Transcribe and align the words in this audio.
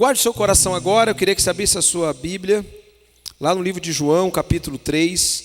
Guarde 0.00 0.18
seu 0.18 0.32
coração 0.32 0.74
agora, 0.74 1.10
eu 1.10 1.14
queria 1.14 1.34
que 1.34 1.42
você 1.42 1.50
abrisse 1.50 1.76
a 1.76 1.82
sua 1.82 2.14
Bíblia, 2.14 2.64
lá 3.38 3.54
no 3.54 3.62
livro 3.62 3.82
de 3.82 3.92
João, 3.92 4.30
capítulo 4.30 4.78
3. 4.78 5.44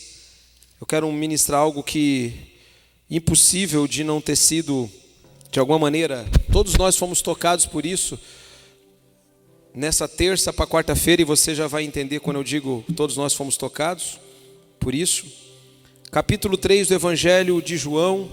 Eu 0.79 0.88
quero 0.88 1.12
ministrar 1.12 1.59
algo 1.59 1.83
que 1.83 2.33
impossível 3.12 3.86
de 3.86 4.02
não 4.02 4.22
ter 4.22 4.38
sido, 4.38 4.90
de 5.52 5.60
alguma 5.60 5.78
maneira, 5.78 6.26
todos 6.54 6.74
nós 6.76 6.96
fomos 6.96 7.22
tocados 7.22 7.66
por 7.66 7.86
isso. 7.86 8.18
Nessa 9.73 10.07
terça 10.07 10.54
para 10.54 10.66
quarta-feira, 10.66 11.22
e 11.22 11.26
você 11.26 11.54
já 11.54 11.68
vai 11.68 11.84
entender 11.84 12.22
quando 12.22 12.38
eu 12.38 12.44
digo 12.44 12.82
todos 12.96 13.18
nós 13.18 13.34
fomos 13.34 13.58
tocados 13.58 14.18
por 14.80 14.96
isso. 14.96 15.26
Capítulo 16.10 16.56
3 16.56 16.88
do 16.88 16.94
Evangelho 16.94 17.62
de 17.62 17.76
João. 17.76 18.30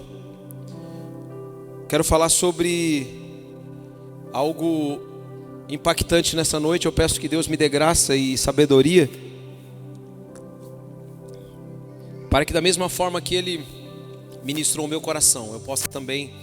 Quero 1.89 2.05
falar 2.05 2.29
sobre 2.29 3.09
algo 4.31 5.11
impactante 5.73 6.35
nessa 6.35 6.59
noite. 6.59 6.85
Eu 6.85 6.91
peço 6.91 7.19
que 7.19 7.27
Deus 7.27 7.47
me 7.47 7.57
dê 7.57 7.67
graça 7.67 8.15
e 8.15 8.37
sabedoria, 8.37 9.09
para 12.29 12.45
que, 12.45 12.53
da 12.53 12.61
mesma 12.61 12.89
forma 12.89 13.21
que 13.21 13.35
Ele 13.35 13.63
ministrou 14.43 14.85
o 14.85 14.89
meu 14.89 15.01
coração, 15.01 15.53
eu 15.53 15.59
possa 15.59 15.87
também 15.87 16.33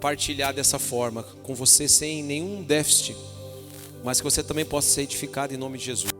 partilhar 0.00 0.54
dessa 0.54 0.78
forma 0.78 1.22
com 1.42 1.54
você, 1.54 1.88
sem 1.88 2.22
nenhum 2.22 2.62
déficit, 2.62 3.16
mas 4.04 4.20
que 4.20 4.24
você 4.24 4.42
também 4.42 4.64
possa 4.64 4.88
ser 4.88 5.02
edificado 5.02 5.52
em 5.52 5.56
nome 5.56 5.78
de 5.78 5.84
Jesus. 5.84 6.12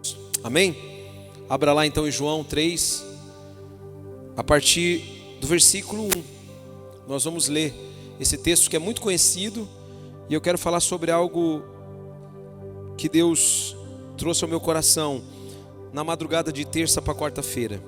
Amém? 0.43 0.77
Abra 1.49 1.73
lá 1.73 1.87
então 1.87 2.07
em 2.07 2.11
João 2.11 2.45
3, 2.45 3.05
a 4.37 4.45
partir 4.45 5.39
do 5.41 5.47
versículo 5.47 6.05
1. 6.05 6.09
Nós 7.09 7.25
vamos 7.25 7.49
ler 7.49 7.73
esse 8.21 8.37
texto 8.37 8.69
que 8.69 8.77
é 8.77 8.79
muito 8.79 9.01
conhecido 9.01 9.69
e 10.29 10.35
eu 10.35 10.41
quero 10.41 10.59
falar 10.59 10.81
sobre 10.81 11.11
algo 11.11 11.63
que 12.99 13.09
Deus 13.09 13.77
trouxe 14.17 14.43
ao 14.43 14.51
meu 14.51 14.61
coração 14.61 15.23
na 15.93 16.03
madrugada 16.03 16.53
de 16.53 16.65
terça 16.65 17.01
para 17.01 17.15
quarta-feira. 17.15 17.81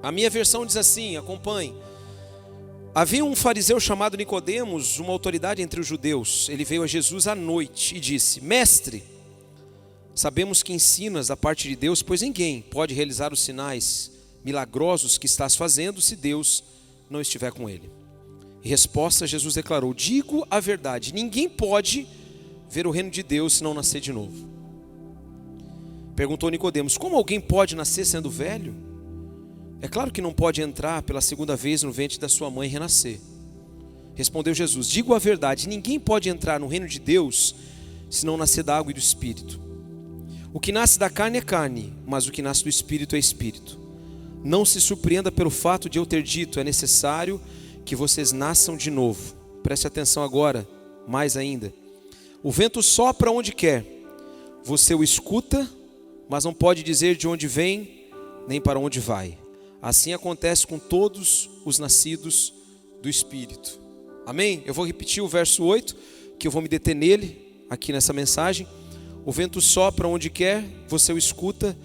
A 0.00 0.12
minha 0.12 0.30
versão 0.30 0.64
diz 0.64 0.76
assim, 0.76 1.16
acompanhe. 1.16 1.74
Havia 2.94 3.24
um 3.24 3.34
fariseu 3.34 3.80
chamado 3.80 4.16
Nicodemos, 4.16 5.00
uma 5.00 5.12
autoridade 5.12 5.60
entre 5.60 5.80
os 5.80 5.86
judeus. 5.86 6.48
Ele 6.48 6.64
veio 6.64 6.84
a 6.84 6.86
Jesus 6.86 7.26
à 7.26 7.34
noite 7.34 7.96
e 7.96 8.00
disse: 8.00 8.40
Mestre, 8.40 9.02
sabemos 10.14 10.62
que 10.62 10.72
ensinas 10.72 11.26
da 11.26 11.36
parte 11.36 11.68
de 11.68 11.76
Deus, 11.76 12.00
pois 12.00 12.22
ninguém 12.22 12.62
pode 12.62 12.94
realizar 12.94 13.32
os 13.32 13.40
sinais 13.40 14.12
milagrosos 14.44 15.18
que 15.18 15.26
estás 15.26 15.54
fazendo 15.54 16.00
se 16.00 16.16
Deus 16.16 16.62
não 17.10 17.20
estiver 17.20 17.52
com 17.52 17.68
ele. 17.68 17.90
Em 18.64 18.68
resposta, 18.68 19.26
Jesus 19.26 19.54
declarou: 19.54 19.92
Digo 19.92 20.46
a 20.50 20.60
verdade, 20.60 21.12
ninguém 21.12 21.48
pode 21.48 22.06
ver 22.68 22.86
o 22.86 22.90
reino 22.90 23.10
de 23.10 23.22
Deus 23.22 23.54
se 23.54 23.64
não 23.64 23.74
nascer 23.74 24.00
de 24.00 24.12
novo. 24.12 24.48
Perguntou 26.14 26.50
Nicodemos: 26.50 26.98
Como 26.98 27.16
alguém 27.16 27.40
pode 27.40 27.76
nascer 27.76 28.04
sendo 28.04 28.30
velho? 28.30 28.74
É 29.80 29.86
claro 29.86 30.10
que 30.10 30.20
não 30.20 30.32
pode 30.32 30.60
entrar 30.60 31.02
pela 31.02 31.20
segunda 31.20 31.54
vez 31.54 31.82
no 31.82 31.92
ventre 31.92 32.18
da 32.18 32.28
sua 32.28 32.50
mãe 32.50 32.68
e 32.68 32.72
renascer. 32.72 33.20
Respondeu 34.14 34.52
Jesus: 34.52 34.88
Digo 34.88 35.14
a 35.14 35.18
verdade, 35.18 35.68
ninguém 35.68 36.00
pode 36.00 36.28
entrar 36.28 36.58
no 36.58 36.66
reino 36.66 36.88
de 36.88 36.98
Deus 36.98 37.54
se 38.10 38.26
não 38.26 38.36
nascer 38.36 38.64
da 38.64 38.76
água 38.76 38.90
e 38.90 38.94
do 38.94 38.98
espírito. 38.98 39.60
O 40.52 40.58
que 40.58 40.72
nasce 40.72 40.98
da 40.98 41.08
carne 41.08 41.38
é 41.38 41.42
carne, 41.42 41.92
mas 42.04 42.26
o 42.26 42.32
que 42.32 42.42
nasce 42.42 42.64
do 42.64 42.68
espírito 42.68 43.14
é 43.14 43.18
espírito. 43.18 43.78
Não 44.42 44.64
se 44.64 44.80
surpreenda 44.80 45.30
pelo 45.30 45.50
fato 45.50 45.88
de 45.88 45.98
eu 45.98 46.06
ter 46.06 46.22
dito: 46.24 46.58
é 46.58 46.64
necessário 46.64 47.40
que 47.84 47.94
vocês 47.94 48.32
nasçam 48.32 48.76
de 48.76 48.90
novo. 48.90 49.34
Preste 49.62 49.86
atenção 49.86 50.24
agora, 50.24 50.66
mais 51.06 51.36
ainda. 51.36 51.72
O 52.42 52.52
vento 52.52 52.80
sopra 52.82 53.32
onde 53.32 53.52
quer, 53.52 53.84
você 54.62 54.94
o 54.94 55.02
escuta, 55.02 55.68
mas 56.28 56.44
não 56.44 56.54
pode 56.54 56.84
dizer 56.84 57.16
de 57.16 57.26
onde 57.26 57.48
vem 57.48 58.06
nem 58.46 58.60
para 58.60 58.78
onde 58.78 59.00
vai. 59.00 59.36
Assim 59.82 60.12
acontece 60.12 60.64
com 60.64 60.78
todos 60.78 61.50
os 61.64 61.80
nascidos 61.80 62.54
do 63.02 63.08
Espírito. 63.08 63.80
Amém? 64.24 64.62
Eu 64.64 64.72
vou 64.72 64.86
repetir 64.86 65.20
o 65.20 65.26
verso 65.26 65.64
8, 65.64 65.96
que 66.38 66.46
eu 66.46 66.50
vou 66.52 66.62
me 66.62 66.68
deter 66.68 66.94
nele, 66.94 67.64
aqui 67.68 67.92
nessa 67.92 68.12
mensagem. 68.12 68.68
O 69.26 69.32
vento 69.32 69.60
sopra 69.60 70.06
onde 70.06 70.30
quer, 70.30 70.64
você 70.86 71.12
o 71.12 71.18
escuta, 71.18 71.76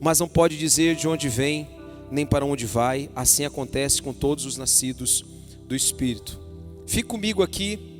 mas 0.00 0.18
não 0.18 0.28
pode 0.28 0.58
dizer 0.58 0.96
de 0.96 1.06
onde 1.06 1.28
vem 1.28 1.68
nem 2.10 2.26
para 2.26 2.44
onde 2.44 2.66
vai. 2.66 3.08
Assim 3.14 3.44
acontece 3.44 4.02
com 4.02 4.12
todos 4.12 4.46
os 4.46 4.56
nascidos 4.56 5.24
do 5.64 5.76
Espírito. 5.76 6.40
Fique 6.86 7.08
comigo 7.08 7.40
aqui 7.40 7.91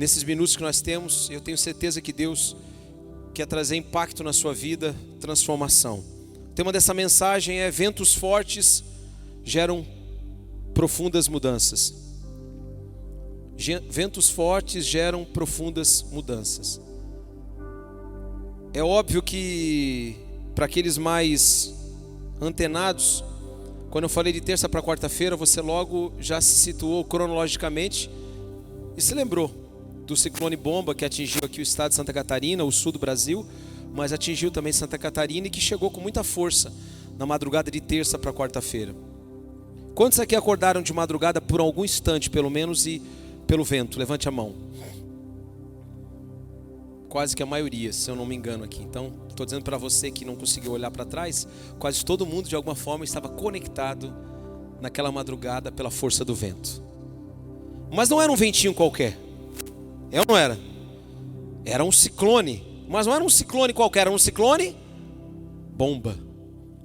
nesses 0.00 0.24
minutos 0.24 0.56
que 0.56 0.62
nós 0.62 0.80
temos, 0.80 1.28
eu 1.28 1.42
tenho 1.42 1.58
certeza 1.58 2.00
que 2.00 2.10
Deus 2.10 2.56
quer 3.34 3.46
trazer 3.46 3.76
impacto 3.76 4.24
na 4.24 4.32
sua 4.32 4.54
vida, 4.54 4.96
transformação. 5.20 5.98
O 5.98 6.54
tema 6.54 6.72
dessa 6.72 6.94
mensagem 6.94 7.58
é: 7.58 7.70
ventos 7.70 8.14
fortes 8.14 8.82
geram 9.44 9.86
profundas 10.72 11.28
mudanças. 11.28 11.94
Ventos 13.90 14.30
fortes 14.30 14.86
geram 14.86 15.22
profundas 15.22 16.02
mudanças. 16.10 16.80
É 18.72 18.82
óbvio 18.82 19.22
que 19.22 20.16
para 20.54 20.64
aqueles 20.64 20.96
mais 20.96 21.74
antenados, 22.40 23.22
quando 23.90 24.04
eu 24.04 24.08
falei 24.08 24.32
de 24.32 24.40
terça 24.40 24.66
para 24.66 24.80
quarta-feira, 24.80 25.36
você 25.36 25.60
logo 25.60 26.14
já 26.18 26.40
se 26.40 26.54
situou 26.54 27.04
cronologicamente 27.04 28.10
e 28.96 29.02
se 29.02 29.12
lembrou 29.14 29.59
do 30.10 30.16
ciclone 30.16 30.56
bomba 30.56 30.92
que 30.92 31.04
atingiu 31.04 31.40
aqui 31.44 31.60
o 31.60 31.62
estado 31.62 31.90
de 31.90 31.94
Santa 31.94 32.12
Catarina, 32.12 32.64
o 32.64 32.72
sul 32.72 32.90
do 32.90 32.98
Brasil, 32.98 33.46
mas 33.94 34.12
atingiu 34.12 34.50
também 34.50 34.72
Santa 34.72 34.98
Catarina 34.98 35.46
e 35.46 35.50
que 35.50 35.60
chegou 35.60 35.88
com 35.88 36.00
muita 36.00 36.24
força 36.24 36.72
na 37.16 37.24
madrugada 37.24 37.70
de 37.70 37.80
terça 37.80 38.18
para 38.18 38.32
quarta-feira. 38.32 38.92
Quantos 39.94 40.18
aqui 40.18 40.34
acordaram 40.34 40.82
de 40.82 40.92
madrugada 40.92 41.40
por 41.40 41.60
algum 41.60 41.84
instante, 41.84 42.28
pelo 42.28 42.50
menos, 42.50 42.88
e 42.88 43.00
pelo 43.46 43.62
vento? 43.62 44.00
Levante 44.00 44.26
a 44.26 44.32
mão. 44.32 44.52
Quase 47.08 47.36
que 47.36 47.42
a 47.42 47.46
maioria, 47.46 47.92
se 47.92 48.10
eu 48.10 48.16
não 48.16 48.26
me 48.26 48.34
engano 48.34 48.64
aqui. 48.64 48.82
Então, 48.82 49.12
estou 49.28 49.46
dizendo 49.46 49.62
para 49.62 49.78
você 49.78 50.10
que 50.10 50.24
não 50.24 50.34
conseguiu 50.34 50.72
olhar 50.72 50.90
para 50.90 51.04
trás, 51.04 51.46
quase 51.78 52.04
todo 52.04 52.26
mundo 52.26 52.48
de 52.48 52.56
alguma 52.56 52.74
forma 52.74 53.04
estava 53.04 53.28
conectado 53.28 54.12
naquela 54.80 55.12
madrugada 55.12 55.70
pela 55.70 55.90
força 55.90 56.24
do 56.24 56.34
vento. 56.34 56.82
Mas 57.92 58.08
não 58.08 58.20
era 58.20 58.32
um 58.32 58.36
ventinho 58.36 58.74
qualquer. 58.74 59.29
É 60.10 60.20
ou 60.20 60.26
não 60.26 60.36
era? 60.36 60.58
Era 61.64 61.84
um 61.84 61.92
ciclone. 61.92 62.84
Mas 62.88 63.06
não 63.06 63.14
era 63.14 63.24
um 63.24 63.28
ciclone 63.28 63.72
qualquer, 63.72 64.00
era 64.00 64.10
um 64.10 64.18
ciclone 64.18 64.76
bomba. 65.72 66.18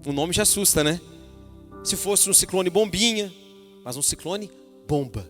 O 0.05 0.11
nome 0.11 0.33
já 0.33 0.43
assusta, 0.43 0.83
né? 0.83 1.01
Se 1.83 1.95
fosse 1.95 2.29
um 2.29 2.33
ciclone 2.33 2.69
bombinha, 2.69 3.33
mas 3.83 3.97
um 3.97 4.01
ciclone 4.01 4.51
bomba. 4.87 5.29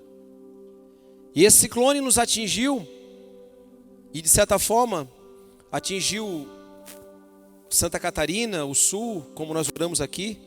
E 1.34 1.44
esse 1.44 1.60
ciclone 1.60 2.02
nos 2.02 2.18
atingiu 2.18 2.88
e 4.14 4.22
de 4.22 4.30
certa 4.30 4.58
forma 4.58 5.10
atingiu 5.72 6.48
Santa 7.70 8.00
Catarina, 8.00 8.64
o 8.66 8.74
sul, 8.74 9.22
como 9.36 9.54
nós 9.54 9.68
oramos 9.68 10.00
aqui, 10.00 10.38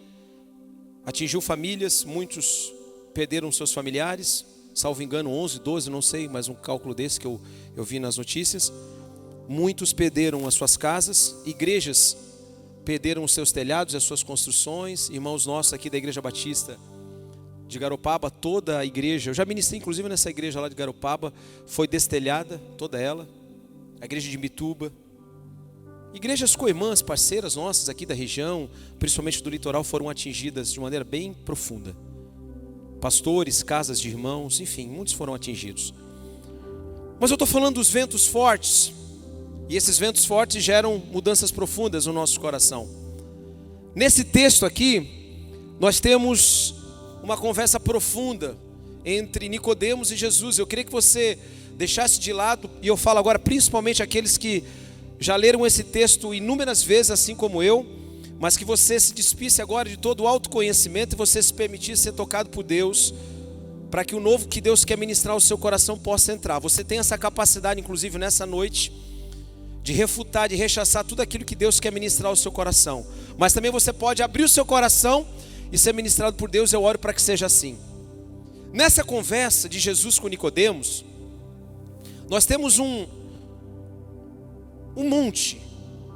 atingiu 1.05 1.41
famílias, 1.41 2.05
muitos 2.05 2.73
perderam 3.13 3.53
seus 3.53 3.73
familiares, 3.73 4.47
salvo 4.79 5.03
engano, 5.03 5.31
11, 5.31 5.59
12, 5.59 5.91
não 5.91 6.01
sei, 6.01 6.29
mas 6.29 6.49
um 6.49 6.55
cálculo 6.55 6.95
desse 6.95 7.19
que 7.19 7.27
eu, 7.27 7.41
eu 7.77 7.83
vi 7.83 7.99
nas 7.99 8.17
notícias. 8.17 8.73
Muitos 9.49 9.93
perderam 9.93 10.47
as 10.47 10.55
suas 10.55 10.77
casas, 10.77 11.35
igrejas 11.45 12.17
perderam 12.85 13.25
os 13.25 13.35
seus 13.35 13.51
telhados, 13.51 13.97
as 13.97 14.05
suas 14.05 14.23
construções. 14.23 15.09
Irmãos 15.11 15.47
nossos 15.47 15.73
aqui 15.73 15.91
da 15.91 15.99
Igreja 15.99 16.23
Batista 16.23 16.79
de 17.67 17.79
Garopaba, 17.79 18.31
toda 18.31 18.79
a 18.79 18.87
igreja, 18.87 19.29
eu 19.31 19.35
já 19.35 19.45
ministrei 19.45 19.79
inclusive 19.79 20.09
nessa 20.09 20.31
igreja 20.31 20.59
lá 20.59 20.71
de 20.71 20.75
Garopaba, 20.75 21.35
foi 21.67 21.87
destelhada, 21.87 22.59
toda 22.79 22.99
ela. 22.99 23.29
A 24.01 24.05
igreja 24.07 24.31
de 24.31 24.39
Mituba. 24.39 24.93
Igrejas 26.15 26.57
coirmãs, 26.57 27.03
parceiras 27.03 27.57
nossas 27.57 27.89
aqui 27.89 28.07
da 28.07 28.15
região, 28.15 28.71
principalmente 28.99 29.43
do 29.43 29.51
litoral, 29.51 29.85
foram 29.85 30.09
atingidas 30.09 30.73
de 30.73 30.81
maneira 30.81 31.05
bem 31.05 31.35
profunda 31.35 31.95
pastores, 33.01 33.63
casas 33.63 34.01
de 34.01 34.09
irmãos, 34.09 34.61
enfim, 34.61 34.89
muitos 34.89 35.15
foram 35.15 35.35
atingidos. 35.35 35.95
Mas 37.21 37.31
eu 37.31 37.35
estou 37.35 37.47
falando 37.47 37.77
dos 37.77 37.91
ventos 37.91 38.27
fortes, 38.27 38.93
e 39.69 39.77
esses 39.77 39.99
ventos 39.99 40.25
fortes 40.25 40.63
geram 40.63 40.99
mudanças 40.99 41.51
profundas 41.51 42.07
no 42.07 42.13
nosso 42.13 42.41
coração. 42.41 42.89
Nesse 43.95 44.25
texto 44.25 44.65
aqui, 44.65 45.07
nós 45.81 46.01
temos 46.01 46.75
uma 47.23 47.37
conversa 47.37 47.79
profunda 47.79 48.57
entre 49.05 49.49
Nicodemos 49.49 50.11
e 50.11 50.17
Jesus. 50.17 50.59
Eu 50.59 50.67
queria 50.67 50.85
que 50.85 50.93
você 50.93 51.39
deixasse 51.77 52.19
de 52.19 52.33
lado, 52.33 52.71
e 52.83 52.89
eu 52.89 52.97
falo 52.97 53.19
agora 53.19 53.39
principalmente 53.39 54.03
aqueles 54.03 54.37
que 54.37 54.65
já 55.19 55.37
leram 55.37 55.67
esse 55.67 55.83
texto 55.83 56.33
inúmeras 56.33 56.83
vezes, 56.83 57.11
assim 57.11 57.35
como 57.35 57.63
eu, 57.63 57.98
mas 58.39 58.57
que 58.57 58.65
você 58.65 59.01
se 59.01 59.13
despisse 59.13 59.61
agora 59.61 59.89
de 59.89 59.97
todo 59.97 60.23
o 60.23 60.29
autoconhecimento 60.29 61.15
e 61.15 61.19
você 61.19 61.43
se 61.43 61.53
permitisse 61.53 62.03
ser 62.03 62.13
tocado 62.13 62.51
por 62.51 62.63
Deus, 62.63 63.13
para 63.91 64.05
que 64.05 64.15
o 64.15 64.21
novo 64.21 64.47
que 64.47 64.61
Deus 64.61 64.85
quer 64.85 64.97
ministrar 64.97 65.35
ao 65.35 65.41
seu 65.41 65.59
coração 65.59 65.99
possa 65.99 66.33
entrar. 66.33 66.59
Você 66.61 66.85
tem 66.85 66.99
essa 66.99 67.19
capacidade, 67.19 67.81
inclusive 67.81 68.19
nessa 68.19 68.47
noite, 68.47 68.93
de 69.83 69.93
refutar, 69.93 70.49
de 70.49 70.55
rechaçar 70.55 71.05
tudo 71.05 71.23
aquilo 71.23 71.45
que 71.45 71.57
Deus 71.57 71.81
quer 71.81 71.91
ministrar 71.91 72.31
ao 72.31 72.37
seu 72.37 72.53
coração. 72.53 73.07
Mas 73.37 73.53
também 73.53 73.71
você 73.71 73.93
pode 73.93 74.23
abrir 74.23 74.45
o 74.45 74.49
seu 74.49 74.65
coração 74.65 75.27
e 75.73 75.79
ser 75.79 75.93
ministrado 75.95 76.37
por 76.37 76.51
Deus. 76.51 76.73
Eu 76.73 76.83
oro 76.83 76.99
para 76.99 77.13
que 77.13 77.23
seja 77.23 77.47
assim. 77.47 77.79
Nessa 78.73 79.03
conversa 79.03 79.69
de 79.69 79.79
Jesus 79.81 80.19
com 80.19 80.29
Nicodemos, 80.29 81.05
nós 82.29 82.45
temos 82.45 82.79
um 82.79 83.07
um 84.95 85.09
monte, 85.09 85.61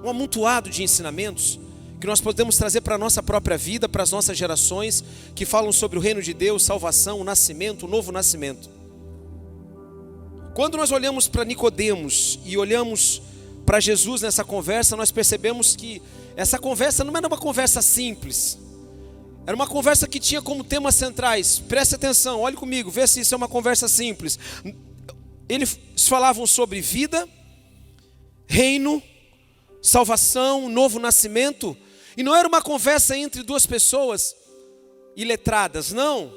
um 0.02 0.08
amontoado 0.08 0.68
de 0.68 0.82
ensinamentos 0.82 1.58
que 2.02 2.06
nós 2.08 2.20
podemos 2.20 2.56
trazer 2.56 2.80
para 2.80 2.96
a 2.96 2.98
nossa 2.98 3.22
própria 3.22 3.56
vida, 3.56 3.88
para 3.88 4.02
as 4.02 4.10
nossas 4.10 4.36
gerações, 4.36 5.04
que 5.36 5.46
falam 5.46 5.70
sobre 5.70 5.96
o 5.96 6.02
reino 6.02 6.20
de 6.20 6.34
Deus, 6.34 6.64
salvação, 6.64 7.20
o 7.20 7.24
nascimento, 7.24 7.86
o 7.86 7.88
novo 7.88 8.10
nascimento. 8.10 8.68
Quando 10.52 10.76
nós 10.76 10.90
olhamos 10.90 11.28
para 11.28 11.44
Nicodemos 11.44 12.40
e 12.44 12.58
olhamos 12.58 13.22
para 13.64 13.78
Jesus 13.78 14.20
nessa 14.20 14.42
conversa, 14.42 14.96
nós 14.96 15.12
percebemos 15.12 15.76
que 15.76 16.02
essa 16.34 16.58
conversa 16.58 17.04
não 17.04 17.16
era 17.16 17.28
uma 17.28 17.38
conversa 17.38 17.80
simples. 17.80 18.58
Era 19.46 19.54
uma 19.54 19.68
conversa 19.68 20.08
que 20.08 20.18
tinha 20.18 20.42
como 20.42 20.64
temas 20.64 20.96
centrais. 20.96 21.60
Preste 21.60 21.94
atenção, 21.94 22.40
olhe 22.40 22.56
comigo, 22.56 22.90
vê 22.90 23.06
se 23.06 23.20
isso 23.20 23.32
é 23.32 23.36
uma 23.36 23.48
conversa 23.48 23.86
simples. 23.86 24.40
Eles 25.48 25.78
falavam 26.08 26.48
sobre 26.48 26.80
vida, 26.80 27.28
reino, 28.48 29.00
salvação, 29.80 30.68
novo 30.68 30.98
nascimento 30.98 31.76
e 32.16 32.22
não 32.22 32.34
era 32.34 32.46
uma 32.46 32.62
conversa 32.62 33.16
entre 33.16 33.42
duas 33.42 33.66
pessoas 33.66 34.36
iletradas, 35.16 35.92
não. 35.92 36.32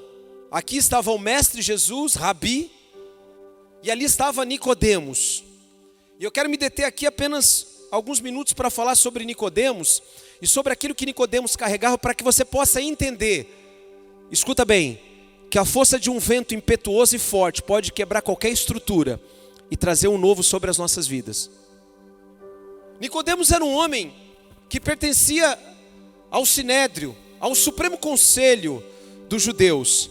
Aqui 0.52 0.78
estava 0.78 1.12
o 1.12 1.20
mestre 1.20 1.62
Jesus, 1.62 2.16
Rabi, 2.16 2.72
e 3.84 3.92
ali 3.92 4.06
estava 4.06 4.46
Nicodemos. 4.46 5.44
E 6.20 6.24
eu 6.24 6.32
quero 6.32 6.50
me 6.50 6.58
deter 6.58 6.86
aqui 6.86 7.06
apenas 7.06 7.88
alguns 7.92 8.20
minutos 8.20 8.54
para 8.54 8.70
falar 8.70 8.96
sobre 8.96 9.26
Nicodemos 9.26 10.02
e 10.42 10.48
sobre 10.48 10.74
aquilo 10.74 10.96
que 10.96 11.06
Nicodemos 11.06 11.56
carregava 11.56 11.98
para 11.98 12.14
que 12.14 12.24
você 12.24 12.44
possa 12.44 12.82
entender. 12.82 13.48
Escuta 14.32 14.66
bem, 14.66 15.00
que 15.50 15.60
a 15.60 15.66
força 15.66 16.00
de 16.00 16.10
um 16.10 16.20
vento 16.20 16.56
impetuoso 16.56 17.16
e 17.16 17.20
forte 17.20 17.62
pode 17.62 17.92
quebrar 17.92 18.22
qualquer 18.22 18.50
estrutura 18.50 19.22
e 19.70 19.78
trazer 19.78 20.08
um 20.08 20.18
novo 20.18 20.44
sobre 20.44 20.70
as 20.70 20.78
nossas 20.78 21.08
vidas. 21.08 21.50
Nicodemos 23.00 23.52
era 23.52 23.64
um 23.64 23.74
homem 23.74 24.14
que 24.70 24.80
pertencia 24.80 25.58
ao 26.30 26.46
sinédrio, 26.46 27.16
ao 27.40 27.56
supremo 27.56 27.98
conselho 27.98 28.84
dos 29.30 29.42
judeus. 29.42 30.10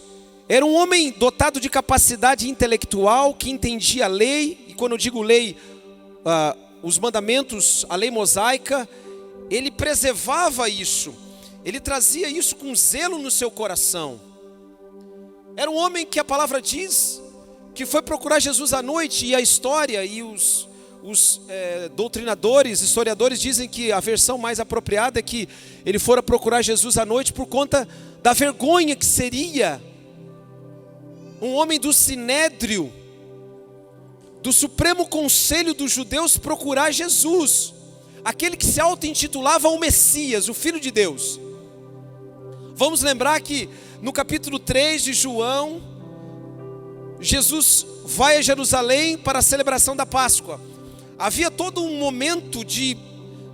Era 0.49 0.65
um 0.65 0.75
homem 0.75 1.11
dotado 1.11 1.59
de 1.59 1.69
capacidade 1.69 2.49
intelectual, 2.49 3.35
que 3.35 3.51
entendia 3.51 4.05
a 4.05 4.09
lei, 4.09 4.67
e 4.69 4.75
quando 4.75 4.93
eu 4.93 4.99
digo 4.99 5.23
lei, 5.23 5.57
uh, 6.21 6.59
os 6.83 6.99
mandamentos, 6.99 7.87
a 7.89 7.97
lei 7.97 8.11
mosaica, 8.11 8.89
ele 9.51 9.71
preservava 9.71 10.69
isso, 10.69 11.15
ele 11.65 11.81
trazia 11.81 12.29
isso 12.29 12.57
com 12.57 12.75
zelo 12.75 13.19
no 13.19 13.31
seu 13.31 13.51
coração. 13.51 14.21
Era 15.57 15.71
um 15.71 15.77
homem 15.77 16.05
que 16.05 16.19
a 16.19 16.25
palavra 16.25 16.61
diz 16.61 17.23
que 17.75 17.87
foi 17.87 18.03
procurar 18.03 18.39
Jesus 18.39 18.73
à 18.73 18.83
noite, 18.83 19.27
e 19.27 19.35
a 19.35 19.41
história 19.41 20.05
e 20.05 20.23
os, 20.23 20.69
os 21.07 21.43
é, 21.51 21.91
doutrinadores, 21.91 22.81
historiadores 22.81 23.39
dizem 23.39 23.69
que 23.69 23.93
a 23.93 24.01
versão 24.01 24.39
mais 24.39 24.59
apropriada 24.59 25.19
é 25.19 25.23
que 25.23 25.47
ele 25.85 25.99
fora 25.99 26.23
procurar 26.23 26.63
Jesus 26.63 26.97
à 26.97 27.05
noite 27.05 27.31
por 27.31 27.45
conta 27.45 27.87
da 28.23 28.33
vergonha 28.33 28.97
que 28.97 29.05
seria 29.05 29.83
um 31.43 31.53
homem 31.53 31.79
do 31.79 31.93
sinédrio, 31.93 32.91
do 34.41 34.51
Supremo 34.51 35.07
Conselho 35.07 35.75
dos 35.75 35.93
Judeus, 35.93 36.39
procurar 36.39 36.91
Jesus, 36.91 37.75
aquele 38.25 38.57
que 38.57 38.65
se 38.65 38.81
auto-intitulava 38.81 39.69
o 39.69 39.79
Messias, 39.79 40.49
o 40.49 40.55
Filho 40.55 40.81
de 40.81 40.91
Deus. 40.91 41.39
Vamos 42.75 43.03
lembrar 43.03 43.39
que 43.43 43.69
no 44.01 44.11
capítulo 44.11 44.59
3 44.59 45.03
de 45.03 45.13
João, 45.13 45.83
Jesus 47.21 47.85
vai 48.07 48.39
a 48.39 48.43
Jerusalém 48.43 49.19
para 49.19 49.41
a 49.41 49.43
celebração 49.43 49.95
da 49.95 50.07
Páscoa 50.07 50.73
havia 51.19 51.51
todo 51.51 51.83
um 51.83 51.99
momento 51.99 52.65
de, 52.65 52.97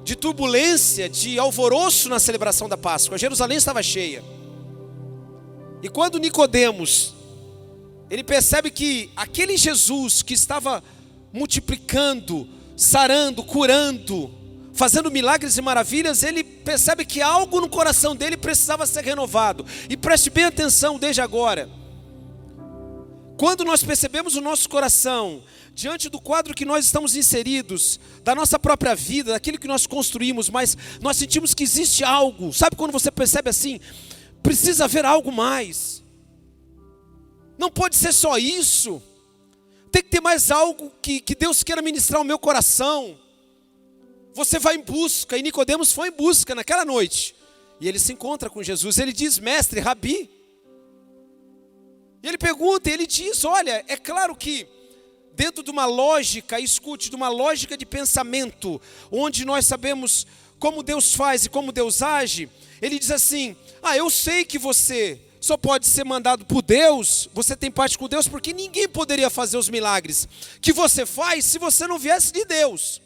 de 0.05 0.17
turbulência, 0.17 1.09
de 1.09 1.39
alvoroço 1.39 2.09
na 2.09 2.19
celebração 2.19 2.69
da 2.69 2.77
Páscoa. 2.77 3.19
Jerusalém 3.19 3.59
estava 3.59 3.83
cheia. 3.83 4.23
E 5.83 5.89
quando 5.89 6.19
Nicodemos, 6.19 7.15
ele 8.11 8.25
percebe 8.25 8.71
que 8.71 9.11
aquele 9.17 9.57
Jesus 9.57 10.23
que 10.23 10.35
estava 10.35 10.83
multiplicando, 11.33 12.47
sarando, 12.77 13.43
curando, 13.43 14.31
fazendo 14.73 15.11
milagres 15.11 15.57
e 15.57 15.63
maravilhas, 15.63 16.23
ele 16.23 16.43
percebe 16.43 17.05
que 17.05 17.23
algo 17.23 17.61
no 17.61 17.69
coração 17.69 18.17
dele 18.17 18.37
precisava 18.37 18.87
ser 18.87 19.05
renovado. 19.05 19.65
E 19.89 19.97
preste 19.97 20.31
bem 20.31 20.45
atenção 20.45 20.99
desde 20.99 21.21
agora. 21.21 21.69
Quando 23.37 23.65
nós 23.65 23.83
percebemos 23.83 24.37
o 24.37 24.41
nosso 24.41 24.69
coração 24.69 25.43
diante 25.75 26.09
do 26.09 26.21
quadro 26.21 26.55
que 26.55 26.65
nós 26.65 26.85
estamos 26.85 27.17
inseridos, 27.17 27.99
da 28.23 28.35
nossa 28.35 28.59
própria 28.59 28.95
vida, 28.95 29.33
daquilo 29.33 29.59
que 29.59 29.69
nós 29.69 29.87
construímos, 29.87 30.51
mas 30.51 30.77
nós 31.01 31.17
sentimos 31.17 31.55
que 31.55 31.63
existe 31.63 32.05
algo. 32.05 32.53
Sabe 32.53 32.77
quando 32.77 32.93
você 32.93 33.11
percebe 33.11 33.51
assim? 33.51 33.81
Precisa 34.43 34.85
haver 34.85 35.05
algo 35.05 35.33
mais. 35.33 36.03
Não 37.59 37.71
pode 37.71 37.97
ser 37.97 38.13
só 38.13 38.39
isso. 38.39 39.03
Tem 39.93 40.03
que 40.03 40.09
ter 40.09 40.21
mais 40.21 40.51
algo 40.51 40.93
que, 41.03 41.21
que 41.21 41.35
Deus 41.35 41.63
queira 41.63 41.83
ministrar 41.83 42.19
ao 42.19 42.25
meu 42.25 42.39
coração. 42.39 43.19
Você 44.35 44.59
vai 44.59 44.77
em 44.77 44.83
busca, 44.83 45.37
e 45.37 45.43
Nicodemos 45.43 45.93
foi 45.93 46.09
em 46.09 46.13
busca 46.13 46.55
naquela 46.55 46.85
noite. 46.85 47.35
E 47.81 47.89
ele 47.89 47.99
se 47.99 48.13
encontra 48.13 48.49
com 48.49 48.63
Jesus. 48.63 48.99
Ele 48.99 49.13
diz: 49.13 49.39
Mestre, 49.39 49.81
Rabi. 49.81 50.31
E 52.23 52.29
ele 52.29 52.39
pergunta, 52.39 52.89
e 52.89 52.93
ele 52.93 53.07
diz: 53.07 53.45
Olha, 53.45 53.85
é 53.89 53.97
claro 53.97 54.37
que 54.37 54.69
dentro 55.41 55.63
de 55.63 55.71
uma 55.71 55.87
lógica, 55.87 56.61
escute, 56.61 57.09
de 57.09 57.17
uma 57.17 57.31
lógica 57.31 57.75
de 57.75 57.87
pensamento, 57.87 58.79
onde 59.11 59.47
nós 59.47 59.65
sabemos 59.65 60.27
como 60.59 60.83
Deus 60.83 61.15
faz 61.15 61.47
e 61.47 61.49
como 61.49 61.73
Deus 61.73 62.03
age, 62.03 62.47
ele 62.83 62.99
diz 62.99 63.11
assim: 63.11 63.57
Ah, 63.83 63.97
eu 63.97 64.11
sei 64.11 64.45
que 64.45 64.59
você 64.59 65.19
só 65.41 65.57
pode 65.57 65.87
ser 65.87 66.05
mandado 66.05 66.45
por 66.45 66.61
Deus, 66.61 67.27
você 67.33 67.57
tem 67.57 67.71
parte 67.71 67.97
com 67.97 68.07
Deus, 68.07 68.29
porque 68.29 68.53
ninguém 68.53 68.87
poderia 68.87 69.31
fazer 69.31 69.57
os 69.57 69.71
milagres 69.71 70.29
que 70.61 70.75
você 70.75 71.07
faz 71.07 71.47
se 71.47 71.59
você 71.59 71.87
não 71.87 71.99
viesse 71.99 72.35
de 72.35 72.45
Deus. 72.45 73.01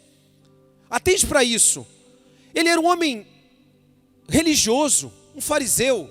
Atende 0.91 1.29
para 1.29 1.45
isso. 1.45 1.87
Ele 2.53 2.69
era 2.69 2.81
um 2.81 2.89
homem 2.89 3.29
religioso, 4.29 5.13
um 5.37 5.41
fariseu. 5.41 6.11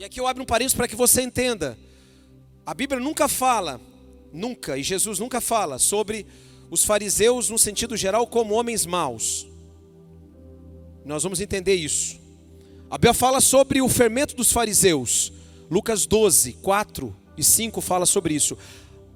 E 0.00 0.04
aqui 0.04 0.18
eu 0.18 0.26
abro 0.26 0.42
um 0.42 0.46
parênteses 0.46 0.76
para 0.76 0.88
que 0.88 0.96
você 0.96 1.22
entenda. 1.22 1.78
A 2.66 2.74
Bíblia 2.74 3.00
nunca 3.00 3.28
fala 3.28 3.80
nunca, 4.32 4.76
e 4.76 4.82
Jesus 4.82 5.18
nunca 5.18 5.40
fala 5.40 5.78
sobre 5.78 6.26
os 6.70 6.84
fariseus 6.84 7.50
no 7.50 7.58
sentido 7.58 7.96
geral 7.96 8.26
como 8.26 8.54
homens 8.54 8.86
maus. 8.86 9.46
Nós 11.04 11.22
vamos 11.22 11.40
entender 11.40 11.74
isso. 11.74 12.20
A 12.88 12.96
Bíblia 12.96 13.14
fala 13.14 13.40
sobre 13.40 13.82
o 13.82 13.88
fermento 13.88 14.36
dos 14.36 14.52
fariseus. 14.52 15.32
Lucas 15.70 16.06
12, 16.06 16.54
4 16.54 17.16
e 17.36 17.42
5 17.42 17.80
fala 17.80 18.06
sobre 18.06 18.34
isso. 18.34 18.56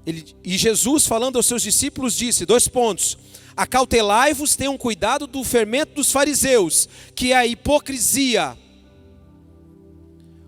Ele, 0.07 0.25
e 0.45 0.57
Jesus, 0.57 1.07
falando 1.07 1.37
aos 1.37 1.47
seus 1.47 1.63
discípulos, 1.63 2.15
disse: 2.17 2.47
dois 2.47 2.69
pontos. 2.69 3.19
Acautelai-vos, 3.57 4.55
tenham 4.55 4.77
cuidado 4.77 5.27
do 5.27 5.43
fermento 5.43 5.95
dos 5.95 6.13
fariseus, 6.13 6.89
que 7.15 7.33
é 7.33 7.37
a 7.37 7.47
hipocrisia. 7.47 8.57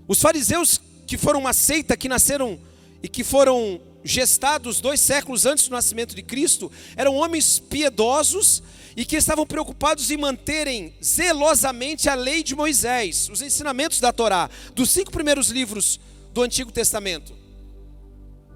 Os 0.06 0.20
fariseus 0.20 0.80
que 1.06 1.16
foram 1.16 1.40
uma 1.40 1.52
seita, 1.52 1.96
que 1.96 2.08
nasceram 2.08 2.58
e 3.02 3.08
que 3.08 3.24
foram 3.24 3.80
gestados 4.04 4.80
dois 4.80 5.00
séculos 5.00 5.44
antes 5.46 5.68
do 5.68 5.74
nascimento 5.74 6.14
de 6.14 6.22
Cristo, 6.22 6.70
eram 6.96 7.16
homens 7.16 7.58
piedosos 7.58 8.62
e 8.96 9.04
que 9.04 9.16
estavam 9.16 9.46
preocupados 9.46 10.10
em 10.10 10.16
manterem 10.16 10.94
zelosamente 11.02 12.08
a 12.08 12.14
lei 12.14 12.42
de 12.42 12.56
Moisés, 12.56 13.28
os 13.30 13.42
ensinamentos 13.42 14.00
da 14.00 14.12
Torá, 14.12 14.50
dos 14.74 14.90
cinco 14.90 15.12
primeiros 15.12 15.50
livros 15.50 16.00
do 16.32 16.42
Antigo 16.42 16.72
Testamento. 16.72 17.32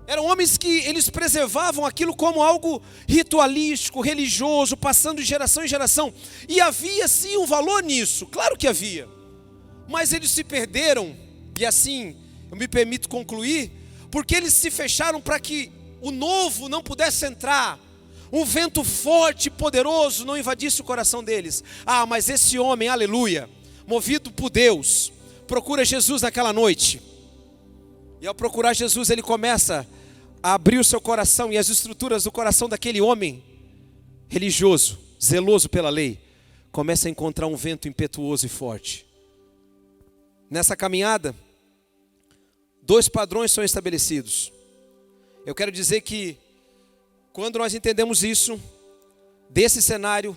Eram 0.06 0.24
homens 0.24 0.58
que 0.58 0.80
eles 0.80 1.08
preservavam 1.08 1.86
aquilo 1.86 2.14
como 2.14 2.42
algo 2.42 2.82
ritualístico, 3.08 4.00
religioso, 4.00 4.76
passando 4.76 5.18
de 5.18 5.24
geração 5.24 5.64
em 5.64 5.68
geração. 5.68 6.12
E 6.48 6.60
havia 6.60 7.06
sim 7.06 7.36
um 7.36 7.46
valor 7.46 7.82
nisso, 7.82 8.26
claro 8.26 8.56
que 8.56 8.66
havia. 8.66 9.08
Mas 9.88 10.12
eles 10.12 10.30
se 10.30 10.42
perderam, 10.42 11.16
e 11.58 11.64
assim 11.64 12.16
eu 12.50 12.56
me 12.56 12.66
permito 12.66 13.08
concluir, 13.08 13.70
porque 14.12 14.36
eles 14.36 14.52
se 14.52 14.70
fecharam 14.70 15.22
para 15.22 15.40
que 15.40 15.72
o 16.02 16.10
novo 16.10 16.68
não 16.68 16.82
pudesse 16.82 17.24
entrar, 17.24 17.80
um 18.30 18.44
vento 18.44 18.84
forte 18.84 19.46
e 19.46 19.50
poderoso 19.50 20.26
não 20.26 20.36
invadisse 20.36 20.82
o 20.82 20.84
coração 20.84 21.24
deles. 21.24 21.64
Ah, 21.86 22.04
mas 22.04 22.28
esse 22.28 22.58
homem, 22.58 22.88
aleluia, 22.88 23.48
movido 23.86 24.30
por 24.30 24.50
Deus, 24.50 25.10
procura 25.46 25.84
Jesus 25.84 26.20
naquela 26.20 26.52
noite. 26.52 27.00
E 28.20 28.26
ao 28.26 28.34
procurar 28.34 28.74
Jesus, 28.74 29.08
ele 29.08 29.22
começa 29.22 29.86
a 30.42 30.54
abrir 30.54 30.78
o 30.78 30.84
seu 30.84 31.00
coração 31.00 31.50
e 31.50 31.56
as 31.56 31.70
estruturas 31.70 32.24
do 32.24 32.30
coração 32.30 32.68
daquele 32.68 33.00
homem 33.00 33.42
religioso, 34.28 34.98
zeloso 35.22 35.68
pela 35.70 35.88
lei, 35.88 36.20
começa 36.70 37.08
a 37.08 37.10
encontrar 37.10 37.46
um 37.46 37.56
vento 37.56 37.88
impetuoso 37.88 38.44
e 38.44 38.48
forte. 38.48 39.06
Nessa 40.50 40.76
caminhada, 40.76 41.34
dois 42.82 43.08
padrões 43.08 43.52
são 43.52 43.62
estabelecidos. 43.62 44.52
Eu 45.46 45.54
quero 45.54 45.72
dizer 45.72 46.00
que, 46.02 46.36
quando 47.32 47.58
nós 47.58 47.74
entendemos 47.74 48.22
isso, 48.22 48.60
desse 49.48 49.80
cenário, 49.80 50.36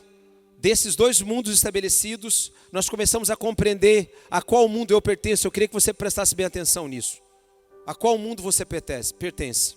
desses 0.57 0.95
dois 0.95 1.21
mundos 1.21 1.53
estabelecidos, 1.53 2.51
nós 2.71 2.89
começamos 2.89 3.29
a 3.29 3.35
compreender 3.35 4.13
a 4.29 4.41
qual 4.41 4.67
mundo 4.67 4.91
eu 4.91 5.01
pertenço. 5.01 5.45
Eu 5.45 5.51
queria 5.51 5.67
que 5.67 5.73
você 5.73 5.93
prestasse 5.93 6.35
bem 6.35 6.45
atenção 6.45 6.87
nisso. 6.87 7.17
A 7.85 7.93
qual 7.93 8.17
mundo 8.17 8.41
você 8.41 8.65
pertence? 8.65 9.75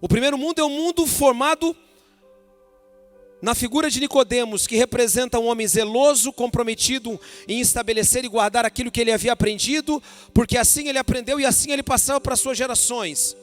O 0.00 0.08
primeiro 0.08 0.36
mundo 0.36 0.60
é 0.60 0.64
um 0.64 0.70
mundo 0.70 1.06
formado 1.06 1.76
na 3.46 3.54
figura 3.54 3.88
de 3.88 4.00
Nicodemos, 4.00 4.66
que 4.66 4.74
representa 4.74 5.38
um 5.38 5.46
homem 5.46 5.68
zeloso, 5.68 6.32
comprometido 6.32 7.20
em 7.46 7.60
estabelecer 7.60 8.24
e 8.24 8.28
guardar 8.28 8.66
aquilo 8.66 8.90
que 8.90 9.00
ele 9.00 9.12
havia 9.12 9.32
aprendido, 9.32 10.02
porque 10.34 10.58
assim 10.58 10.88
ele 10.88 10.98
aprendeu 10.98 11.38
e 11.38 11.46
assim 11.46 11.70
ele 11.70 11.84
passava 11.84 12.20
para 12.20 12.34
as 12.34 12.40
suas 12.40 12.58
gerações. 12.58 13.36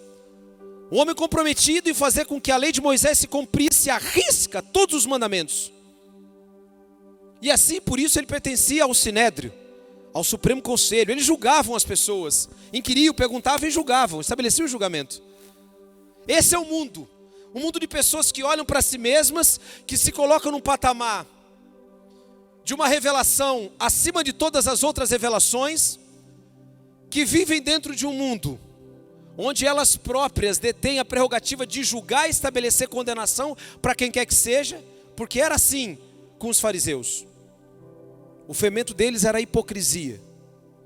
Um 0.92 0.98
homem 0.98 1.16
comprometido 1.16 1.90
em 1.90 1.94
fazer 1.94 2.26
com 2.26 2.42
que 2.42 2.52
a 2.52 2.58
lei 2.58 2.74
de 2.74 2.82
Moisés 2.82 3.18
se 3.18 3.28
cumprisse 3.28 3.90
à 3.90 3.98
risca 3.98 4.62
todos 4.62 4.94
os 4.94 5.06
mandamentos. 5.06 5.72
E 7.42 7.50
assim, 7.50 7.80
por 7.80 7.98
isso, 7.98 8.20
ele 8.20 8.28
pertencia 8.28 8.84
ao 8.84 8.94
Sinédrio, 8.94 9.54
ao 10.14 10.26
Supremo 10.26 10.62
Conselho. 10.62 11.12
Eles 11.12 11.24
julgavam 11.24 11.78
as 11.78 11.86
pessoas, 11.86 12.50
inquiriam, 12.74 13.14
perguntavam 13.14 13.70
e 13.70 13.72
julgavam, 13.72 14.20
estabeleciam 14.20 14.66
o 14.66 14.70
julgamento. 14.70 15.24
Esse 16.28 16.56
é 16.56 16.60
o 16.60 16.66
mundo 16.66 17.08
um 17.54 17.60
mundo 17.60 17.80
de 17.80 17.88
pessoas 17.88 18.32
que 18.32 18.44
olham 18.44 18.66
para 18.66 18.82
si 18.82 18.98
mesmas, 18.98 19.60
que 19.86 19.98
se 19.98 20.12
colocam 20.12 20.52
num 20.52 20.60
patamar 20.60 21.26
de 22.64 22.74
uma 22.74 22.88
revelação 22.88 23.72
acima 23.78 24.24
de 24.24 24.32
todas 24.32 24.68
as 24.68 24.84
outras 24.84 25.12
revelações, 25.12 26.00
que 27.10 27.26
vivem 27.26 27.62
dentro 27.62 27.96
de 27.96 28.08
um 28.08 28.14
mundo 28.14 28.60
onde 29.38 29.66
elas 29.66 29.96
próprias 29.98 30.58
detêm 30.58 31.00
a 31.00 31.06
prerrogativa 31.06 31.66
de 31.66 31.84
julgar 31.84 32.28
e 32.28 32.32
estabelecer 32.32 32.88
condenação 32.88 33.58
para 33.82 33.96
quem 33.96 34.12
quer 34.12 34.26
que 34.26 34.34
seja, 34.34 34.84
porque 35.16 35.40
era 35.40 35.56
assim 35.56 35.98
com 36.38 36.50
os 36.50 36.60
fariseus. 36.60 37.26
O 38.48 38.54
fermento 38.54 38.94
deles 38.94 39.24
era 39.24 39.38
a 39.38 39.42
hipocrisia. 39.42 40.22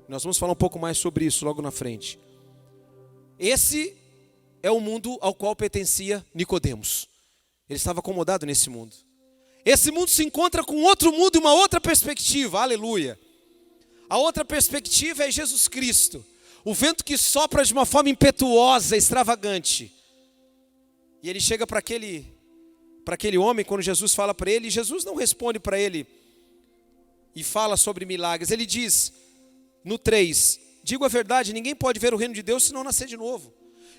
Nós 0.08 0.22
vamos 0.22 0.38
falar 0.38 0.52
um 0.52 0.56
pouco 0.56 0.78
mais 0.78 0.96
sobre 0.96 1.26
isso 1.26 1.44
logo 1.44 1.60
na 1.60 1.70
frente. 1.70 2.18
Esse 3.38 3.94
é 4.62 4.70
o 4.70 4.80
mundo 4.80 5.18
ao 5.20 5.34
qual 5.34 5.54
pertencia 5.54 6.24
Nicodemos. 6.34 7.08
Ele 7.68 7.76
estava 7.76 8.00
acomodado 8.00 8.46
nesse 8.46 8.70
mundo. 8.70 8.96
Esse 9.64 9.90
mundo 9.90 10.08
se 10.08 10.24
encontra 10.24 10.64
com 10.64 10.82
outro 10.82 11.12
mundo 11.12 11.36
e 11.36 11.38
uma 11.38 11.52
outra 11.52 11.80
perspectiva. 11.80 12.60
Aleluia. 12.60 13.18
A 14.08 14.16
outra 14.16 14.44
perspectiva 14.44 15.24
é 15.24 15.30
Jesus 15.30 15.68
Cristo. 15.68 16.24
O 16.64 16.72
vento 16.72 17.04
que 17.04 17.18
sopra 17.18 17.64
de 17.64 17.72
uma 17.72 17.84
forma 17.84 18.08
impetuosa, 18.08 18.96
extravagante. 18.96 19.92
E 21.22 21.28
ele 21.28 21.40
chega 21.40 21.66
para 21.66 21.78
aquele 21.78 22.34
para 23.04 23.14
aquele 23.14 23.38
homem 23.38 23.64
quando 23.64 23.80
Jesus 23.80 24.14
fala 24.14 24.34
para 24.34 24.50
ele, 24.50 24.68
Jesus 24.68 25.02
não 25.02 25.14
responde 25.14 25.58
para 25.58 25.80
ele 25.80 26.06
e 27.34 27.42
fala 27.42 27.76
sobre 27.76 28.04
milagres. 28.04 28.50
Ele 28.50 28.66
diz 28.66 29.12
no 29.82 29.98
3: 29.98 30.60
Digo 30.82 31.04
a 31.04 31.08
verdade, 31.08 31.52
ninguém 31.52 31.74
pode 31.74 31.98
ver 31.98 32.12
o 32.12 32.16
reino 32.16 32.34
de 32.34 32.42
Deus 32.42 32.64
se 32.64 32.72
não 32.72 32.84
nascer 32.84 33.06
de 33.06 33.16
novo. 33.16 33.57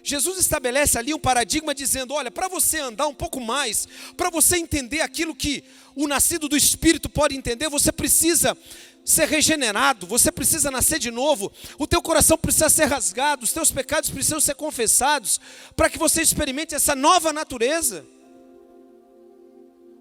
Jesus 0.09 0.39
estabelece 0.39 0.97
ali 0.97 1.13
um 1.13 1.19
paradigma 1.19 1.73
dizendo: 1.75 2.15
olha, 2.15 2.31
para 2.31 2.47
você 2.47 2.79
andar 2.79 3.07
um 3.07 3.13
pouco 3.13 3.39
mais, 3.39 3.87
para 4.17 4.31
você 4.31 4.57
entender 4.57 5.01
aquilo 5.01 5.35
que 5.35 5.63
o 5.95 6.07
nascido 6.07 6.49
do 6.49 6.57
Espírito 6.57 7.07
pode 7.07 7.35
entender, 7.35 7.69
você 7.69 7.91
precisa 7.91 8.57
ser 9.05 9.27
regenerado, 9.27 10.07
você 10.07 10.31
precisa 10.31 10.71
nascer 10.71 10.99
de 10.99 11.11
novo, 11.11 11.51
o 11.77 11.85
teu 11.85 12.01
coração 12.01 12.37
precisa 12.37 12.69
ser 12.69 12.85
rasgado, 12.85 13.43
os 13.43 13.53
teus 13.53 13.71
pecados 13.71 14.09
precisam 14.09 14.39
ser 14.39 14.55
confessados, 14.55 15.39
para 15.75 15.89
que 15.89 15.97
você 15.97 16.21
experimente 16.21 16.73
essa 16.73 16.95
nova 16.95 17.31
natureza. 17.31 18.05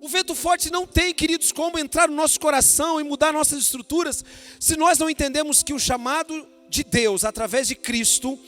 O 0.01 0.09
vento 0.09 0.35
forte 0.35 0.71
não 0.71 0.87
tem, 0.87 1.13
queridos, 1.13 1.53
como 1.53 1.79
entrar 1.79 2.09
no 2.09 2.15
nosso 2.15 2.39
coração 2.39 3.01
e 3.01 3.05
mudar 3.05 3.33
nossas 3.33 3.59
estruturas, 3.59 4.25
se 4.61 4.77
nós 4.77 4.99
não 4.99 5.11
entendemos 5.11 5.63
que 5.63 5.75
o 5.75 5.79
chamado 5.79 6.47
de 6.69 6.85
Deus 6.85 7.25
através 7.25 7.67
de 7.67 7.75
Cristo 7.75 8.39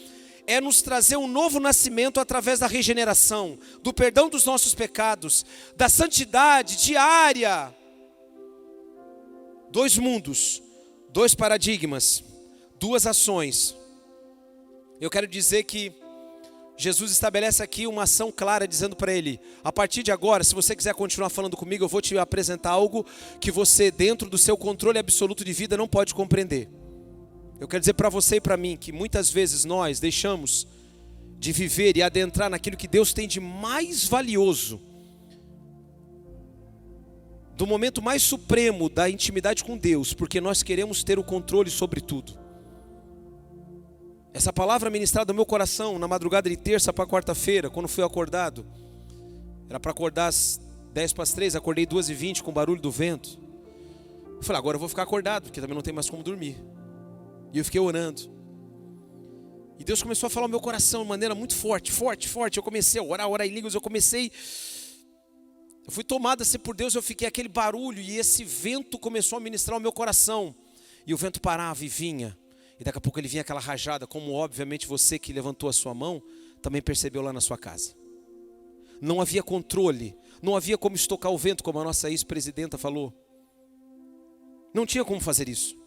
é 0.47 0.61
nos 0.61 0.83
trazer 0.83 1.17
um 1.17 1.27
novo 1.27 1.61
nascimento 1.61 2.21
através 2.21 2.59
da 2.59 2.67
regeneração, 2.67 3.59
do 3.83 3.93
perdão 3.93 4.29
dos 4.29 4.45
nossos 4.45 4.75
pecados, 4.75 5.45
da 5.77 5.89
santidade 5.89 6.77
diária. 6.77 7.75
Dois 9.71 9.97
mundos, 9.97 10.63
dois 11.11 11.35
paradigmas, 11.35 12.25
duas 12.79 13.07
ações. 13.07 13.77
Eu 15.01 15.09
quero 15.09 15.27
dizer 15.27 15.65
que 15.65 15.93
Jesus 16.77 17.13
estabelece 17.13 17.63
aqui 17.63 17.87
uma 17.87 18.05
ação 18.05 18.33
clara, 18.33 18.67
dizendo 18.67 18.97
para 18.97 19.13
ele: 19.13 19.39
a 19.63 19.71
partir 19.71 20.03
de 20.03 20.11
agora, 20.11 20.43
se 20.43 20.55
você 20.55 20.75
quiser 20.75 20.95
continuar 20.95 21.29
falando 21.29 21.57
comigo, 21.57 21.85
eu 21.85 21.89
vou 21.89 22.01
te 22.01 22.17
apresentar 22.17 22.71
algo 22.71 23.05
que 23.39 23.51
você, 23.51 23.91
dentro 23.91 24.31
do 24.31 24.39
seu 24.39 24.57
controle 24.57 24.99
absoluto 24.99 25.45
de 25.45 25.53
vida, 25.53 25.77
não 25.77 25.87
pode 25.87 26.15
compreender. 26.15 26.80
Eu 27.61 27.69
quero 27.69 27.81
dizer 27.81 27.93
para 27.93 28.09
você 28.09 28.37
e 28.37 28.41
para 28.41 28.57
mim 28.57 28.75
que 28.75 28.91
muitas 28.91 29.31
vezes 29.31 29.67
nós 29.67 30.01
deixamos 30.01 30.67
de 31.39 31.53
viver 31.53 31.95
e 31.95 32.03
adentrar 32.03 32.49
naquilo 32.49 32.75
que 32.77 32.89
Deus 32.89 33.13
tem 33.13 33.29
de 33.29 33.39
mais 33.39 34.07
valioso, 34.07 34.81
do 37.55 37.67
momento 37.67 38.01
mais 38.01 38.23
supremo 38.23 38.89
da 38.89 39.11
intimidade 39.11 39.63
com 39.63 39.77
Deus, 39.77 40.15
porque 40.15 40.41
nós 40.41 40.63
queremos 40.63 41.05
ter 41.05 41.19
o 41.19 41.23
controle 41.23 41.69
sobre 41.69 42.01
tudo. 42.01 42.33
Essa 44.33 44.53
palavra 44.53 44.89
ministrada 44.89 45.31
no 45.31 45.37
meu 45.37 45.45
coração 45.45 45.99
na 45.99 46.09
madrugada 46.09 46.49
de 46.49 46.57
terça 46.57 46.95
para 46.95 47.07
quarta-feira, 47.07 47.69
quando 47.69 47.89
fui 47.89 48.03
acordado, 48.03 48.65
era 49.69 49.79
para 49.79 49.91
acordar 49.91 50.29
às 50.29 50.59
10 50.95 51.13
para 51.13 51.25
as 51.25 51.33
3, 51.33 51.57
acordei 51.57 51.85
2 51.85 52.09
e 52.09 52.15
20 52.15 52.43
com 52.43 52.51
o 52.51 52.55
barulho 52.55 52.81
do 52.81 52.91
vento. 52.91 53.39
Eu 54.37 54.43
falei, 54.43 54.59
agora 54.59 54.77
eu 54.77 54.81
vou 54.81 54.89
ficar 54.89 55.03
acordado, 55.03 55.45
porque 55.45 55.61
também 55.61 55.75
não 55.75 55.83
tem 55.83 55.93
mais 55.93 56.09
como 56.09 56.23
dormir. 56.23 56.57
E 57.53 57.59
eu 57.59 57.65
fiquei 57.65 57.81
orando. 57.81 58.41
E 59.79 59.85
Deus 59.85 60.03
começou 60.03 60.27
a 60.27 60.31
falar 60.31 60.47
no 60.47 60.51
meu 60.51 60.61
coração 60.61 61.03
de 61.03 61.09
maneira 61.09 61.35
muito 61.35 61.57
forte, 61.57 61.91
forte, 61.91 62.29
forte. 62.29 62.59
Eu 62.59 62.63
comecei 62.63 63.01
a 63.01 63.05
orar, 63.05 63.27
orar 63.29 63.47
em 63.47 63.51
línguas. 63.51 63.75
Eu 63.75 63.81
comecei. 63.81 64.31
Eu 65.87 65.91
fui 65.91 66.05
tomado 66.05 66.43
assim 66.43 66.59
por 66.59 66.77
Deus. 66.77 66.95
Eu 66.95 67.03
fiquei 67.03 67.27
aquele 67.27 67.49
barulho. 67.49 67.99
E 67.99 68.19
esse 68.19 68.45
vento 68.45 68.99
começou 68.99 69.39
a 69.39 69.41
ministrar 69.41 69.79
o 69.79 69.81
meu 69.81 69.91
coração. 69.91 70.55
E 71.07 71.15
o 71.15 71.17
vento 71.17 71.41
parava 71.41 71.83
e 71.83 71.89
vinha. 71.89 72.39
E 72.79 72.85
daqui 72.85 72.99
a 72.99 73.01
pouco 73.01 73.19
ele 73.19 73.27
vinha 73.27 73.41
aquela 73.41 73.59
rajada. 73.59 74.07
Como 74.07 74.33
obviamente 74.33 74.87
você 74.87 75.19
que 75.19 75.33
levantou 75.33 75.69
a 75.69 75.73
sua 75.73 75.95
mão 75.95 76.23
também 76.61 76.83
percebeu 76.83 77.23
lá 77.23 77.33
na 77.33 77.41
sua 77.41 77.57
casa. 77.57 77.97
Não 79.01 79.19
havia 79.19 79.43
controle. 79.43 80.15
Não 80.43 80.55
havia 80.55 80.77
como 80.77 80.95
estocar 80.95 81.33
o 81.33 81.39
vento, 81.39 81.65
como 81.65 81.81
a 81.81 81.85
nossa 81.85 82.11
ex-presidenta 82.11 82.77
falou. 82.77 83.15
Não 84.75 84.85
tinha 84.85 85.07
como 85.07 85.21
fazer 85.21 85.49
isso. 85.49 85.80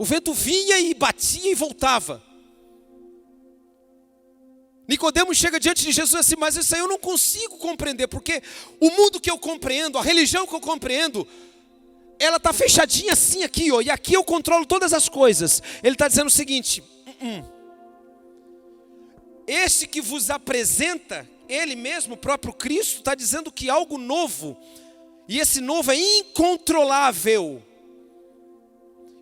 O 0.00 0.04
vento 0.06 0.32
vinha 0.32 0.80
e 0.80 0.94
batia 0.94 1.50
e 1.50 1.54
voltava. 1.54 2.22
Nicodemos 4.88 5.36
chega 5.36 5.60
diante 5.60 5.84
de 5.84 5.92
Jesus 5.92 6.18
assim, 6.18 6.36
mas 6.38 6.56
isso 6.56 6.74
aí 6.74 6.80
eu 6.80 6.88
não 6.88 6.98
consigo 6.98 7.58
compreender, 7.58 8.08
porque 8.08 8.42
o 8.80 8.88
mundo 8.92 9.20
que 9.20 9.30
eu 9.30 9.38
compreendo, 9.38 9.98
a 9.98 10.02
religião 10.02 10.46
que 10.46 10.54
eu 10.54 10.60
compreendo, 10.60 11.28
ela 12.18 12.38
está 12.38 12.50
fechadinha 12.50 13.12
assim 13.12 13.42
aqui, 13.44 13.70
ó, 13.70 13.82
e 13.82 13.90
aqui 13.90 14.14
eu 14.14 14.24
controlo 14.24 14.64
todas 14.64 14.94
as 14.94 15.06
coisas. 15.06 15.62
Ele 15.82 15.94
está 15.94 16.08
dizendo 16.08 16.28
o 16.28 16.30
seguinte: 16.30 16.80
uh 16.80 17.10
-uh. 17.22 17.44
este 19.46 19.86
que 19.86 20.00
vos 20.00 20.30
apresenta, 20.30 21.28
ele 21.46 21.76
mesmo, 21.76 22.14
o 22.14 22.16
próprio 22.16 22.54
Cristo, 22.54 23.00
está 23.00 23.14
dizendo 23.14 23.52
que 23.52 23.68
algo 23.68 23.98
novo, 23.98 24.56
e 25.28 25.38
esse 25.38 25.60
novo 25.60 25.92
é 25.92 25.96
incontrolável 25.96 27.62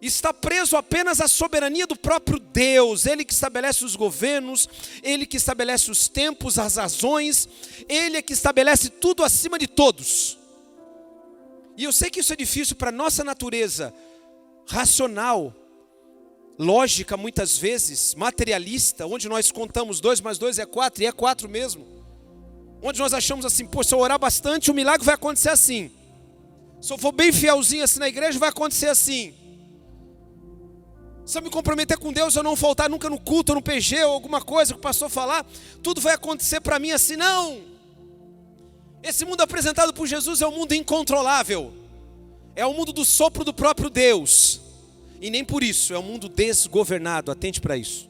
está 0.06 0.32
preso 0.32 0.76
apenas 0.76 1.20
à 1.20 1.26
soberania 1.26 1.86
do 1.86 1.96
próprio 1.96 2.38
Deus, 2.38 3.04
Ele 3.04 3.24
que 3.24 3.32
estabelece 3.32 3.84
os 3.84 3.96
governos, 3.96 4.68
Ele 5.02 5.26
que 5.26 5.36
estabelece 5.36 5.90
os 5.90 6.08
tempos, 6.08 6.58
as 6.58 6.76
razões, 6.76 7.48
Ele 7.88 8.16
é 8.16 8.22
que 8.22 8.32
estabelece 8.32 8.90
tudo 8.90 9.24
acima 9.24 9.58
de 9.58 9.66
todos. 9.66 10.38
E 11.76 11.84
eu 11.84 11.92
sei 11.92 12.10
que 12.10 12.20
isso 12.20 12.32
é 12.32 12.36
difícil 12.36 12.76
para 12.76 12.90
a 12.90 12.92
nossa 12.92 13.24
natureza 13.24 13.92
racional, 14.68 15.54
lógica 16.58 17.16
muitas 17.16 17.56
vezes, 17.56 18.14
materialista, 18.14 19.06
onde 19.06 19.28
nós 19.28 19.50
contamos 19.50 20.00
dois 20.00 20.20
mais 20.20 20.38
dois 20.38 20.58
é 20.58 20.66
quatro, 20.66 21.02
e 21.02 21.06
é 21.06 21.12
quatro 21.12 21.48
mesmo. 21.48 21.86
Onde 22.82 23.00
nós 23.00 23.12
achamos 23.12 23.44
assim, 23.44 23.66
pô, 23.66 23.82
se 23.82 23.94
eu 23.94 23.98
orar 23.98 24.18
bastante, 24.18 24.70
o 24.70 24.74
milagre 24.74 25.04
vai 25.04 25.14
acontecer 25.14 25.50
assim. 25.50 25.90
Se 26.80 26.92
eu 26.92 26.98
for 26.98 27.10
bem 27.10 27.32
fielzinho 27.32 27.82
assim 27.82 27.98
na 27.98 28.08
igreja, 28.08 28.38
vai 28.38 28.50
acontecer 28.50 28.88
assim. 28.88 29.34
Se 31.28 31.36
eu 31.36 31.42
me 31.42 31.50
comprometer 31.50 31.98
com 31.98 32.10
Deus, 32.10 32.34
eu 32.34 32.42
não 32.42 32.56
faltar 32.56 32.88
nunca 32.88 33.10
no 33.10 33.20
culto, 33.20 33.54
no 33.54 33.60
PG, 33.60 34.02
ou 34.04 34.12
alguma 34.12 34.40
coisa 34.40 34.72
que 34.72 34.78
o 34.78 34.82
pastor 34.82 35.10
falar, 35.10 35.46
tudo 35.82 36.00
vai 36.00 36.14
acontecer 36.14 36.58
para 36.58 36.78
mim 36.78 36.90
assim, 36.90 37.16
não. 37.16 37.60
Esse 39.02 39.26
mundo 39.26 39.42
apresentado 39.42 39.92
por 39.92 40.06
Jesus 40.06 40.40
é 40.40 40.46
um 40.46 40.52
mundo 40.52 40.72
incontrolável. 40.72 41.70
É 42.56 42.64
o 42.64 42.72
mundo 42.72 42.94
do 42.94 43.04
sopro 43.04 43.44
do 43.44 43.52
próprio 43.52 43.90
Deus. 43.90 44.62
E 45.20 45.28
nem 45.28 45.44
por 45.44 45.62
isso, 45.62 45.92
é 45.92 45.98
um 45.98 46.02
mundo 46.02 46.30
desgovernado, 46.30 47.30
atente 47.30 47.60
para 47.60 47.76
isso. 47.76 48.08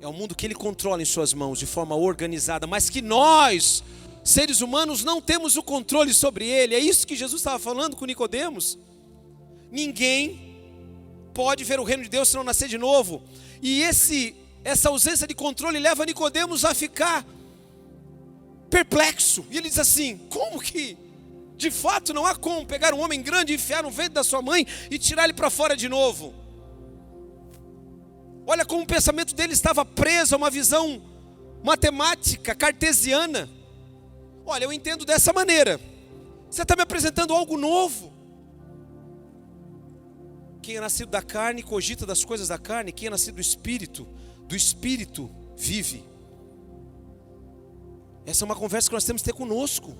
É 0.00 0.06
um 0.06 0.12
mundo 0.12 0.36
que 0.36 0.46
ele 0.46 0.54
controla 0.54 1.02
em 1.02 1.04
suas 1.04 1.34
mãos 1.34 1.58
de 1.58 1.66
forma 1.66 1.96
organizada, 1.96 2.64
mas 2.64 2.88
que 2.88 3.02
nós, 3.02 3.82
seres 4.22 4.60
humanos, 4.60 5.02
não 5.02 5.20
temos 5.20 5.56
o 5.56 5.64
controle 5.64 6.14
sobre 6.14 6.46
ele. 6.46 6.76
É 6.76 6.78
isso 6.78 7.04
que 7.04 7.16
Jesus 7.16 7.40
estava 7.40 7.58
falando 7.58 7.96
com 7.96 8.06
Nicodemos. 8.06 8.78
Ninguém 9.68 10.47
pode 11.38 11.62
ver 11.62 11.78
o 11.78 11.84
reino 11.84 12.02
de 12.02 12.08
Deus 12.08 12.28
se 12.28 12.36
não 12.36 12.42
nascer 12.42 12.68
de 12.68 12.76
novo. 12.76 13.22
E 13.62 13.80
esse 13.82 14.34
essa 14.64 14.88
ausência 14.88 15.24
de 15.24 15.36
controle 15.36 15.78
leva 15.78 16.04
Nicodemos 16.04 16.64
a 16.64 16.74
ficar 16.74 17.24
perplexo. 18.68 19.46
E 19.48 19.56
ele 19.56 19.68
diz 19.68 19.78
assim: 19.78 20.18
"Como 20.28 20.60
que 20.60 20.98
de 21.56 21.70
fato 21.70 22.12
não 22.12 22.26
há 22.26 22.34
como 22.34 22.66
pegar 22.66 22.92
um 22.92 23.00
homem 23.00 23.22
grande 23.22 23.52
e 23.52 23.54
enfiar 23.54 23.84
no 23.84 23.90
ventre 23.90 24.14
da 24.14 24.24
sua 24.24 24.42
mãe 24.42 24.66
e 24.90 24.98
tirar 24.98 25.22
ele 25.26 25.32
para 25.32 25.48
fora 25.48 25.76
de 25.76 25.88
novo?" 25.88 26.34
Olha 28.44 28.64
como 28.64 28.82
o 28.82 28.86
pensamento 28.86 29.32
dele 29.32 29.52
estava 29.52 29.84
preso 29.84 30.34
a 30.34 30.38
uma 30.38 30.50
visão 30.50 31.00
matemática, 31.62 32.52
cartesiana. 32.52 33.48
Olha, 34.44 34.64
eu 34.64 34.72
entendo 34.72 35.04
dessa 35.04 35.32
maneira. 35.32 35.78
Você 36.50 36.62
está 36.62 36.74
me 36.74 36.82
apresentando 36.82 37.32
algo 37.32 37.56
novo. 37.56 38.17
Quem 40.68 40.76
é 40.76 40.80
nascido 40.82 41.08
da 41.08 41.22
carne 41.22 41.62
cogita 41.62 42.04
das 42.04 42.26
coisas 42.26 42.48
da 42.48 42.58
carne, 42.58 42.92
quem 42.92 43.06
é 43.06 43.10
nascido 43.10 43.36
do 43.36 43.40
espírito, 43.40 44.06
do 44.46 44.54
espírito 44.54 45.30
vive. 45.56 46.04
Essa 48.26 48.44
é 48.44 48.46
uma 48.46 48.54
conversa 48.54 48.86
que 48.86 48.94
nós 48.94 49.02
temos 49.02 49.22
que 49.22 49.30
ter 49.30 49.34
conosco. 49.34 49.96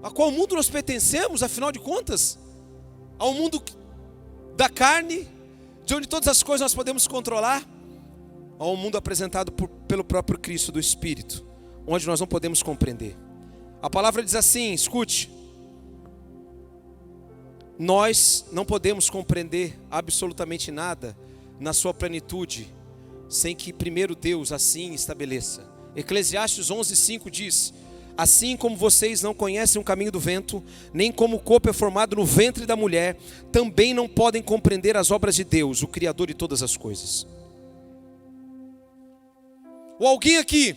A 0.00 0.08
qual 0.08 0.30
mundo 0.30 0.54
nós 0.54 0.70
pertencemos, 0.70 1.42
afinal 1.42 1.72
de 1.72 1.80
contas? 1.80 2.38
Ao 3.18 3.34
mundo 3.34 3.60
da 4.56 4.68
carne, 4.68 5.28
de 5.84 5.94
onde 5.96 6.06
todas 6.06 6.28
as 6.28 6.44
coisas 6.44 6.60
nós 6.60 6.74
podemos 6.76 7.08
controlar, 7.08 7.68
ao 8.60 8.76
mundo 8.76 8.96
apresentado 8.96 9.50
por, 9.50 9.68
pelo 9.88 10.04
próprio 10.04 10.38
Cristo 10.38 10.70
do 10.70 10.78
Espírito, 10.78 11.44
onde 11.88 12.06
nós 12.06 12.20
não 12.20 12.26
podemos 12.28 12.62
compreender. 12.62 13.16
A 13.82 13.90
palavra 13.90 14.22
diz 14.22 14.36
assim: 14.36 14.74
escute, 14.74 15.28
nós 17.78 18.46
não 18.52 18.64
podemos 18.64 19.08
compreender 19.08 19.78
absolutamente 19.90 20.70
nada 20.70 21.16
na 21.58 21.72
sua 21.72 21.94
plenitude, 21.94 22.72
sem 23.28 23.54
que 23.54 23.72
primeiro 23.72 24.14
Deus 24.14 24.52
assim 24.52 24.92
estabeleça. 24.94 25.70
Eclesiastes 25.96 26.70
11:5 26.70 27.30
diz: 27.30 27.72
Assim 28.16 28.56
como 28.56 28.76
vocês 28.76 29.22
não 29.22 29.32
conhecem 29.32 29.80
o 29.80 29.84
caminho 29.84 30.12
do 30.12 30.20
vento, 30.20 30.62
nem 30.92 31.10
como 31.10 31.36
o 31.36 31.40
corpo 31.40 31.70
é 31.70 31.72
formado 31.72 32.16
no 32.16 32.26
ventre 32.26 32.66
da 32.66 32.76
mulher, 32.76 33.16
também 33.50 33.94
não 33.94 34.08
podem 34.08 34.42
compreender 34.42 34.96
as 34.96 35.10
obras 35.10 35.34
de 35.34 35.44
Deus, 35.44 35.82
o 35.82 35.88
Criador 35.88 36.26
de 36.26 36.34
todas 36.34 36.62
as 36.62 36.76
coisas. 36.76 37.26
Ou 39.98 40.06
alguém 40.06 40.36
aqui, 40.36 40.76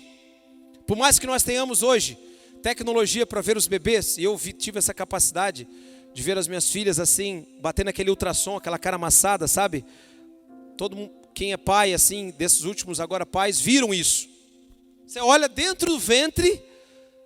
por 0.87 0.95
mais 0.95 1.19
que 1.19 1.27
nós 1.27 1.43
tenhamos 1.43 1.83
hoje 1.83 2.17
tecnologia 2.61 3.27
para 3.27 3.41
ver 3.41 3.57
os 3.57 3.67
bebês, 3.67 4.17
e 4.17 4.23
eu 4.23 4.39
tive 4.57 4.79
essa 4.79 4.93
capacidade 4.93 5.67
de 6.15 6.23
ver 6.23 6.37
as 6.37 6.47
minhas 6.47 6.69
filhas 6.69 6.97
assim, 6.97 7.45
batendo 7.59 7.89
aquele 7.89 8.09
ultrassom, 8.09 8.55
aquela 8.55 8.79
cara 8.79 8.95
amassada, 8.95 9.49
sabe? 9.49 9.83
Todo 10.77 11.11
quem 11.33 11.51
é 11.51 11.57
pai 11.57 11.93
assim, 11.93 12.31
desses 12.31 12.63
últimos 12.63 13.01
agora 13.01 13.25
pais, 13.25 13.59
viram 13.59 13.93
isso. 13.93 14.29
Você 15.05 15.19
olha 15.19 15.49
dentro 15.49 15.91
do 15.91 15.99
ventre, 15.99 16.63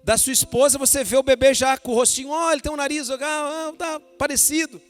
da 0.03 0.17
sua 0.17 0.33
esposa, 0.33 0.79
você 0.79 1.03
vê 1.03 1.17
o 1.17 1.21
bebê 1.21 1.53
já 1.53 1.77
com 1.77 1.91
o 1.91 1.93
rostinho, 1.93 2.29
olha, 2.29 2.53
ele 2.53 2.61
tem 2.61 2.71
um 2.71 2.75
nariz, 2.75 3.11
ah, 3.11 3.73
tá 3.77 3.99
parecido. 4.17 4.81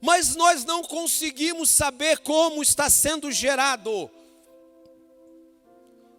Mas 0.00 0.34
nós 0.34 0.64
não 0.64 0.82
conseguimos 0.82 1.70
saber 1.70 2.18
como 2.18 2.60
está 2.64 2.90
sendo 2.90 3.30
gerado. 3.30 4.10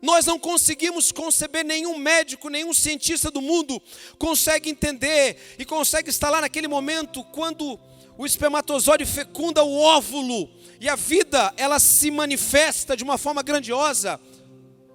Nós 0.01 0.25
não 0.25 0.39
conseguimos 0.39 1.11
conceber, 1.11 1.65
nenhum 1.65 1.97
médico, 1.97 2.49
nenhum 2.49 2.73
cientista 2.73 3.29
do 3.29 3.41
mundo 3.41 3.81
consegue 4.17 4.69
entender 4.69 5.37
e 5.57 5.65
consegue 5.65 6.09
estar 6.09 6.29
lá 6.29 6.41
naquele 6.41 6.67
momento 6.67 7.23
quando 7.25 7.79
o 8.17 8.25
espermatozoide 8.25 9.05
fecunda 9.05 9.63
o 9.63 9.79
óvulo 9.79 10.49
e 10.79 10.87
a 10.87 10.95
vida 10.95 11.53
ela 11.57 11.79
se 11.79 12.09
manifesta 12.09 12.95
de 12.95 13.03
uma 13.03 13.17
forma 13.17 13.41
grandiosa. 13.41 14.19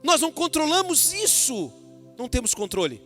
Nós 0.02 0.20
não 0.20 0.32
controlamos 0.32 1.12
isso 1.12 1.72
não 2.16 2.28
temos 2.28 2.54
controle. 2.54 3.02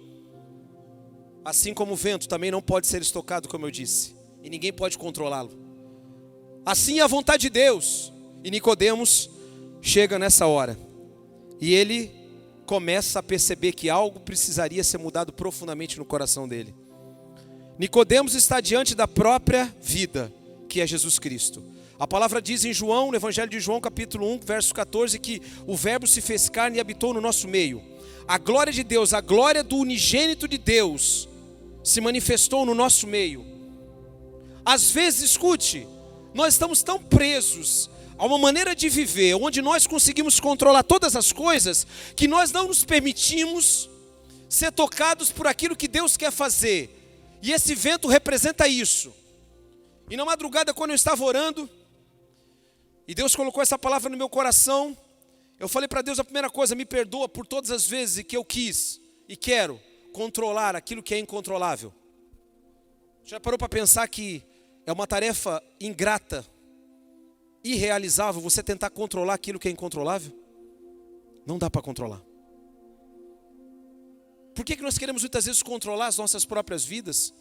Assim 1.45 1.73
como 1.73 1.93
o 1.93 1.97
vento 1.97 2.29
também 2.29 2.51
não 2.51 2.61
pode 2.61 2.87
ser 2.87 3.01
estocado, 3.01 3.49
como 3.49 3.67
eu 3.67 3.71
disse, 3.71 4.15
e 4.43 4.51
ninguém 4.51 4.73
pode 4.73 4.99
controlá-lo. 4.99 5.51
Assim 6.65 6.99
é 6.99 7.03
a 7.03 7.07
vontade 7.07 7.43
de 7.43 7.51
Deus. 7.51 8.13
E 8.45 8.51
Nicodemos 8.51 9.31
chega 9.81 10.19
nessa 10.19 10.47
hora. 10.47 10.79
E 11.61 11.75
ele 11.75 12.11
começa 12.67 13.19
a 13.19 13.23
perceber 13.23 13.73
que 13.73 13.89
algo 13.89 14.21
precisaria 14.21 14.85
ser 14.85 14.99
mudado 14.99 15.33
profundamente 15.33 15.99
no 15.99 16.05
coração 16.05 16.47
dele. 16.47 16.75
Nicodemos 17.79 18.35
está 18.35 18.61
diante 18.61 18.95
da 18.95 19.09
própria 19.09 19.75
vida, 19.81 20.33
que 20.69 20.81
é 20.81 20.87
Jesus 20.87 21.19
Cristo. 21.19 21.63
A 21.99 22.07
palavra 22.07 22.41
diz 22.41 22.65
em 22.65 22.73
João, 22.73 23.11
no 23.11 23.17
Evangelho 23.17 23.51
de 23.51 23.59
João, 23.59 23.81
capítulo 23.81 24.31
1, 24.35 24.41
verso 24.41 24.75
14, 24.75 25.19
que 25.19 25.41
o 25.67 25.77
verbo 25.77 26.07
se 26.07 26.21
fez 26.21 26.49
carne 26.49 26.79
e 26.79 26.81
habitou 26.81 27.15
no 27.15 27.21
nosso 27.21 27.49
meio 27.49 27.83
a 28.29 28.37
glória 28.37 28.71
de 28.71 28.85
Deus, 28.85 29.15
a 29.15 29.23
glória 29.23 29.65
do 29.65 29.79
unigênito 29.79 30.47
de 30.47 30.59
Deus, 30.59 31.27
se 31.83 31.99
manifestou 31.99 32.67
no 32.67 32.75
nosso 32.75 33.07
meio. 33.07 33.43
Às 34.63 34.91
vezes, 34.91 35.31
escute, 35.31 35.89
nós 36.35 36.53
estamos 36.53 36.83
tão 36.83 37.03
presos 37.03 37.89
a 38.19 38.27
uma 38.27 38.37
maneira 38.37 38.75
de 38.75 38.89
viver 38.89 39.35
onde 39.35 39.63
nós 39.63 39.87
conseguimos 39.87 40.41
controlar 40.41 40.83
todas 40.83 41.15
as 41.15 41.33
coisas, 41.33 41.87
que 42.17 42.27
nós 42.27 42.51
não 42.51 42.67
nos 42.67 42.85
permitimos 42.85 43.89
ser 44.49 44.73
tocados 44.73 45.31
por 45.31 45.47
aquilo 45.47 45.77
que 45.77 45.87
Deus 45.87 46.17
quer 46.17 46.33
fazer. 46.33 47.39
E 47.41 47.53
esse 47.53 47.75
vento 47.75 48.09
representa 48.09 48.67
isso. 48.67 49.15
E 50.11 50.17
na 50.17 50.25
madrugada, 50.25 50.75
quando 50.75 50.91
eu 50.91 50.97
estava 50.97 51.23
orando, 51.23 51.71
e 53.07 53.15
Deus 53.15 53.37
colocou 53.37 53.63
essa 53.63 53.79
palavra 53.79 54.11
no 54.11 54.17
meu 54.17 54.29
coração, 54.29 54.97
eu 55.59 55.69
falei 55.69 55.89
para 55.89 56.03
Deus 56.03 56.19
a 56.19 56.25
primeira 56.25 56.51
coisa, 56.51 56.75
me 56.75 56.85
perdoa 56.85 57.29
por 57.29 57.47
todas 57.47 57.71
as 57.71 57.87
vezes 57.87 58.25
que 58.25 58.37
eu 58.37 58.45
quis 58.45 59.01
e 59.29 59.37
quero 59.37 59.81
controlar 60.13 60.75
aquilo 60.75 61.03
que 61.03 61.15
é 61.15 61.19
incontrolável. 61.19 61.93
Já 63.25 63.39
parou 63.39 63.59
para 63.59 63.69
pensar 63.69 64.09
que 64.09 64.43
é 64.87 64.93
uma 64.93 65.07
tarefa 65.07 65.63
ingrata, 65.81 66.45
irrealizável 67.73 68.41
você 68.41 68.63
tentar 68.63 68.91
controlar 68.91 69.35
aquilo 69.35 69.59
que 69.59 69.69
é 69.69 69.71
incontrolável? 69.71 70.33
Não 71.47 71.59
dá 71.59 71.71
para 71.71 71.83
controlar. 71.83 72.23
Por 74.55 74.65
que, 74.65 74.77
que 74.77 74.83
nós 74.83 74.99
queremos 74.99 75.23
muitas 75.23 75.47
vezes 75.47 75.63
controlar 75.63 76.09
as 76.09 76.19
nossas 76.19 76.45
próprias 76.45 76.85
vidas? 76.85 77.33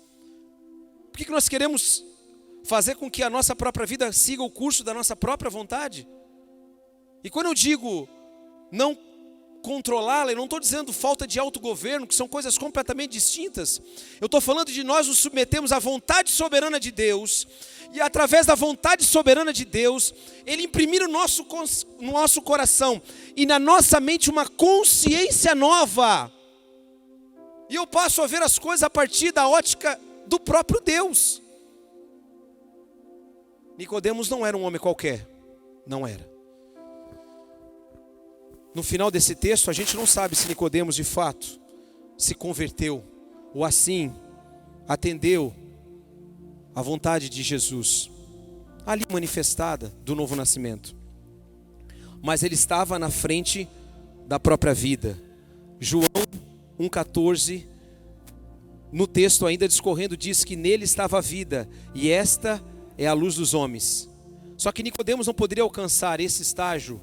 Por 1.11 1.17
que, 1.17 1.25
que 1.25 1.31
nós 1.31 1.49
queremos 1.49 2.03
fazer 2.63 2.95
com 2.95 3.09
que 3.09 3.23
a 3.23 3.29
nossa 3.29 3.55
própria 3.55 3.85
vida 3.85 4.11
siga 4.11 4.43
o 4.43 4.51
curso 4.51 4.83
da 4.83 4.93
nossa 4.93 5.15
própria 5.15 5.49
vontade? 5.49 6.07
E 7.23 7.29
quando 7.29 7.47
eu 7.47 7.53
digo 7.53 8.07
não 8.71 8.97
controlá-la, 9.67 10.31
eu 10.31 10.37
não 10.37 10.45
estou 10.45 10.61
dizendo 10.61 10.93
falta 10.93 11.27
de 11.27 11.37
autogoverno, 11.37 12.07
que 12.07 12.15
são 12.15 12.25
coisas 12.25 12.57
completamente 12.57 13.11
distintas. 13.11 13.81
Eu 14.21 14.27
estou 14.27 14.39
falando 14.39 14.71
de 14.71 14.81
nós 14.81 15.07
nos 15.07 15.17
submetemos 15.19 15.73
à 15.73 15.79
vontade 15.79 16.31
soberana 16.31 16.79
de 16.79 16.89
Deus, 16.89 17.45
e 17.91 17.99
através 17.99 18.45
da 18.45 18.55
vontade 18.55 19.03
soberana 19.03 19.51
de 19.51 19.65
Deus, 19.65 20.13
Ele 20.45 20.63
imprimir 20.63 21.01
no 21.01 21.09
nosso, 21.09 21.45
no 21.99 22.13
nosso 22.13 22.41
coração 22.41 23.01
e 23.35 23.45
na 23.45 23.59
nossa 23.59 23.99
mente 23.99 24.29
uma 24.29 24.47
consciência 24.47 25.53
nova. 25.53 26.31
E 27.69 27.75
eu 27.75 27.85
passo 27.85 28.21
a 28.21 28.27
ver 28.27 28.41
as 28.41 28.57
coisas 28.57 28.83
a 28.83 28.89
partir 28.89 29.33
da 29.33 29.49
ótica 29.49 29.99
do 30.25 30.39
próprio 30.39 30.79
Deus. 30.79 31.41
Nicodemos 33.77 34.29
não 34.29 34.45
era 34.45 34.55
um 34.55 34.63
homem 34.63 34.79
qualquer, 34.79 35.27
não 35.85 36.07
era. 36.07 36.36
No 38.77 38.83
final 38.83 39.09
desse 39.09 39.33
texto, 39.33 39.71
a 39.71 39.73
gente 39.73 39.95
não 39.95 40.05
sabe 40.05 40.35
se 40.35 40.47
Nicodemos 40.47 40.95
de 40.95 41.03
fato 41.03 41.59
se 42.15 42.35
converteu 42.35 43.03
ou 43.51 43.65
assim 43.65 44.13
atendeu 44.87 45.51
a 46.75 46.81
vontade 46.83 47.27
de 47.27 47.41
Jesus, 47.41 48.07
ali 48.85 49.03
manifestada 49.11 49.91
do 50.05 50.13
novo 50.13 50.35
nascimento. 50.35 50.95
Mas 52.21 52.43
ele 52.43 52.53
estava 52.53 52.99
na 52.99 53.09
frente 53.09 53.67
da 54.27 54.39
própria 54.39 54.75
vida. 54.75 55.19
João 55.79 56.05
1,14, 56.79 57.65
no 58.91 59.07
texto 59.07 59.47
ainda 59.47 59.67
discorrendo, 59.67 60.15
diz 60.15 60.43
que 60.43 60.55
nele 60.55 60.83
estava 60.83 61.17
a 61.17 61.21
vida, 61.21 61.67
e 61.95 62.11
esta 62.11 62.63
é 62.95 63.07
a 63.07 63.13
luz 63.13 63.33
dos 63.33 63.55
homens. 63.55 64.07
Só 64.55 64.71
que 64.71 64.83
Nicodemos 64.83 65.25
não 65.25 65.33
poderia 65.33 65.63
alcançar 65.63 66.19
esse 66.19 66.43
estágio 66.43 67.01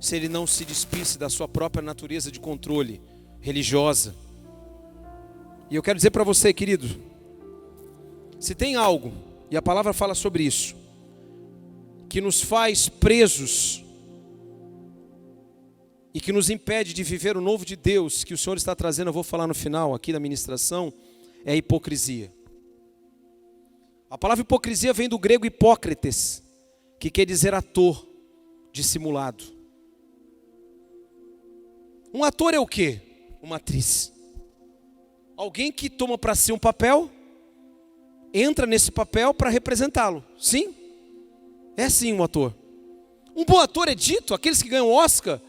se 0.00 0.16
ele 0.16 0.28
não 0.28 0.46
se 0.46 0.64
despisse 0.64 1.18
da 1.18 1.28
sua 1.28 1.48
própria 1.48 1.82
natureza 1.82 2.30
de 2.30 2.38
controle 2.38 3.00
religiosa. 3.40 4.14
E 5.70 5.76
eu 5.76 5.82
quero 5.82 5.96
dizer 5.96 6.10
para 6.10 6.24
você, 6.24 6.52
querido, 6.52 6.88
se 8.38 8.54
tem 8.54 8.76
algo, 8.76 9.12
e 9.50 9.56
a 9.56 9.62
palavra 9.62 9.92
fala 9.92 10.14
sobre 10.14 10.44
isso, 10.44 10.76
que 12.08 12.20
nos 12.20 12.40
faz 12.40 12.88
presos 12.88 13.84
e 16.14 16.20
que 16.20 16.32
nos 16.32 16.48
impede 16.48 16.94
de 16.94 17.02
viver 17.02 17.36
o 17.36 17.40
novo 17.40 17.64
de 17.64 17.76
Deus 17.76 18.24
que 18.24 18.32
o 18.32 18.38
Senhor 18.38 18.56
está 18.56 18.74
trazendo, 18.74 19.08
eu 19.08 19.12
vou 19.12 19.22
falar 19.22 19.46
no 19.46 19.54
final 19.54 19.94
aqui 19.94 20.12
da 20.12 20.20
ministração, 20.20 20.92
é 21.44 21.52
a 21.52 21.56
hipocrisia. 21.56 22.32
A 24.08 24.16
palavra 24.16 24.42
hipocrisia 24.42 24.92
vem 24.92 25.08
do 25.08 25.18
grego 25.18 25.44
hipócrites, 25.44 26.42
que 26.98 27.10
quer 27.10 27.26
dizer 27.26 27.52
ator 27.52 28.06
dissimulado. 28.72 29.57
Um 32.12 32.24
ator 32.24 32.54
é 32.54 32.58
o 32.58 32.66
quê? 32.66 33.00
Uma 33.42 33.56
atriz. 33.56 34.12
Alguém 35.36 35.70
que 35.70 35.88
toma 35.88 36.18
para 36.18 36.34
si 36.34 36.52
um 36.52 36.58
papel, 36.58 37.10
entra 38.32 38.66
nesse 38.66 38.90
papel 38.90 39.32
para 39.32 39.50
representá-lo. 39.50 40.24
Sim? 40.38 40.74
É 41.76 41.88
sim 41.88 42.12
um 42.12 42.22
ator. 42.22 42.54
Um 43.36 43.44
bom 43.44 43.58
ator 43.58 43.88
é 43.88 43.94
dito, 43.94 44.34
aqueles 44.34 44.62
que 44.62 44.68
ganham 44.68 44.90
Oscar, 44.90 45.40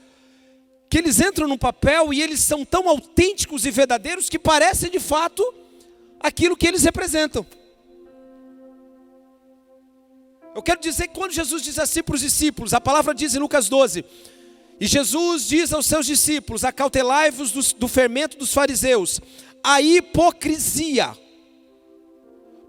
que 0.90 0.98
eles 0.98 1.20
entram 1.20 1.48
no 1.48 1.58
papel 1.58 2.14
e 2.14 2.22
eles 2.22 2.40
são 2.40 2.64
tão 2.64 2.88
autênticos 2.88 3.66
e 3.66 3.72
verdadeiros 3.72 4.30
que 4.30 4.38
parecem 4.38 4.92
de 4.92 5.00
fato 5.00 5.44
aquilo 6.20 6.58
que 6.58 6.68
eles 6.68 6.84
representam. 6.84 7.46
Eu 10.54 10.62
quero 10.62 10.82
dizer 10.82 11.08
que 11.08 11.16
quando 11.16 11.32
Jesus 11.32 11.64
diz 11.64 11.80
assim 11.80 12.04
para 12.04 12.16
os 12.16 12.22
discípulos, 12.22 12.74
a 12.74 12.82
palavra 12.82 13.14
diz 13.14 13.34
em 13.34 13.40
Lucas 13.40 13.70
12, 13.70 14.04
e 14.80 14.88
Jesus 14.88 15.48
diz 15.48 15.74
aos 15.74 15.86
seus 15.86 16.06
discípulos: 16.06 16.64
Acautelai-vos 16.64 17.52
do, 17.52 17.62
do 17.76 17.88
fermento 17.88 18.38
dos 18.38 18.54
fariseus, 18.54 19.20
a 19.64 19.82
hipocrisia. 19.82 21.18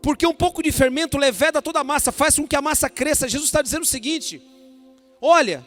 Porque 0.03 0.27
um 0.27 0.35
pouco 0.35 0.63
de 0.63 0.73
fermento 0.73 1.19
leveda 1.19 1.61
toda 1.61 1.81
a 1.81 1.85
massa, 1.85 2.11
faz 2.11 2.37
com 2.37 2.47
que 2.47 2.57
a 2.57 2.63
massa 2.63 2.89
cresça. 2.89 3.29
Jesus 3.29 3.49
está 3.49 3.63
dizendo 3.63 3.83
o 3.83 3.87
seguinte: 3.87 4.43
olha, 5.21 5.67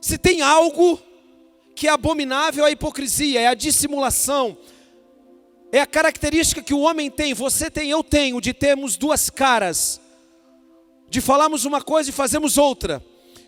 se 0.00 0.18
tem 0.18 0.42
algo 0.42 1.00
que 1.74 1.88
é 1.88 1.90
abominável 1.90 2.64
é 2.64 2.68
a 2.68 2.70
hipocrisia, 2.70 3.40
é 3.40 3.48
a 3.48 3.54
dissimulação, 3.54 4.56
é 5.70 5.80
a 5.80 5.86
característica 5.86 6.62
que 6.62 6.72
o 6.72 6.80
homem 6.80 7.10
tem, 7.10 7.34
você 7.34 7.70
tem, 7.70 7.90
eu 7.90 8.02
tenho, 8.02 8.40
de 8.40 8.54
termos 8.54 8.96
duas 8.96 9.28
caras 9.28 10.00
de 11.08 11.20
falarmos 11.20 11.64
uma 11.64 11.80
coisa 11.80 12.10
e 12.10 12.12
fazemos 12.12 12.58
outra, 12.58 13.04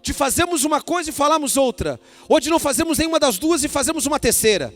de 0.08 0.14
fazermos 0.14 0.64
uma 0.64 0.80
coisa 0.80 1.10
e 1.10 1.12
falarmos 1.12 1.58
outra, 1.58 2.00
ou 2.26 2.40
de 2.40 2.48
não 2.48 2.58
fazermos 2.58 2.96
nenhuma 2.96 3.20
das 3.20 3.36
duas 3.36 3.62
e 3.62 3.68
fazemos 3.68 4.06
uma 4.06 4.18
terceira. 4.18 4.72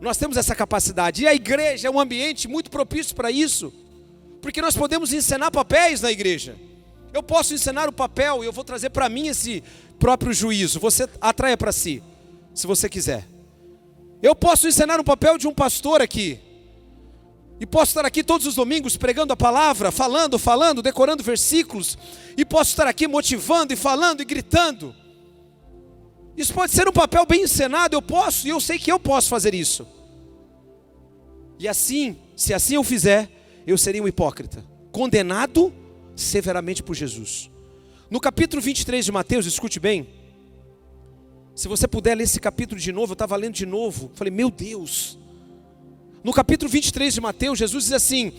Nós 0.00 0.16
temos 0.16 0.38
essa 0.38 0.54
capacidade, 0.54 1.22
e 1.22 1.28
a 1.28 1.34
igreja 1.34 1.86
é 1.86 1.90
um 1.90 2.00
ambiente 2.00 2.48
muito 2.48 2.70
propício 2.70 3.14
para 3.14 3.30
isso, 3.30 3.70
porque 4.40 4.62
nós 4.62 4.74
podemos 4.74 5.12
encenar 5.12 5.50
papéis 5.50 6.00
na 6.00 6.10
igreja. 6.10 6.56
Eu 7.12 7.22
posso 7.22 7.52
encenar 7.52 7.90
o 7.90 7.92
papel 7.92 8.42
e 8.42 8.46
eu 8.46 8.52
vou 8.52 8.64
trazer 8.64 8.88
para 8.88 9.06
mim 9.10 9.28
esse 9.28 9.62
próprio 9.98 10.32
juízo. 10.32 10.80
Você 10.80 11.06
atraia 11.20 11.58
para 11.58 11.70
si, 11.70 12.02
se 12.54 12.66
você 12.66 12.88
quiser. 12.88 13.28
Eu 14.22 14.34
posso 14.34 14.66
encenar 14.66 14.98
o 14.98 15.04
papel 15.04 15.36
de 15.36 15.46
um 15.46 15.52
pastor 15.52 16.00
aqui. 16.00 16.40
E 17.60 17.66
posso 17.66 17.90
estar 17.90 18.06
aqui 18.06 18.24
todos 18.24 18.46
os 18.46 18.54
domingos 18.54 18.96
pregando 18.96 19.34
a 19.34 19.36
palavra, 19.36 19.92
falando, 19.92 20.38
falando, 20.38 20.80
decorando 20.80 21.22
versículos. 21.22 21.98
E 22.34 22.42
posso 22.42 22.70
estar 22.70 22.86
aqui 22.86 23.06
motivando 23.06 23.74
e 23.74 23.76
falando 23.76 24.22
e 24.22 24.24
gritando. 24.24 24.94
Isso 26.34 26.54
pode 26.54 26.72
ser 26.72 26.88
um 26.88 26.92
papel 26.92 27.26
bem 27.26 27.42
encenado, 27.42 27.94
eu 27.94 28.00
posso, 28.00 28.46
e 28.46 28.50
eu 28.50 28.60
sei 28.60 28.78
que 28.78 28.90
eu 28.90 28.98
posso 28.98 29.28
fazer 29.28 29.52
isso. 29.52 29.86
E 31.58 31.68
assim, 31.68 32.16
se 32.34 32.54
assim 32.54 32.76
eu 32.76 32.82
fizer, 32.82 33.30
eu 33.66 33.76
seria 33.76 34.02
um 34.02 34.08
hipócrita, 34.08 34.64
condenado 34.90 35.70
severamente 36.16 36.82
por 36.82 36.94
Jesus. 36.94 37.50
No 38.10 38.18
capítulo 38.18 38.62
23 38.62 39.04
de 39.04 39.12
Mateus, 39.12 39.44
escute 39.44 39.78
bem. 39.78 40.08
Se 41.54 41.68
você 41.68 41.86
puder 41.86 42.14
ler 42.16 42.24
esse 42.24 42.40
capítulo 42.40 42.80
de 42.80 42.90
novo, 42.90 43.12
eu 43.12 43.14
estava 43.14 43.36
lendo 43.36 43.52
de 43.52 43.66
novo. 43.66 44.10
Falei, 44.14 44.30
meu 44.32 44.50
Deus, 44.50 45.18
no 46.22 46.32
capítulo 46.32 46.70
23 46.70 47.14
de 47.14 47.20
Mateus, 47.20 47.58
Jesus 47.58 47.84
diz 47.84 47.92
assim: 47.92 48.32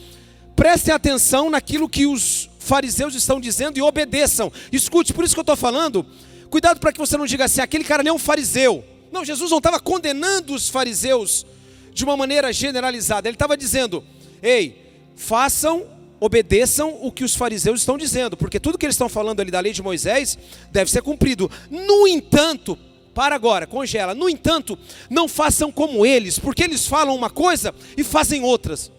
prestem 0.56 0.94
atenção 0.94 1.50
naquilo 1.50 1.90
que 1.90 2.06
os 2.06 2.50
fariseus 2.60 3.16
estão 3.16 3.40
dizendo 3.42 3.78
e 3.78 3.82
obedeçam. 3.82 4.52
Escute, 4.72 5.14
por 5.14 5.26
isso 5.26 5.34
que 5.34 5.40
eu 5.40 5.44
estou 5.44 5.56
falando. 5.56 6.06
Cuidado 6.50 6.80
para 6.80 6.92
que 6.92 7.00
você 7.00 7.18
não 7.18 7.26
diga 7.26 7.46
assim, 7.46 7.62
aquele 7.62 7.84
cara 7.84 8.04
nem 8.04 8.12
é 8.12 8.14
um 8.14 8.20
fariseu. 8.20 8.84
Não, 9.12 9.26
Jesus 9.26 9.50
não 9.50 9.58
estava 9.58 9.80
condenando 9.80 10.54
os 10.54 10.70
fariseus 10.70 11.46
de 11.94 12.04
uma 12.04 12.16
maneira 12.16 12.54
generalizada. 12.54 13.28
Ele 13.28 13.36
estava 13.36 13.58
dizendo: 13.58 14.04
ei, 14.42 14.94
façam, 15.16 15.86
obedeçam 16.20 16.98
o 17.02 17.12
que 17.12 17.24
os 17.24 17.36
fariseus 17.36 17.80
estão 17.80 17.98
dizendo, 17.98 18.38
porque 18.38 18.60
tudo 18.60 18.78
que 18.78 18.86
eles 18.86 18.96
estão 18.96 19.10
falando 19.10 19.40
ali 19.40 19.50
da 19.50 19.60
lei 19.60 19.74
de 19.74 19.82
Moisés 19.82 20.38
deve 20.72 20.92
ser 20.92 21.02
cumprido. 21.02 21.50
No 21.70 22.08
entanto, 22.08 22.78
para 23.14 23.36
agora, 23.36 23.68
congela. 23.68 24.16
No 24.16 24.30
entanto, 24.30 24.78
não 25.10 25.28
façam 25.28 25.72
como 25.72 26.06
eles, 26.06 26.40
porque 26.40 26.64
eles 26.64 26.88
falam 26.88 27.16
uma 27.16 27.30
coisa 27.30 27.74
e 27.98 28.04
fazem 28.04 28.44
outras. 28.44 28.92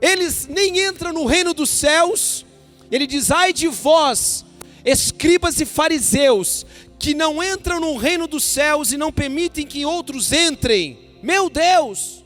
Eles 0.00 0.46
nem 0.46 0.86
entram 0.86 1.12
no 1.12 1.24
reino 1.24 1.52
dos 1.52 1.70
céus. 1.70 2.44
Ele 2.90 3.06
diz: 3.06 3.30
ai 3.30 3.52
de 3.52 3.68
vós, 3.68 4.44
escribas 4.84 5.60
e 5.60 5.66
fariseus, 5.66 6.64
que 6.98 7.14
não 7.14 7.42
entram 7.42 7.80
no 7.80 7.96
reino 7.96 8.26
dos 8.26 8.44
céus 8.44 8.92
e 8.92 8.96
não 8.96 9.12
permitem 9.12 9.66
que 9.66 9.84
outros 9.84 10.32
entrem. 10.32 10.98
Meu 11.22 11.50
Deus! 11.50 12.24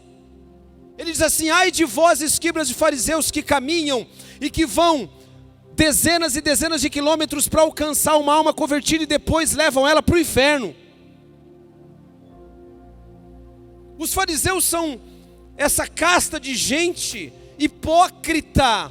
Ele 0.98 1.10
diz 1.10 1.22
assim: 1.22 1.50
ai 1.50 1.70
de 1.70 1.84
vós, 1.84 2.20
escribas 2.20 2.70
e 2.70 2.74
fariseus, 2.74 3.30
que 3.30 3.42
caminham 3.42 4.06
e 4.40 4.50
que 4.50 4.66
vão 4.66 5.10
dezenas 5.74 6.36
e 6.36 6.40
dezenas 6.40 6.80
de 6.80 6.90
quilômetros 6.90 7.48
para 7.48 7.62
alcançar 7.62 8.16
uma 8.16 8.34
alma 8.34 8.52
convertida 8.52 9.04
e 9.04 9.06
depois 9.06 9.52
levam 9.52 9.86
ela 9.88 10.02
para 10.02 10.14
o 10.14 10.18
inferno. 10.18 10.74
Os 13.98 14.12
fariseus 14.12 14.64
são 14.64 15.00
essa 15.56 15.86
casta 15.86 16.40
de 16.40 16.54
gente 16.54 17.32
hipócrita 17.58 18.90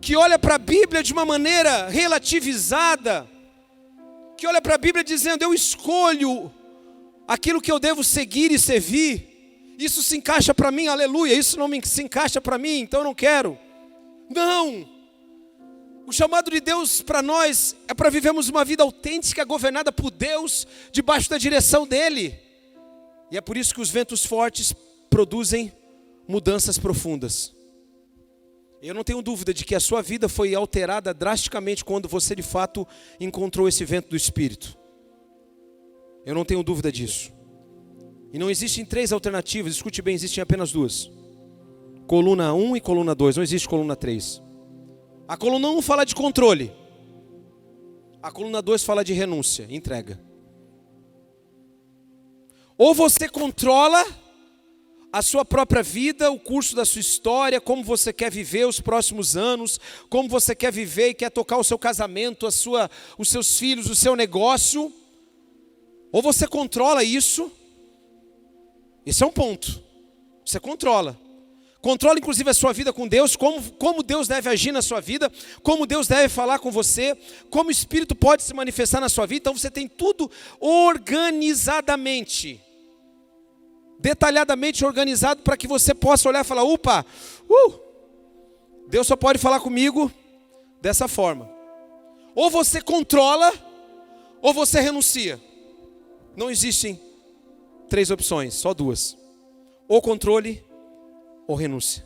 que 0.00 0.16
olha 0.16 0.38
para 0.38 0.56
a 0.56 0.58
Bíblia 0.58 1.02
de 1.02 1.12
uma 1.12 1.24
maneira 1.24 1.88
relativizada, 1.88 3.26
que 4.36 4.46
olha 4.46 4.60
para 4.60 4.74
a 4.74 4.78
Bíblia 4.78 5.02
dizendo: 5.02 5.42
Eu 5.42 5.52
escolho 5.52 6.52
aquilo 7.26 7.60
que 7.60 7.72
eu 7.72 7.78
devo 7.78 8.04
seguir 8.04 8.52
e 8.52 8.58
servir. 8.58 9.26
Isso 9.78 10.02
se 10.02 10.16
encaixa 10.16 10.52
para 10.52 10.70
mim, 10.70 10.86
aleluia. 10.88 11.34
Isso 11.34 11.58
não 11.58 11.68
se 11.82 12.02
encaixa 12.02 12.40
para 12.40 12.58
mim, 12.58 12.80
então 12.80 13.00
eu 13.00 13.04
não 13.04 13.14
quero. 13.14 13.58
Não. 14.28 14.97
O 16.08 16.12
chamado 16.12 16.50
de 16.50 16.58
Deus 16.58 17.02
para 17.02 17.20
nós 17.20 17.76
é 17.86 17.92
para 17.92 18.08
vivermos 18.08 18.48
uma 18.48 18.64
vida 18.64 18.82
autêntica, 18.82 19.44
governada 19.44 19.92
por 19.92 20.10
Deus, 20.10 20.66
debaixo 20.90 21.28
da 21.28 21.36
direção 21.36 21.86
dEle. 21.86 22.34
E 23.30 23.36
é 23.36 23.42
por 23.42 23.58
isso 23.58 23.74
que 23.74 23.80
os 23.82 23.90
ventos 23.90 24.24
fortes 24.24 24.74
produzem 25.10 25.70
mudanças 26.26 26.78
profundas. 26.78 27.54
Eu 28.80 28.94
não 28.94 29.04
tenho 29.04 29.20
dúvida 29.20 29.52
de 29.52 29.66
que 29.66 29.74
a 29.74 29.80
sua 29.80 30.00
vida 30.00 30.30
foi 30.30 30.54
alterada 30.54 31.12
drasticamente 31.12 31.84
quando 31.84 32.08
você 32.08 32.34
de 32.34 32.42
fato 32.42 32.88
encontrou 33.20 33.68
esse 33.68 33.84
vento 33.84 34.08
do 34.08 34.16
Espírito. 34.16 34.78
Eu 36.24 36.34
não 36.34 36.44
tenho 36.46 36.62
dúvida 36.62 36.90
disso. 36.90 37.30
E 38.32 38.38
não 38.38 38.48
existem 38.48 38.82
três 38.82 39.12
alternativas, 39.12 39.74
escute 39.74 40.00
bem, 40.00 40.14
existem 40.14 40.40
apenas 40.40 40.72
duas: 40.72 41.10
coluna 42.06 42.54
1 42.54 42.78
e 42.78 42.80
coluna 42.80 43.14
2, 43.14 43.36
não 43.36 43.42
existe 43.42 43.68
coluna 43.68 43.94
3. 43.94 44.47
A 45.28 45.36
coluna 45.36 45.68
1 45.68 45.82
fala 45.82 46.06
de 46.06 46.14
controle. 46.14 46.72
A 48.22 48.32
coluna 48.32 48.62
2 48.62 48.82
fala 48.82 49.04
de 49.04 49.12
renúncia, 49.12 49.66
entrega. 49.68 50.18
Ou 52.78 52.94
você 52.94 53.28
controla 53.28 54.02
a 55.12 55.20
sua 55.20 55.44
própria 55.44 55.82
vida, 55.82 56.30
o 56.30 56.38
curso 56.38 56.74
da 56.74 56.86
sua 56.86 57.00
história, 57.00 57.60
como 57.60 57.84
você 57.84 58.10
quer 58.10 58.30
viver 58.30 58.66
os 58.66 58.80
próximos 58.80 59.36
anos, 59.36 59.78
como 60.08 60.30
você 60.30 60.54
quer 60.54 60.72
viver 60.72 61.08
e 61.10 61.14
quer 61.14 61.30
tocar 61.30 61.58
o 61.58 61.64
seu 61.64 61.78
casamento, 61.78 62.46
a 62.46 62.50
sua, 62.50 62.90
os 63.18 63.28
seus 63.28 63.58
filhos, 63.58 63.90
o 63.90 63.94
seu 63.94 64.16
negócio. 64.16 64.90
Ou 66.10 66.22
você 66.22 66.46
controla 66.48 67.04
isso. 67.04 67.52
Esse 69.04 69.22
é 69.22 69.26
um 69.26 69.32
ponto. 69.32 69.82
Você 70.42 70.58
controla. 70.58 71.27
Controla 71.80 72.18
inclusive 72.18 72.50
a 72.50 72.54
sua 72.54 72.72
vida 72.72 72.92
com 72.92 73.06
Deus, 73.06 73.36
como, 73.36 73.62
como 73.72 74.02
Deus 74.02 74.26
deve 74.26 74.48
agir 74.48 74.72
na 74.72 74.82
sua 74.82 75.00
vida, 75.00 75.30
como 75.62 75.86
Deus 75.86 76.08
deve 76.08 76.28
falar 76.28 76.58
com 76.58 76.72
você, 76.72 77.16
como 77.50 77.68
o 77.68 77.72
Espírito 77.72 78.16
pode 78.16 78.42
se 78.42 78.52
manifestar 78.52 79.00
na 79.00 79.08
sua 79.08 79.26
vida. 79.26 79.42
Então 79.42 79.56
você 79.56 79.70
tem 79.70 79.86
tudo 79.86 80.28
organizadamente, 80.58 82.60
detalhadamente 84.00 84.84
organizado 84.84 85.42
para 85.42 85.56
que 85.56 85.68
você 85.68 85.94
possa 85.94 86.28
olhar 86.28 86.40
e 86.40 86.48
falar: 86.48 86.64
upa, 86.64 87.06
uh, 87.48 87.80
Deus 88.88 89.06
só 89.06 89.14
pode 89.14 89.38
falar 89.38 89.60
comigo 89.60 90.10
dessa 90.80 91.06
forma. 91.06 91.48
Ou 92.34 92.50
você 92.50 92.80
controla, 92.80 93.52
ou 94.42 94.52
você 94.52 94.80
renuncia. 94.80 95.40
Não 96.36 96.50
existem 96.50 97.00
três 97.88 98.10
opções, 98.10 98.54
só 98.54 98.74
duas. 98.74 99.16
ou 99.88 100.02
controle 100.02 100.67
ou 101.48 101.56
renúncia. 101.56 102.04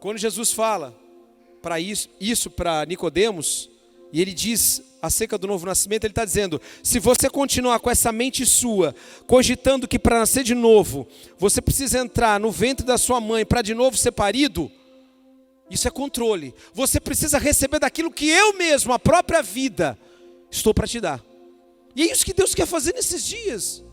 Quando 0.00 0.18
Jesus 0.18 0.52
fala 0.52 0.98
para 1.62 1.78
isso, 1.78 2.08
isso 2.20 2.50
para 2.50 2.84
Nicodemos, 2.86 3.70
e 4.12 4.20
ele 4.20 4.32
diz 4.32 4.82
acerca 5.02 5.36
do 5.36 5.46
novo 5.46 5.66
nascimento, 5.66 6.04
ele 6.04 6.12
está 6.12 6.24
dizendo: 6.24 6.60
se 6.82 6.98
você 6.98 7.28
continuar 7.28 7.78
com 7.78 7.90
essa 7.90 8.10
mente 8.10 8.44
sua, 8.46 8.94
cogitando 9.26 9.86
que 9.86 9.98
para 9.98 10.18
nascer 10.18 10.42
de 10.42 10.54
novo, 10.54 11.06
você 11.38 11.60
precisa 11.60 11.98
entrar 11.98 12.40
no 12.40 12.50
ventre 12.50 12.86
da 12.86 12.96
sua 12.96 13.20
mãe 13.20 13.44
para 13.44 13.62
de 13.62 13.74
novo 13.74 13.96
ser 13.96 14.12
parido, 14.12 14.72
isso 15.70 15.86
é 15.86 15.90
controle. 15.90 16.54
Você 16.72 16.98
precisa 16.98 17.38
receber 17.38 17.78
daquilo 17.78 18.10
que 18.10 18.28
eu 18.28 18.54
mesmo, 18.54 18.92
a 18.92 18.98
própria 18.98 19.42
vida, 19.42 19.98
estou 20.50 20.72
para 20.72 20.86
te 20.86 21.00
dar. 21.00 21.22
E 21.94 22.02
é 22.02 22.12
isso 22.12 22.24
que 22.24 22.32
Deus 22.32 22.54
quer 22.54 22.66
fazer 22.66 22.94
nesses 22.94 23.24
dias, 23.24 23.84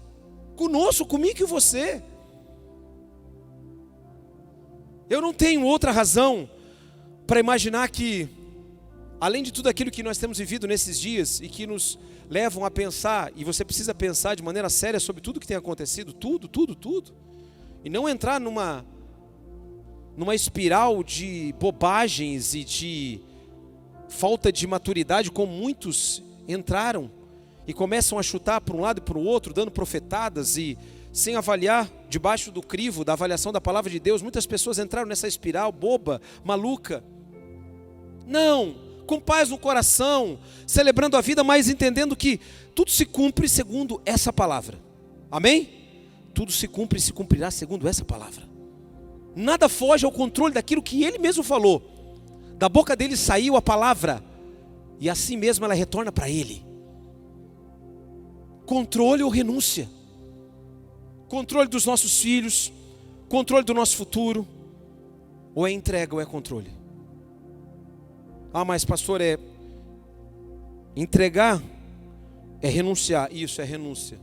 conosco, 0.56 1.06
comigo 1.06 1.42
e 1.42 1.46
você. 1.46 2.02
Eu 5.12 5.20
não 5.20 5.34
tenho 5.34 5.66
outra 5.66 5.92
razão 5.92 6.50
para 7.28 7.38
imaginar 7.38 7.90
que 7.90 8.30
além 9.20 9.44
de 9.44 9.52
tudo 9.52 9.68
aquilo 9.68 9.92
que 9.92 10.02
nós 10.02 10.18
temos 10.18 10.38
vivido 10.38 10.66
nesses 10.66 10.98
dias 10.98 11.42
e 11.42 11.50
que 11.50 11.68
nos 11.68 12.00
levam 12.30 12.64
a 12.64 12.72
pensar, 12.72 13.30
e 13.36 13.44
você 13.44 13.66
precisa 13.66 13.94
pensar 13.94 14.36
de 14.36 14.42
maneira 14.42 14.70
séria 14.70 15.02
sobre 15.02 15.22
tudo 15.22 15.38
que 15.38 15.46
tem 15.46 15.58
acontecido, 15.58 16.14
tudo, 16.14 16.48
tudo, 16.48 16.74
tudo, 16.74 17.12
e 17.84 17.90
não 17.90 18.08
entrar 18.08 18.40
numa 18.40 18.86
numa 20.16 20.34
espiral 20.34 21.04
de 21.04 21.54
bobagens 21.60 22.56
e 22.56 22.64
de 22.64 23.20
falta 24.08 24.50
de 24.50 24.66
maturidade 24.66 25.30
como 25.30 25.52
muitos 25.52 26.24
entraram 26.48 27.12
e 27.68 27.74
começam 27.74 28.18
a 28.18 28.24
chutar 28.24 28.62
para 28.62 28.78
um 28.78 28.80
lado 28.80 29.00
e 29.00 29.02
para 29.02 29.18
o 29.18 29.26
outro, 29.26 29.54
dando 29.54 29.72
profetadas 29.72 30.56
e 30.56 30.78
sem 31.12 31.36
avaliar 31.36 31.90
debaixo 32.12 32.52
do 32.52 32.62
crivo 32.62 33.06
da 33.06 33.14
avaliação 33.14 33.54
da 33.54 33.62
palavra 33.62 33.90
de 33.90 33.98
Deus, 33.98 34.22
muitas 34.22 34.46
pessoas 34.46 34.78
entraram 34.78 35.08
nessa 35.08 35.30
espiral 35.30 35.72
boba, 35.72 36.22
maluca. 36.44 37.02
Não, 38.28 38.76
com 39.08 39.18
paz 39.18 39.50
no 39.50 39.58
coração, 39.58 40.38
celebrando 40.68 41.16
a 41.16 41.22
vida, 41.22 41.42
mas 41.42 41.70
entendendo 41.70 42.14
que 42.14 42.42
tudo 42.76 42.92
se 42.92 43.06
cumpre 43.06 43.48
segundo 43.48 44.02
essa 44.06 44.34
palavra. 44.34 44.78
Amém? 45.32 45.70
Tudo 46.34 46.52
se 46.52 46.68
cumpre 46.68 47.00
e 47.00 47.02
se 47.02 47.14
cumprirá 47.14 47.50
segundo 47.50 47.88
essa 47.88 48.04
palavra. 48.04 48.44
Nada 49.34 49.70
foge 49.70 50.06
ao 50.06 50.12
controle 50.12 50.54
daquilo 50.54 50.84
que 50.84 51.06
ele 51.06 51.18
mesmo 51.18 51.44
falou. 51.44 51.82
Da 52.58 52.68
boca 52.68 52.94
dele 52.94 53.16
saiu 53.16 53.56
a 53.56 53.62
palavra, 53.62 54.22
e 55.00 55.10
assim 55.10 55.38
mesmo 55.38 55.64
ela 55.64 55.74
retorna 55.74 56.12
para 56.12 56.30
ele. 56.30 56.62
Controle 58.66 59.24
ou 59.24 59.30
renúncia. 59.30 59.88
Controle 61.32 61.70
dos 61.70 61.86
nossos 61.86 62.22
filhos, 62.22 62.74
controle 63.30 63.64
do 63.64 63.74
nosso 63.74 63.96
futuro, 63.96 64.46
ou 65.56 65.66
é 65.66 65.72
entrega 65.72 66.14
ou 66.14 66.20
é 66.20 66.26
controle. 66.26 66.70
Ah, 68.54 68.66
mas 68.66 68.84
pastor, 68.84 69.22
é 69.22 69.40
entregar 70.94 71.64
é 72.62 72.68
renunciar. 72.68 73.30
Isso 73.32 73.62
é 73.62 73.64
renúncia. 73.64 74.20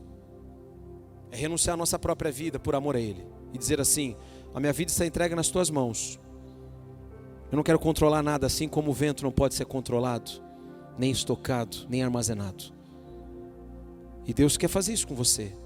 É 1.33 1.37
renunciar 1.39 1.73
à 1.73 1.77
nossa 1.79 1.99
própria 1.99 2.31
vida 2.31 2.59
por 2.59 2.75
amor 2.75 2.95
a 2.95 3.01
Ele. 3.01 3.25
E 3.55 3.59
dizer 3.59 3.81
assim: 3.81 4.15
a 4.55 4.61
minha 4.61 4.75
vida 4.75 4.91
está 4.91 5.07
entregue 5.07 5.35
nas 5.35 5.49
tuas 5.49 5.71
mãos. 5.71 6.21
Eu 7.51 7.57
não 7.57 7.63
quero 7.63 7.79
controlar 7.79 8.23
nada 8.23 8.47
assim 8.47 8.69
como 8.69 8.91
o 8.91 8.95
vento 8.95 9.25
não 9.25 9.33
pode 9.33 9.55
ser 9.55 9.65
controlado, 9.65 10.31
nem 10.99 11.11
estocado, 11.11 11.87
nem 11.89 12.03
armazenado. 12.03 12.65
E 14.27 14.35
Deus 14.35 14.59
quer 14.59 14.69
fazer 14.69 14.93
isso 14.93 15.09
com 15.09 15.15
você. 15.15 15.57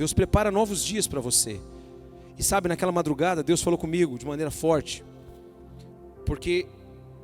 Deus 0.00 0.14
prepara 0.14 0.50
novos 0.50 0.82
dias 0.82 1.06
para 1.06 1.20
você. 1.20 1.60
E 2.38 2.42
sabe, 2.42 2.70
naquela 2.70 2.90
madrugada, 2.90 3.42
Deus 3.42 3.60
falou 3.60 3.78
comigo 3.78 4.18
de 4.18 4.24
maneira 4.24 4.50
forte, 4.50 5.04
porque 6.24 6.66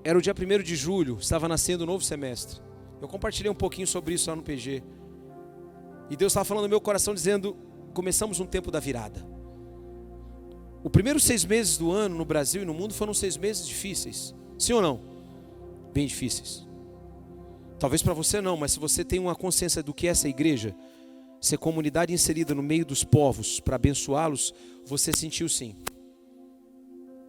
era 0.05 0.19
o 0.19 0.21
dia 0.21 0.35
1 0.35 0.62
de 0.62 0.77
julho, 0.77 1.17
estava 1.19 1.49
nascendo 1.49 1.85
o 1.85 1.87
novo 1.87 2.05
semestre. 2.05 2.61
Eu 3.01 3.09
compartilhei 3.09 3.51
um 3.51 3.55
pouquinho 3.55 3.87
sobre 3.87 4.12
isso 4.12 4.29
lá 4.29 4.37
no 4.37 4.43
PG. 4.43 4.83
E 6.11 6.17
Deus 6.19 6.33
estava 6.33 6.45
falando 6.45 6.65
no 6.65 6.69
meu 6.69 6.79
coração, 6.79 7.15
dizendo: 7.15 7.57
começamos 7.95 8.41
um 8.41 8.47
tempo 8.47 8.71
da 8.71 8.79
virada. 8.79 9.27
Os 10.85 10.91
primeiros 10.91 11.25
seis 11.25 11.47
meses 11.47 11.79
do 11.79 11.91
ano 11.91 12.15
no 12.15 12.27
Brasil 12.27 12.61
e 12.61 12.67
no 12.67 12.75
mundo 12.75 12.93
foram 12.93 13.15
seis 13.15 13.39
meses 13.39 13.67
difíceis. 13.67 14.35
Sim 14.59 14.75
ou 14.75 14.83
não? 14.83 15.01
Bem 15.95 16.07
difíceis. 16.07 16.69
Talvez 17.79 18.03
para 18.03 18.12
você 18.12 18.43
não, 18.43 18.55
mas 18.55 18.73
se 18.73 18.79
você 18.79 19.03
tem 19.03 19.19
uma 19.19 19.35
consciência 19.35 19.83
do 19.83 19.95
que 19.95 20.07
é 20.07 20.11
essa 20.11 20.29
igreja, 20.29 20.77
ser 21.40 21.59
comunidade 21.59 22.12
inserida 22.12 22.55
no 22.55 22.62
meio 22.62 22.85
dos 22.85 23.05
povos 23.05 23.61
para 23.61 23.77
abençoá-los, 23.77 24.55
você 24.85 25.12
sentiu 25.12 25.49
sim. 25.49 25.77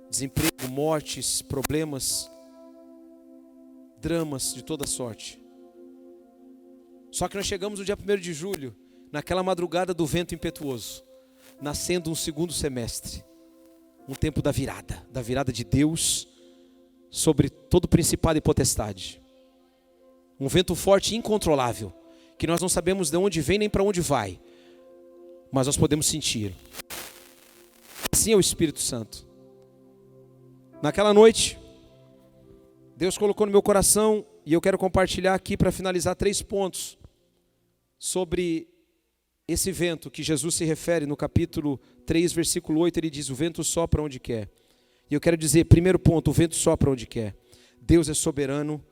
Desemprego, 0.09 0.69
mortes, 0.69 1.41
problemas, 1.41 2.29
dramas 3.99 4.53
de 4.53 4.63
toda 4.63 4.87
sorte. 4.87 5.41
Só 7.11 7.27
que 7.27 7.35
nós 7.35 7.45
chegamos 7.45 7.79
no 7.79 7.85
dia 7.85 7.97
1 7.97 8.17
de 8.17 8.33
julho, 8.33 8.75
naquela 9.11 9.43
madrugada 9.43 9.93
do 9.93 10.05
vento 10.05 10.35
impetuoso, 10.35 11.03
nascendo 11.61 12.09
um 12.09 12.15
segundo 12.15 12.53
semestre, 12.53 13.23
um 14.07 14.13
tempo 14.13 14.41
da 14.41 14.51
virada, 14.51 15.05
da 15.11 15.21
virada 15.21 15.51
de 15.51 15.63
Deus 15.63 16.27
sobre 17.09 17.49
todo 17.49 17.87
principado 17.87 18.37
e 18.37 18.41
potestade. 18.41 19.21
Um 20.39 20.47
vento 20.47 20.75
forte 20.75 21.13
e 21.13 21.17
incontrolável, 21.17 21.91
que 22.37 22.47
nós 22.47 22.61
não 22.61 22.69
sabemos 22.69 23.09
de 23.09 23.17
onde 23.17 23.41
vem 23.41 23.57
nem 23.57 23.69
para 23.69 23.83
onde 23.83 24.01
vai, 24.01 24.39
mas 25.51 25.67
nós 25.67 25.77
podemos 25.77 26.05
sentir. 26.05 26.53
Assim 28.11 28.33
é 28.33 28.35
o 28.35 28.39
Espírito 28.39 28.79
Santo. 28.79 29.27
Naquela 30.81 31.13
noite, 31.13 31.57
Deus 32.95 33.17
colocou 33.17 33.45
no 33.45 33.51
meu 33.51 33.61
coração 33.61 34.25
e 34.45 34.53
eu 34.53 34.61
quero 34.61 34.77
compartilhar 34.77 35.33
aqui 35.33 35.57
para 35.57 35.71
finalizar 35.71 36.15
três 36.15 36.41
pontos 36.41 36.97
sobre 37.97 38.67
esse 39.47 39.71
vento 39.71 40.11
que 40.11 40.21
Jesus 40.21 40.55
se 40.55 40.65
refere 40.65 41.05
no 41.05 41.15
capítulo 41.15 41.79
3, 42.05 42.33
versículo 42.33 42.81
8, 42.81 42.97
ele 42.97 43.09
diz: 43.09 43.29
"O 43.29 43.35
vento 43.35 43.63
sopra 43.63 44.01
onde 44.01 44.19
quer". 44.19 44.49
E 45.09 45.13
eu 45.13 45.21
quero 45.21 45.37
dizer, 45.37 45.65
primeiro 45.65 45.97
ponto, 45.97 46.29
o 46.29 46.33
vento 46.33 46.55
sopra 46.55 46.91
onde 46.91 47.07
quer. 47.07 47.35
Deus 47.81 48.09
é 48.09 48.13
soberano 48.13 48.83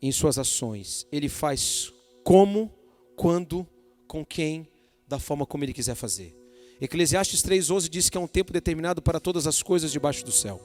em 0.00 0.10
suas 0.10 0.38
ações. 0.38 1.06
Ele 1.12 1.28
faz 1.28 1.92
como, 2.24 2.72
quando, 3.20 3.66
com 4.08 4.24
quem, 4.24 4.66
da 5.06 5.18
forma 5.18 5.44
como 5.44 5.62
ele 5.62 5.74
quiser 5.74 5.94
fazer. 5.94 6.34
Eclesiastes 6.80 7.42
3:11 7.42 7.90
diz 7.90 8.08
que 8.08 8.16
é 8.16 8.20
um 8.20 8.26
tempo 8.26 8.50
determinado 8.50 9.02
para 9.02 9.20
todas 9.20 9.46
as 9.46 9.62
coisas 9.62 9.92
debaixo 9.92 10.24
do 10.24 10.32
céu. 10.32 10.58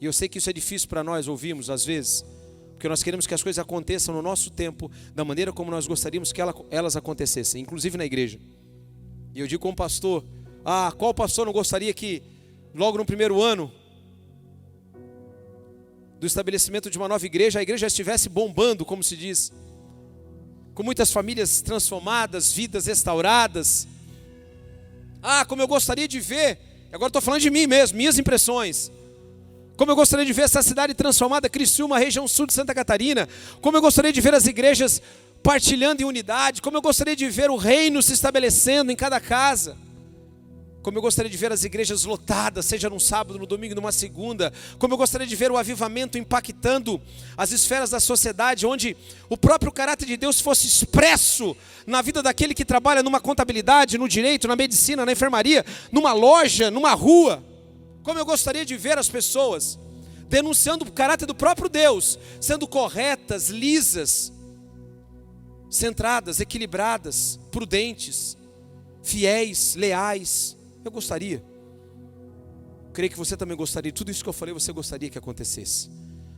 E 0.00 0.04
eu 0.04 0.12
sei 0.12 0.28
que 0.28 0.38
isso 0.38 0.48
é 0.48 0.52
difícil 0.52 0.88
para 0.88 1.02
nós 1.02 1.26
ouvirmos 1.26 1.68
às 1.68 1.84
vezes, 1.84 2.24
porque 2.74 2.88
nós 2.88 3.02
queremos 3.02 3.26
que 3.26 3.34
as 3.34 3.42
coisas 3.42 3.58
aconteçam 3.58 4.14
no 4.14 4.22
nosso 4.22 4.52
tempo, 4.52 4.88
da 5.12 5.24
maneira 5.24 5.52
como 5.52 5.68
nós 5.68 5.88
gostaríamos 5.88 6.32
que 6.32 6.40
elas 6.70 6.94
acontecessem, 6.94 7.60
inclusive 7.60 7.98
na 7.98 8.04
igreja. 8.04 8.38
E 9.34 9.40
eu 9.40 9.48
digo 9.48 9.60
como 9.60 9.74
pastor: 9.74 10.24
ah, 10.64 10.92
qual 10.96 11.12
pastor 11.12 11.44
não 11.44 11.52
gostaria 11.52 11.92
que 11.92 12.22
logo 12.72 12.98
no 12.98 13.04
primeiro 13.04 13.42
ano 13.42 13.68
do 16.20 16.26
estabelecimento 16.28 16.88
de 16.88 16.98
uma 16.98 17.08
nova 17.08 17.26
igreja, 17.26 17.58
a 17.58 17.62
igreja 17.62 17.88
estivesse 17.88 18.28
bombando, 18.28 18.84
como 18.84 19.02
se 19.02 19.16
diz, 19.16 19.50
com 20.74 20.82
muitas 20.82 21.12
famílias 21.12 21.60
transformadas, 21.60 22.52
vidas 22.52 22.86
restauradas. 22.86 23.86
Ah, 25.22 25.44
como 25.44 25.62
eu 25.62 25.68
gostaria 25.68 26.08
de 26.08 26.20
ver, 26.20 26.58
agora 26.92 27.08
estou 27.08 27.22
falando 27.22 27.40
de 27.40 27.50
mim 27.50 27.66
mesmo, 27.66 27.96
minhas 27.96 28.18
impressões. 28.18 28.90
Como 29.76 29.90
eu 29.90 29.96
gostaria 29.96 30.24
de 30.24 30.32
ver 30.32 30.42
essa 30.42 30.62
cidade 30.62 30.94
transformada, 30.94 31.48
Criciúma, 31.48 31.98
região 31.98 32.28
sul 32.28 32.46
de 32.46 32.52
Santa 32.52 32.74
Catarina. 32.74 33.28
Como 33.60 33.76
eu 33.76 33.80
gostaria 33.80 34.12
de 34.12 34.20
ver 34.20 34.34
as 34.34 34.46
igrejas 34.46 35.00
partilhando 35.42 36.02
em 36.02 36.04
unidade. 36.04 36.62
Como 36.62 36.76
eu 36.76 36.82
gostaria 36.82 37.16
de 37.16 37.28
ver 37.28 37.50
o 37.50 37.56
reino 37.56 38.02
se 38.02 38.12
estabelecendo 38.12 38.92
em 38.92 38.96
cada 38.96 39.18
casa. 39.18 39.76
Como 40.82 40.98
eu 40.98 41.02
gostaria 41.02 41.30
de 41.30 41.36
ver 41.36 41.52
as 41.52 41.62
igrejas 41.62 42.04
lotadas, 42.04 42.66
seja 42.66 42.90
num 42.90 42.98
sábado, 42.98 43.38
no 43.38 43.46
domingo, 43.46 43.74
numa 43.74 43.92
segunda. 43.92 44.52
Como 44.78 44.94
eu 44.94 44.98
gostaria 44.98 45.26
de 45.26 45.36
ver 45.36 45.52
o 45.52 45.56
avivamento 45.56 46.18
impactando 46.18 47.00
as 47.36 47.52
esferas 47.52 47.90
da 47.90 48.00
sociedade, 48.00 48.66
onde 48.66 48.96
o 49.28 49.36
próprio 49.36 49.70
caráter 49.70 50.06
de 50.06 50.16
Deus 50.16 50.40
fosse 50.40 50.66
expresso 50.66 51.56
na 51.86 52.02
vida 52.02 52.22
daquele 52.22 52.52
que 52.52 52.64
trabalha 52.64 53.02
numa 53.02 53.20
contabilidade, 53.20 53.96
no 53.96 54.08
direito, 54.08 54.48
na 54.48 54.56
medicina, 54.56 55.06
na 55.06 55.12
enfermaria, 55.12 55.64
numa 55.92 56.12
loja, 56.12 56.70
numa 56.70 56.94
rua. 56.94 57.42
Como 58.02 58.18
eu 58.18 58.24
gostaria 58.24 58.64
de 58.66 58.76
ver 58.76 58.98
as 58.98 59.08
pessoas 59.08 59.78
denunciando 60.28 60.84
o 60.84 60.90
caráter 60.90 61.26
do 61.26 61.34
próprio 61.34 61.68
Deus, 61.68 62.18
sendo 62.40 62.66
corretas, 62.66 63.50
lisas, 63.50 64.32
centradas, 65.70 66.40
equilibradas, 66.40 67.38
prudentes, 67.50 68.36
fiéis, 69.02 69.74
leais. 69.74 70.56
Eu 70.84 70.90
gostaria. 70.90 71.42
Creio 72.92 73.10
que 73.10 73.18
você 73.18 73.36
também 73.36 73.56
gostaria. 73.56 73.92
Tudo 73.92 74.10
isso 74.10 74.22
que 74.22 74.28
eu 74.28 74.32
falei, 74.32 74.52
você 74.52 74.72
gostaria 74.72 75.08
que 75.08 75.18
acontecesse. 75.18 75.90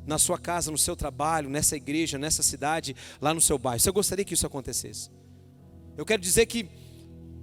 Na 0.07 0.19
sua 0.19 0.39
casa, 0.39 0.71
no 0.71 0.79
seu 0.79 0.95
trabalho, 0.95 1.49
nessa 1.49 1.77
igreja, 1.77 2.19
nessa 2.19 2.43
cidade, 2.43 2.95
lá 3.21 3.33
no 3.33 3.41
seu 3.41 3.59
bairro. 3.59 3.81
Você 3.81 3.91
gostaria 3.91 4.25
que 4.25 4.35
isso 4.35 4.47
acontecesse? 4.47 5.11
Eu 5.97 6.05
quero 6.05 6.21
dizer 6.21 6.47
que 6.47 6.69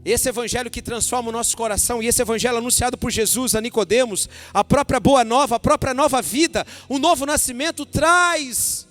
Esse 0.04 0.30
evangelho 0.30 0.72
que 0.72 0.82
transforma 0.82 1.30
o 1.30 1.32
nosso 1.32 1.56
coração 1.56 2.02
e 2.02 2.08
esse 2.08 2.22
evangelho 2.22 2.58
anunciado 2.58 2.98
por 2.98 3.12
Jesus 3.12 3.54
a 3.54 3.62
Nicodemos, 3.62 4.28
a 4.52 4.64
própria 4.64 5.00
boa 5.00 5.24
nova, 5.24 5.58
a 5.58 5.60
própria 5.60 5.94
nova 5.94 6.22
vida, 6.24 6.66
o 6.90 6.98
novo 6.98 7.24
nascimento 7.26 7.86
traz 7.86 8.88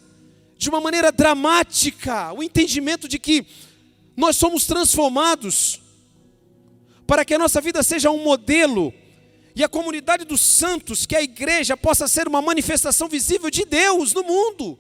de 0.57 0.68
uma 0.68 0.81
maneira 0.81 1.11
dramática 1.11 2.33
o 2.33 2.42
entendimento 2.42 3.09
de 3.09 3.18
que 3.18 3.44
nós 4.16 4.37
somos 4.37 4.66
transformados 4.66 5.80
para 7.11 7.25
que 7.25 7.35
a 7.35 7.38
nossa 7.40 7.61
vida 7.61 7.83
seja 7.83 8.09
um 8.09 8.23
modelo 8.23 8.94
e 9.57 9.64
a 9.64 9.68
comunidade 9.68 10.25
dos 10.25 10.40
santos, 10.40 11.07
que 11.07 11.16
a 11.16 11.20
igreja 11.20 11.77
possa 11.77 12.07
ser 12.07 12.29
uma 12.29 12.40
manifestação 12.40 13.09
visível 13.09 13.51
de 13.51 13.64
Deus 13.64 14.14
no 14.14 14.23
mundo. 14.23 14.79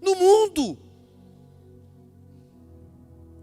No 0.00 0.16
mundo. 0.16 0.76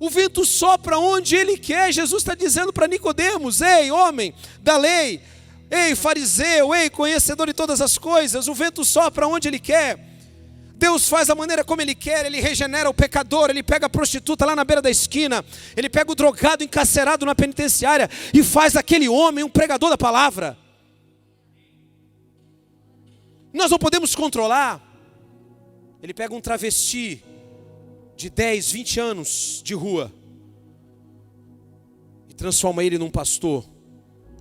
O 0.02 0.10
vento 0.10 0.44
sopra 0.44 1.00
onde 1.00 1.34
ele 1.34 1.58
quer. 1.58 1.94
Jesus 1.94 2.22
está 2.22 2.36
dizendo 2.36 2.74
para 2.74 2.88
Nicodemos: 2.88 3.62
Ei, 3.62 3.90
homem 3.90 4.36
da 4.60 4.76
lei, 4.76 5.22
ei, 5.72 5.96
fariseu, 5.96 6.76
ei, 6.76 6.90
conhecedor 6.90 7.48
de 7.48 7.54
todas 7.54 7.80
as 7.80 7.98
coisas, 7.98 8.50
o 8.50 8.54
vento 8.54 8.84
sopra 8.84 9.30
onde 9.30 9.48
ele 9.48 9.60
quer. 9.60 10.09
Deus 10.80 11.10
faz 11.10 11.28
da 11.28 11.36
maneira 11.36 11.62
como 11.62 11.82
Ele 11.82 11.94
quer, 11.94 12.26
Ele 12.26 12.40
regenera 12.40 12.90
o 12.90 12.94
pecador, 12.94 13.50
Ele 13.50 13.62
pega 13.62 13.88
a 13.88 13.90
prostituta 13.90 14.46
lá 14.46 14.56
na 14.56 14.64
beira 14.64 14.82
da 14.82 14.90
esquina, 14.90 15.44
Ele 15.76 15.90
pega 15.90 16.10
o 16.10 16.16
drogado 16.16 16.64
encarcerado 16.64 17.26
na 17.26 17.36
penitenciária 17.36 18.10
e 18.34 18.42
faz 18.42 18.74
daquele 18.74 19.10
homem 19.10 19.44
um 19.44 19.50
pregador 19.50 19.90
da 19.90 19.98
palavra. 19.98 20.58
Nós 23.54 23.70
não 23.70 23.78
podemos 23.78 24.16
controlar. 24.16 24.82
Ele 26.02 26.14
pega 26.14 26.34
um 26.34 26.40
travesti 26.40 27.22
de 28.16 28.30
10, 28.30 28.72
20 28.72 29.00
anos 29.02 29.62
de 29.62 29.74
rua 29.74 30.14
e 32.30 32.34
transforma 32.34 32.86
ele 32.86 32.98
num 32.98 33.10
pastor, 33.12 33.66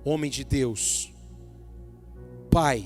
homem 0.05 0.31
de 0.31 0.45
Deus, 0.45 1.11
pai, 2.49 2.85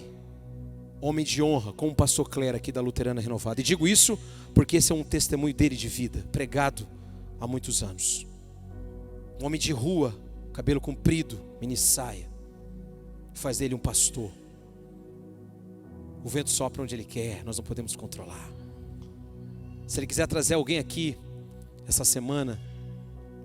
homem 1.05 1.25
de 1.25 1.41
honra, 1.41 1.73
como 1.73 1.91
o 1.91 1.95
pastor 1.95 2.29
Clera 2.29 2.57
aqui 2.57 2.71
da 2.71 2.81
Luterana 2.81 3.19
Renovada. 3.19 3.59
E 3.59 3.63
digo 3.63 3.87
isso 3.87 4.17
porque 4.53 4.77
esse 4.77 4.91
é 4.91 4.95
um 4.95 5.03
testemunho 5.03 5.53
dele 5.53 5.75
de 5.75 5.87
vida, 5.87 6.25
pregado 6.31 6.87
há 7.39 7.45
muitos 7.45 7.83
anos. 7.83 8.25
Um 9.41 9.45
homem 9.45 9.59
de 9.59 9.73
rua, 9.73 10.17
cabelo 10.53 10.79
comprido, 10.79 11.39
mini 11.59 11.75
saia, 11.75 12.29
faz 13.33 13.57
dele 13.57 13.75
um 13.75 13.79
pastor. 13.79 14.31
O 16.23 16.29
vento 16.29 16.49
sopra 16.49 16.81
onde 16.81 16.95
ele 16.95 17.03
quer, 17.03 17.43
nós 17.43 17.57
não 17.57 17.65
podemos 17.65 17.95
controlar. 17.95 18.49
Se 19.85 19.99
ele 19.99 20.07
quiser 20.07 20.25
trazer 20.27 20.53
alguém 20.53 20.79
aqui 20.79 21.17
essa 21.85 22.05
semana, 22.05 22.57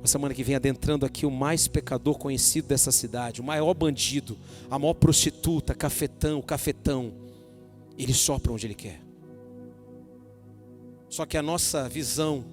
a 0.02 0.06
semana 0.06 0.32
que 0.32 0.44
vem 0.44 0.54
adentrando 0.54 1.04
aqui 1.04 1.26
o 1.26 1.30
mais 1.30 1.66
pecador 1.66 2.16
conhecido 2.16 2.68
dessa 2.68 2.92
cidade, 2.92 3.40
o 3.40 3.44
maior 3.44 3.74
bandido, 3.74 4.38
a 4.70 4.78
maior 4.78 4.94
prostituta, 4.94 5.74
cafetão, 5.74 6.40
cafetão, 6.40 7.12
ele 8.02 8.14
sopra 8.14 8.52
onde 8.52 8.66
ele 8.66 8.74
quer. 8.74 9.00
Só 11.08 11.26
que 11.26 11.36
a 11.36 11.42
nossa 11.42 11.88
visão 11.88 12.44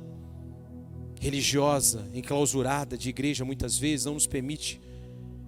religiosa, 1.19 2.09
enclausurada 2.13 2.97
de 2.97 3.09
igreja 3.09 3.45
muitas 3.45 3.77
vezes 3.77 4.05
não 4.05 4.13
nos 4.13 4.27
permite 4.27 4.81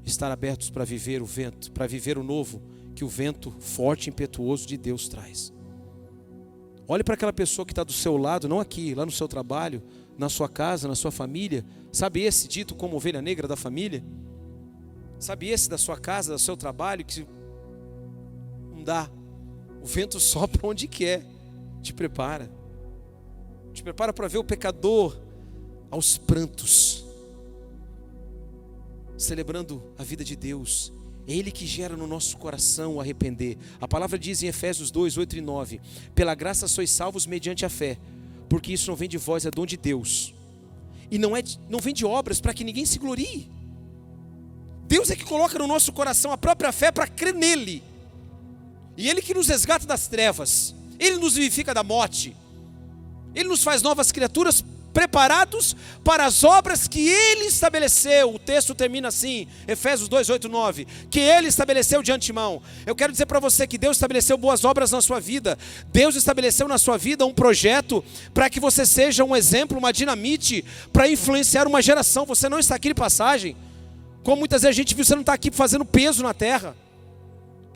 estar 0.05 0.31
abertos 0.31 0.69
para 0.69 0.86
viver 0.86 1.21
o 1.21 1.25
vento, 1.25 1.71
para 1.71 1.88
viver 1.88 2.17
o 2.17 2.23
novo 2.23 2.62
que 2.95 3.03
o 3.03 3.07
vento 3.07 3.51
forte 3.60 4.07
e 4.07 4.10
impetuoso 4.10 4.65
de 4.65 4.77
Deus 4.77 5.07
traz. 5.07 5.53
Olhe 6.88 7.03
para 7.03 7.15
aquela 7.15 7.33
pessoa 7.33 7.65
que 7.65 7.73
está 7.73 7.83
do 7.83 7.91
seu 7.91 8.15
lado, 8.15 8.47
não 8.47 8.60
aqui, 8.60 8.95
lá 8.95 9.05
no 9.05 9.12
seu 9.12 9.27
trabalho, 9.27 9.83
na 10.17 10.29
sua 10.29 10.47
casa, 10.47 10.88
na 10.88 10.95
sua 10.95 11.12
família. 11.12 11.65
Sabe 11.91 12.21
esse 12.21 12.47
dito 12.47 12.73
como 12.75 12.95
ovelha 12.95 13.21
negra 13.21 13.47
da 13.47 13.57
família? 13.57 14.03
Sabe 15.19 15.49
esse 15.49 15.69
da 15.69 15.77
sua 15.77 15.97
casa, 15.97 16.33
do 16.33 16.39
seu 16.39 16.55
trabalho, 16.55 17.03
que 17.03 17.27
não 18.73 18.83
dá. 18.83 19.10
O 19.88 19.89
vento 19.89 20.19
sopra 20.19 20.67
onde 20.67 20.86
quer. 20.86 21.23
Te 21.82 21.93
prepara. 21.93 22.52
Te 23.73 23.82
prepara 23.82 24.12
para 24.12 24.28
ver 24.28 24.38
o 24.38 24.43
pecador 24.43 25.17
aos 25.89 26.17
prantos, 26.17 27.06
celebrando 29.17 29.82
a 29.97 30.04
vida 30.04 30.26
de 30.26 30.36
Deus 30.36 30.91
é 31.26 31.34
Ele 31.34 31.52
que 31.52 31.65
gera 31.65 31.95
no 31.95 32.06
nosso 32.06 32.36
coração 32.36 32.95
o 32.95 33.00
arrepender. 33.00 33.58
A 33.80 33.88
palavra 33.88 34.19
diz 34.19 34.43
em 34.43 34.47
Efésios 34.47 34.91
2, 34.91 35.15
8 35.15 35.38
e 35.38 35.41
9: 35.41 35.80
Pela 36.13 36.36
graça 36.36 36.67
sois 36.67 36.91
salvos 36.91 37.26
mediante 37.26 37.65
a 37.65 37.69
fé, 37.69 37.97
porque 38.50 38.73
isso 38.73 38.89
não 38.89 38.95
vem 38.97 39.08
de 39.08 39.17
vós, 39.17 39.45
é 39.45 39.52
dom 39.52 39.65
de 39.65 39.78
Deus. 39.78 40.34
E 41.10 41.17
não, 41.17 41.34
é, 41.34 41.41
não 41.69 41.80
vem 41.80 41.93
de 41.93 42.06
obras 42.06 42.41
para 42.41 42.54
que 42.54 42.65
ninguém 42.65 42.86
se 42.86 43.00
glorie. 43.00 43.50
Deus 44.86 45.10
é 45.10 45.15
que 45.15 45.23
coloca 45.23 45.58
no 45.58 45.65
nosso 45.65 45.93
coração 45.93 46.34
a 46.34 46.38
própria 46.38 46.73
fé 46.73 46.91
para 46.91 47.08
crer 47.08 47.34
nele. 47.34 47.82
E 48.97 49.07
Ele 49.07 49.21
que 49.21 49.33
nos 49.33 49.47
resgata 49.47 49.86
das 49.86 50.07
trevas, 50.07 50.73
Ele 50.99 51.17
nos 51.17 51.36
vivifica 51.36 51.73
da 51.73 51.83
morte, 51.83 52.36
Ele 53.33 53.47
nos 53.47 53.63
faz 53.63 53.81
novas 53.81 54.12
criaturas 54.12 54.65
preparados 54.97 55.75
para 56.03 56.25
as 56.25 56.43
obras 56.43 56.88
que 56.88 57.07
ele 57.07 57.45
estabeleceu. 57.45 58.33
O 58.33 58.39
texto 58.39 58.73
termina 58.73 59.10
assim, 59.10 59.47
Efésios 59.67 60.10
2, 60.10 60.27
8, 60.27 60.49
9. 60.49 60.88
Que 61.12 61.19
ele 61.19 61.47
estabeleceu 61.47 62.01
de 62.01 62.12
antemão. 62.12 62.63
Eu 62.83 62.95
quero 62.95 63.12
dizer 63.12 63.27
para 63.27 63.39
você 63.39 63.67
que 63.67 63.77
Deus 63.77 63.97
estabeleceu 63.97 64.39
boas 64.39 64.65
obras 64.65 64.89
na 64.89 64.99
sua 64.99 65.19
vida. 65.19 65.55
Deus 65.93 66.15
estabeleceu 66.15 66.67
na 66.67 66.79
sua 66.79 66.97
vida 66.97 67.23
um 67.27 67.31
projeto 67.31 68.03
para 68.33 68.49
que 68.49 68.60
você 68.60 68.88
seja 68.88 69.23
um 69.23 69.36
exemplo, 69.36 69.77
uma 69.77 69.93
dinamite 69.93 70.65
para 70.91 71.07
influenciar 71.07 71.67
uma 71.67 71.79
geração. 71.79 72.25
Você 72.25 72.49
não 72.49 72.57
está 72.57 72.73
aqui 72.73 72.88
de 72.88 72.95
passagem. 72.95 73.55
Como 74.23 74.39
muitas 74.39 74.63
vezes 74.63 74.75
a 74.75 74.81
gente 74.81 74.95
viu, 74.95 75.05
você 75.05 75.13
não 75.13 75.21
está 75.21 75.33
aqui 75.33 75.51
fazendo 75.51 75.86
peso 75.86 76.23
na 76.23 76.33
terra. 76.33 76.75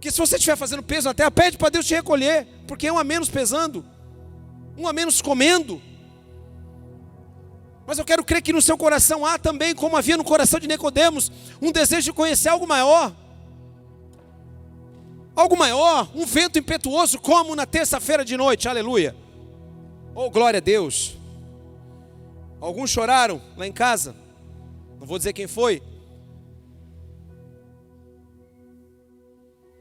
Porque 0.02 0.10
se 0.10 0.18
você 0.18 0.36
estiver 0.38 0.56
fazendo 0.56 0.82
peso 0.82 1.08
na 1.08 1.14
terra, 1.14 1.30
pede 1.30 1.60
para 1.60 1.70
Deus 1.70 1.86
te 1.86 1.94
recolher, 1.94 2.48
porque 2.68 2.88
é 2.88 2.92
um 2.92 2.98
a 2.98 3.04
menos 3.04 3.30
pesando, 3.30 3.86
um 4.76 4.88
a 4.88 4.92
menos 4.92 5.22
comendo. 5.22 5.80
Mas 7.86 8.00
eu 8.00 8.04
quero 8.04 8.26
crer 8.26 8.42
que 8.42 8.52
no 8.52 8.64
seu 8.64 8.76
coração 8.76 9.24
há 9.24 9.38
também, 9.38 9.76
como 9.76 9.96
havia 9.96 10.18
no 10.18 10.24
coração 10.24 10.60
de 10.60 10.68
Nicodemos, 10.68 11.32
um 11.62 11.72
desejo 11.72 12.06
de 12.06 12.14
conhecer 12.14 12.50
algo 12.50 12.66
maior. 12.66 13.16
Algo 15.36 15.56
maior, 15.56 16.10
um 16.16 16.26
vento 16.26 16.58
impetuoso, 16.58 17.20
como 17.20 17.56
na 17.56 17.68
terça-feira 17.68 18.26
de 18.26 18.36
noite, 18.36 18.68
aleluia. 18.68 19.16
Oh, 20.16 20.32
glória 20.32 20.58
a 20.58 20.62
Deus. 20.62 21.16
Alguns 22.60 22.90
choraram 22.90 23.40
lá 23.56 23.68
em 23.68 23.72
casa, 23.72 24.16
não 25.00 25.06
vou 25.06 25.20
dizer 25.20 25.32
quem 25.34 25.46
foi. 25.46 25.80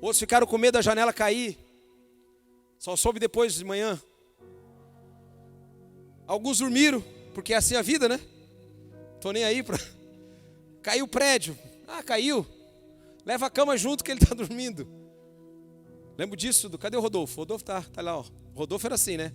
Outros 0.01 0.19
ficaram 0.19 0.47
com 0.47 0.57
medo 0.57 0.75
da 0.75 0.83
janela 0.83 1.13
cair, 1.13 1.59
só 2.79 2.97
soube 2.97 3.21
depois 3.21 3.55
de 3.55 3.65
manhã. 3.65 4.01
Alguns 6.27 6.59
dormiram, 6.59 7.05
porque 7.35 7.53
é 7.53 7.57
assim 7.57 7.77
a 7.77 7.83
vida, 7.83 8.09
né? 8.09 8.19
Tô 9.21 9.33
nem 9.33 9.45
aí 9.45 9.63
para. 9.63 9.79
Caiu 10.83 11.05
o 11.05 11.09
prédio. 11.09 11.59
Ah, 11.87 12.03
caiu. 12.03 12.47
Leva 13.27 13.47
a 13.47 13.51
cama 13.51 13.77
junto 13.77 14.03
que 14.03 14.11
ele 14.11 14.23
está 14.23 14.33
dormindo. 14.37 14.89
Lembro 16.17 16.37
disso. 16.37 16.69
Do... 16.69 16.79
Cadê 16.79 16.97
o 16.97 17.01
Rodolfo? 17.01 17.37
Rodolfo 17.37 17.65
tá, 17.65 17.83
tá 17.83 18.01
lá, 18.01 18.17
ó. 18.17 18.25
Rodolfo 18.55 18.87
era 18.87 18.95
assim, 18.95 19.17
né? 19.17 19.33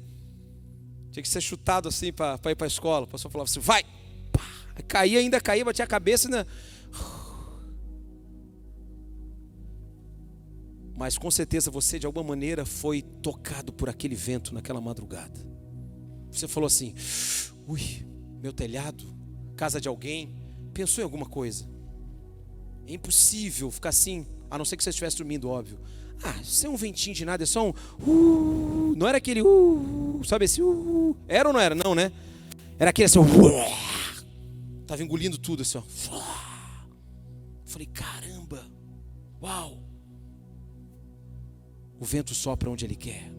Tinha 1.12 1.22
que 1.22 1.30
ser 1.30 1.42
chutado 1.42 1.88
assim 1.88 2.12
para 2.12 2.40
ir 2.50 2.56
para 2.56 2.66
a 2.66 2.68
escola. 2.68 3.06
O 3.06 3.08
pastor 3.08 3.30
falava 3.30 3.50
assim: 3.50 3.60
vai! 3.60 3.84
Pá! 4.32 4.42
Caía, 4.88 5.20
ainda 5.20 5.40
caía, 5.40 5.64
batia 5.64 5.86
a 5.86 5.88
cabeça 5.88 6.28
ainda. 6.28 6.48
Mas 10.96 11.18
com 11.18 11.30
certeza 11.30 11.70
você 11.70 12.00
de 12.00 12.06
alguma 12.06 12.26
maneira 12.26 12.66
foi 12.66 13.02
tocado 13.02 13.74
por 13.74 13.90
aquele 13.90 14.16
vento 14.16 14.54
naquela 14.54 14.80
madrugada. 14.80 15.40
Você 16.32 16.48
falou 16.48 16.68
assim: 16.68 16.94
Ui, 17.68 17.82
meu 18.42 18.54
telhado, 18.54 19.06
casa 19.56 19.82
de 19.82 19.88
alguém. 19.88 20.34
Pensou 20.74 21.02
em 21.02 21.06
alguma 21.06 21.26
coisa? 21.26 21.68
É 22.88 22.94
impossível 22.94 23.72
ficar 23.72 23.90
assim, 23.90 24.26
a 24.50 24.58
não 24.58 24.66
ser 24.66 24.78
que 24.78 24.84
você 24.84 24.90
estivesse 24.90 25.18
dormindo, 25.18 25.50
óbvio. 25.50 25.80
Ah, 26.24 26.40
isso 26.42 26.66
é 26.66 26.70
um 26.70 26.76
ventinho 26.76 27.16
de 27.16 27.26
nada, 27.26 27.44
é 27.44 27.46
só 27.46 27.68
um. 27.68 27.74
Uh, 28.00 28.96
não 28.96 29.08
era 29.08 29.18
aquele. 29.18 29.42
Uh, 29.42 30.22
sabe 30.26 30.46
esse. 30.46 30.62
Uh, 30.62 31.16
era 31.28 31.50
ou 31.50 31.54
não 31.54 31.60
era? 31.60 31.76
Não, 31.76 31.94
né? 31.94 32.12
Era 32.80 32.90
aquele 32.92 33.06
assim. 33.06 33.20
Uh, 33.20 34.86
tava 34.86 35.04
engolindo 35.04 35.38
tudo 35.38 35.62
assim, 35.62 35.78
ó. 35.78 35.84
Falei, 37.66 37.88
caramba, 37.88 38.66
uau. 39.42 39.85
O 42.00 42.06
vento 42.06 42.34
sopra 42.34 42.70
onde 42.70 42.86
ele 42.86 42.96
quer. 42.96 43.32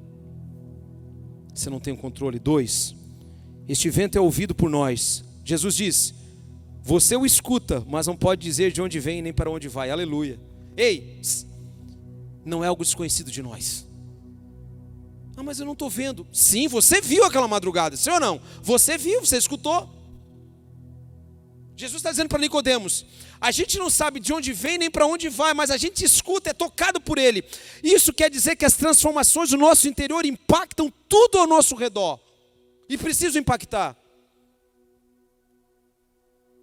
Você 1.54 1.70
não 1.70 1.80
tem 1.80 1.92
o 1.92 1.96
controle. 1.96 2.38
Dois, 2.38 2.94
este 3.68 3.88
vento 3.90 4.16
é 4.16 4.20
ouvido 4.20 4.54
por 4.54 4.70
nós. 4.70 5.24
Jesus 5.44 5.74
diz: 5.74 6.14
Você 6.82 7.16
o 7.16 7.26
escuta, 7.26 7.84
mas 7.88 8.06
não 8.06 8.16
pode 8.16 8.42
dizer 8.42 8.72
de 8.72 8.82
onde 8.82 9.00
vem 9.00 9.22
nem 9.22 9.32
para 9.32 9.50
onde 9.50 9.68
vai. 9.68 9.90
Aleluia. 9.90 10.40
Ei, 10.76 11.20
não 12.44 12.62
é 12.62 12.68
algo 12.68 12.84
desconhecido 12.84 13.30
de 13.30 13.42
nós. 13.42 13.86
Ah, 15.36 15.42
mas 15.42 15.58
eu 15.60 15.66
não 15.66 15.74
estou 15.74 15.90
vendo. 15.90 16.26
Sim, 16.32 16.66
você 16.66 17.00
viu 17.00 17.24
aquela 17.24 17.46
madrugada, 17.46 17.96
sim 17.96 18.10
ou 18.10 18.20
não? 18.20 18.40
Você 18.62 18.96
viu, 18.96 19.20
você 19.20 19.36
escutou. 19.36 19.94
Jesus 21.76 21.98
está 21.98 22.10
dizendo 22.10 22.28
para 22.28 22.38
Nicodemos: 22.38 23.04
a 23.40 23.50
gente 23.50 23.78
não 23.78 23.90
sabe 23.90 24.20
de 24.20 24.32
onde 24.32 24.52
vem 24.52 24.78
nem 24.78 24.90
para 24.90 25.06
onde 25.06 25.28
vai, 25.28 25.52
mas 25.54 25.70
a 25.70 25.76
gente 25.76 26.04
escuta, 26.04 26.50
é 26.50 26.52
tocado 26.52 27.00
por 27.00 27.18
Ele. 27.18 27.44
Isso 27.82 28.12
quer 28.12 28.30
dizer 28.30 28.56
que 28.56 28.64
as 28.64 28.74
transformações 28.74 29.50
do 29.50 29.56
nosso 29.56 29.88
interior 29.88 30.24
impactam 30.24 30.92
tudo 31.08 31.38
ao 31.38 31.46
nosso 31.46 31.74
redor 31.74 32.18
e 32.88 32.96
precisam 32.96 33.40
impactar. 33.40 33.96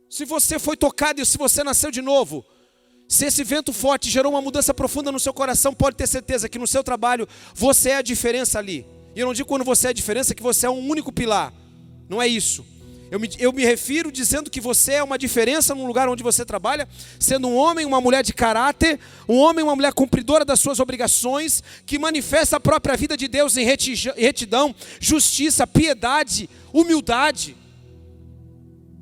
Se 0.10 0.26
você 0.26 0.60
foi 0.60 0.78
tocado 0.78 1.22
e 1.22 1.26
se 1.26 1.38
você 1.38 1.64
nasceu 1.64 1.90
de 1.90 2.02
novo, 2.02 2.46
se 3.08 3.26
esse 3.26 3.44
vento 3.44 3.74
forte 3.74 4.10
gerou 4.10 4.32
uma 4.32 4.42
mudança 4.42 4.74
profunda 4.74 5.12
no 5.12 5.20
seu 5.20 5.34
coração, 5.34 5.74
pode 5.74 5.98
ter 5.98 6.08
certeza 6.08 6.50
que 6.50 6.60
no 6.60 6.68
seu 6.68 6.84
trabalho 6.84 7.28
você 7.54 7.90
é 7.90 7.96
a 7.98 8.02
diferença 8.02 8.60
ali. 8.60 8.86
E 9.16 9.20
eu 9.20 9.28
não 9.28 9.34
digo 9.34 9.48
quando 9.48 9.64
você 9.64 9.88
é 9.88 9.90
a 9.90 9.94
diferença 9.94 10.34
que 10.34 10.42
você 10.42 10.66
é 10.66 10.70
um 10.70 10.88
único 10.88 11.12
pilar. 11.12 11.54
Não 12.10 12.22
é 12.22 12.28
isso. 12.28 12.66
Eu 13.14 13.20
me, 13.20 13.30
eu 13.38 13.54
me 13.54 13.64
refiro 13.64 14.12
dizendo 14.12 14.50
que 14.50 14.60
você 14.60 14.94
é 14.94 15.04
uma 15.04 15.20
diferença 15.20 15.76
no 15.76 15.86
lugar 15.86 16.10
onde 16.10 16.24
você 16.24 16.44
trabalha, 16.44 16.90
sendo 17.20 17.48
um 17.48 17.56
homem, 17.56 17.86
uma 17.86 18.02
mulher 18.02 18.24
de 18.24 18.34
caráter, 18.34 19.00
um 19.30 19.38
homem, 19.38 19.64
uma 19.64 19.76
mulher 19.76 19.94
cumpridora 19.94 20.44
das 20.44 20.60
suas 20.60 20.80
obrigações, 20.80 21.62
que 21.86 22.00
manifesta 22.00 22.58
a 22.58 22.60
própria 22.60 22.98
vida 22.98 23.16
de 23.16 23.28
Deus 23.28 23.56
em 23.56 23.64
retidão, 23.66 24.74
justiça, 25.00 25.68
piedade, 25.68 26.50
humildade. 26.74 27.56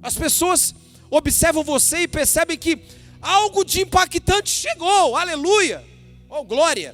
As 0.03 0.15
pessoas 0.15 0.75
observam 1.09 1.63
você 1.63 1.99
e 1.99 2.07
percebem 2.09 2.57
que 2.57 2.81
algo 3.21 3.63
de 3.63 3.83
impactante 3.83 4.49
chegou, 4.49 5.15
aleluia, 5.15 5.85
oh 6.27 6.43
glória. 6.43 6.93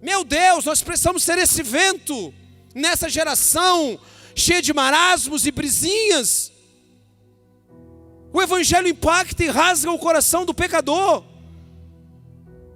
Meu 0.00 0.22
Deus, 0.22 0.64
nós 0.64 0.80
precisamos 0.80 1.24
ser 1.24 1.38
esse 1.38 1.60
vento 1.60 2.32
nessa 2.72 3.08
geração 3.08 3.98
cheia 4.38 4.62
de 4.62 4.72
marasmos 4.72 5.44
e 5.46 5.50
brisinhas. 5.50 6.52
O 8.32 8.40
evangelho 8.40 8.88
impacta 8.88 9.44
e 9.44 9.48
rasga 9.48 9.90
o 9.90 9.98
coração 9.98 10.44
do 10.44 10.54
pecador. 10.54 11.24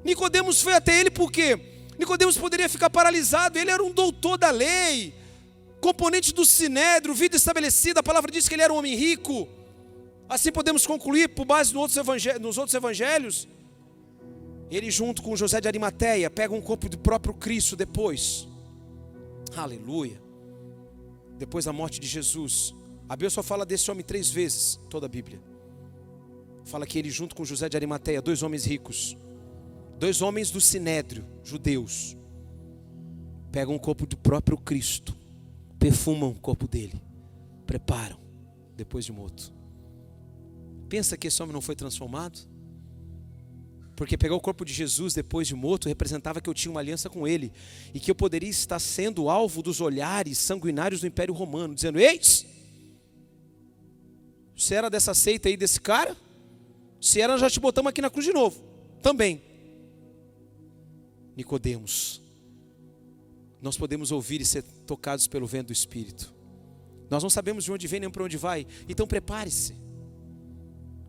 Nicodemos 0.05 0.61
foi 0.61 0.75
até 0.75 0.99
ele 0.99 1.11
porque 1.11 1.59
Nicodemos 1.99 2.37
poderia 2.37 2.69
ficar 2.69 2.91
paralisado, 2.91 3.59
ele 3.59 3.71
era 3.71 3.83
um 3.83 3.93
doutor 3.93 4.37
da 4.37 4.51
lei, 4.51 5.15
componente 5.81 6.35
do 6.35 6.45
sinédrio, 6.45 7.15
vida 7.15 7.37
estabelecida, 7.37 8.01
a 8.01 8.03
palavra 8.03 8.31
diz 8.31 8.49
que 8.49 8.55
ele 8.55 8.63
era 8.63 8.73
um 8.73 8.79
homem 8.79 8.97
rico. 8.97 9.47
Assim 10.29 10.51
podemos 10.51 10.87
concluir, 10.87 11.29
por 11.29 11.45
base 11.45 11.73
nos 11.75 12.59
outros 12.59 12.75
evangelhos, 12.75 13.47
ele 14.71 14.91
junto 14.91 15.23
com 15.23 15.37
José 15.37 15.61
de 15.61 15.69
Arimateia 15.69 16.31
pega 16.31 16.55
um 16.55 16.61
corpo 16.61 16.89
do 16.89 16.99
próprio 16.99 17.35
Cristo 17.35 17.77
depois. 17.77 18.49
Aleluia 19.55 20.32
depois 21.43 21.65
da 21.65 21.73
morte 21.73 21.99
de 21.99 22.07
Jesus. 22.07 22.73
A 23.09 23.17
Bíblia 23.17 23.31
só 23.31 23.43
fala 23.43 23.67
desse 23.67 23.91
homem 23.91 24.05
três 24.05 24.31
vezes, 24.31 24.79
toda 24.89 25.07
a 25.07 25.09
Bíblia. 25.09 25.43
Fala 26.65 26.87
que 26.87 26.97
ele, 26.97 27.11
junto 27.11 27.35
com 27.35 27.45
José 27.45 27.69
de 27.69 27.77
Arimateia, 27.77 28.23
dois 28.23 28.45
homens 28.45 28.65
ricos, 28.65 29.17
dois 29.99 30.23
homens 30.23 30.53
do 30.53 30.61
sinédrio, 30.61 31.27
judeus, 31.43 32.17
pegam 33.51 33.75
o 33.75 33.81
corpo 33.81 34.07
do 34.07 34.17
próprio 34.17 34.57
Cristo, 34.57 35.17
perfumam 35.81 36.31
o 36.31 36.39
corpo 36.39 36.69
dele, 36.69 37.03
preparam, 37.67 38.21
depois 38.77 39.05
de 39.05 39.11
morto. 39.11 39.53
Pensa 40.89 41.17
que 41.17 41.27
esse 41.27 41.43
homem 41.43 41.53
não 41.53 41.61
foi 41.61 41.75
transformado? 41.75 42.39
Porque 43.97 44.17
pegar 44.17 44.35
o 44.35 44.41
corpo 44.41 44.65
de 44.65 44.73
Jesus 44.73 45.15
depois 45.15 45.47
de 45.47 45.55
morto 45.55 45.89
representava 45.89 46.41
que 46.41 46.49
eu 46.49 46.55
tinha 46.55 46.71
uma 46.71 46.81
aliança 46.81 47.11
com 47.11 47.27
ele 47.27 47.53
e 47.93 48.01
que 48.01 48.11
eu 48.11 48.15
poderia 48.15 48.49
estar 48.49 48.79
sendo 48.79 49.29
alvo 49.29 49.63
dos 49.63 49.81
olhares 49.81 50.39
sanguinários 50.39 51.01
do 51.01 51.07
Império 51.07 51.35
Romano, 51.35 51.75
dizendo: 51.75 51.99
Eis, 51.99 52.47
você 54.57 54.75
era 54.75 54.89
dessa 54.89 55.13
seita 55.15 55.49
aí 55.49 55.57
desse 55.57 55.81
cara? 55.81 56.17
Se 57.01 57.21
era, 57.21 57.37
já 57.37 57.51
te 57.51 57.59
botamos 57.59 57.91
aqui 57.91 58.01
na 58.01 58.11
cruz 58.11 58.25
de 58.25 58.33
novo. 58.33 58.63
Também. 59.03 59.43
Nicodemos. 61.37 62.23
Nós 63.61 63.77
podemos 63.77 64.11
ouvir 64.13 64.41
e 64.41 64.45
ser 64.45 64.63
tocados 64.87 65.27
pelo 65.27 65.47
vento 65.47 65.69
do 65.69 65.73
Espírito. 65.73 66.33
Nós 67.11 67.23
não 67.23 67.31
sabemos 67.31 67.65
de 67.65 67.73
onde 67.73 67.87
vem 67.87 68.01
nem 68.01 68.11
para 68.11 68.25
onde 68.25 68.37
vai. 68.37 68.67
Então 68.89 69.07
prepare-se. 69.07 69.75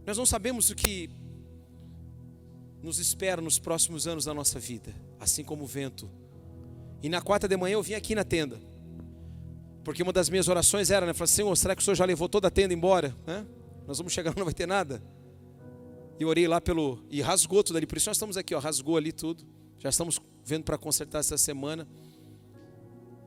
Nós 0.05 0.17
não 0.17 0.25
sabemos 0.25 0.69
o 0.69 0.75
que 0.75 1.09
nos 2.83 2.99
espera 2.99 3.41
nos 3.41 3.57
próximos 3.57 4.05
anos 4.05 4.25
da 4.25 4.33
nossa 4.33 4.59
vida, 4.59 4.93
assim 5.19 5.43
como 5.43 5.63
o 5.63 5.67
vento. 5.67 6.11
E 7.01 7.09
na 7.09 7.21
quarta 7.21 7.47
de 7.47 7.55
manhã 7.55 7.73
eu 7.73 7.81
vim 7.81 7.93
aqui 7.93 8.13
na 8.13 8.23
tenda, 8.23 8.61
porque 9.83 10.03
uma 10.03 10.13
das 10.13 10.29
minhas 10.29 10.47
orações 10.47 10.91
era, 10.91 11.05
né? 11.05 11.13
Falei, 11.13 11.27
Senhor, 11.27 11.55
será 11.55 11.75
que 11.75 11.81
o 11.81 11.85
Senhor 11.85 11.95
já 11.95 12.05
levou 12.05 12.29
toda 12.29 12.47
a 12.47 12.51
tenda 12.51 12.73
embora? 12.73 13.15
Né? 13.25 13.45
Nós 13.87 13.97
vamos 13.97 14.13
chegar, 14.13 14.33
não 14.35 14.45
vai 14.45 14.53
ter 14.53 14.67
nada. 14.67 15.01
E 16.19 16.25
orei 16.25 16.47
lá 16.47 16.61
pelo. 16.61 16.99
E 17.09 17.21
rasgou 17.21 17.63
tudo 17.63 17.77
ali. 17.77 17.85
Por 17.85 17.97
isso 17.97 18.09
nós 18.09 18.15
estamos 18.15 18.37
aqui, 18.37 18.55
ó, 18.55 18.59
rasgou 18.59 18.95
ali 18.97 19.11
tudo. 19.11 19.43
Já 19.79 19.89
estamos 19.89 20.21
vendo 20.45 20.63
para 20.63 20.77
consertar 20.77 21.19
essa 21.19 21.37
semana. 21.37 21.87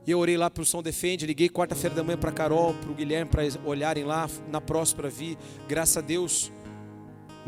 E 0.05 0.11
eu 0.11 0.19
orei 0.19 0.37
lá 0.37 0.49
para 0.49 0.63
o 0.63 0.65
Som 0.65 0.81
Defende, 0.81 1.25
liguei 1.25 1.49
quarta-feira 1.49 1.93
da 1.93 2.01
manhã 2.01 2.17
para 2.17 2.31
Carol, 2.31 2.73
para 2.73 2.89
o 2.89 2.95
Guilherme, 2.95 3.29
para 3.29 3.43
olharem 3.65 4.05
lá, 4.05 4.27
na 4.49 4.61
próxima 4.61 5.09
vir. 5.09 5.37
Graças 5.67 5.97
a 5.97 6.01
Deus, 6.01 6.49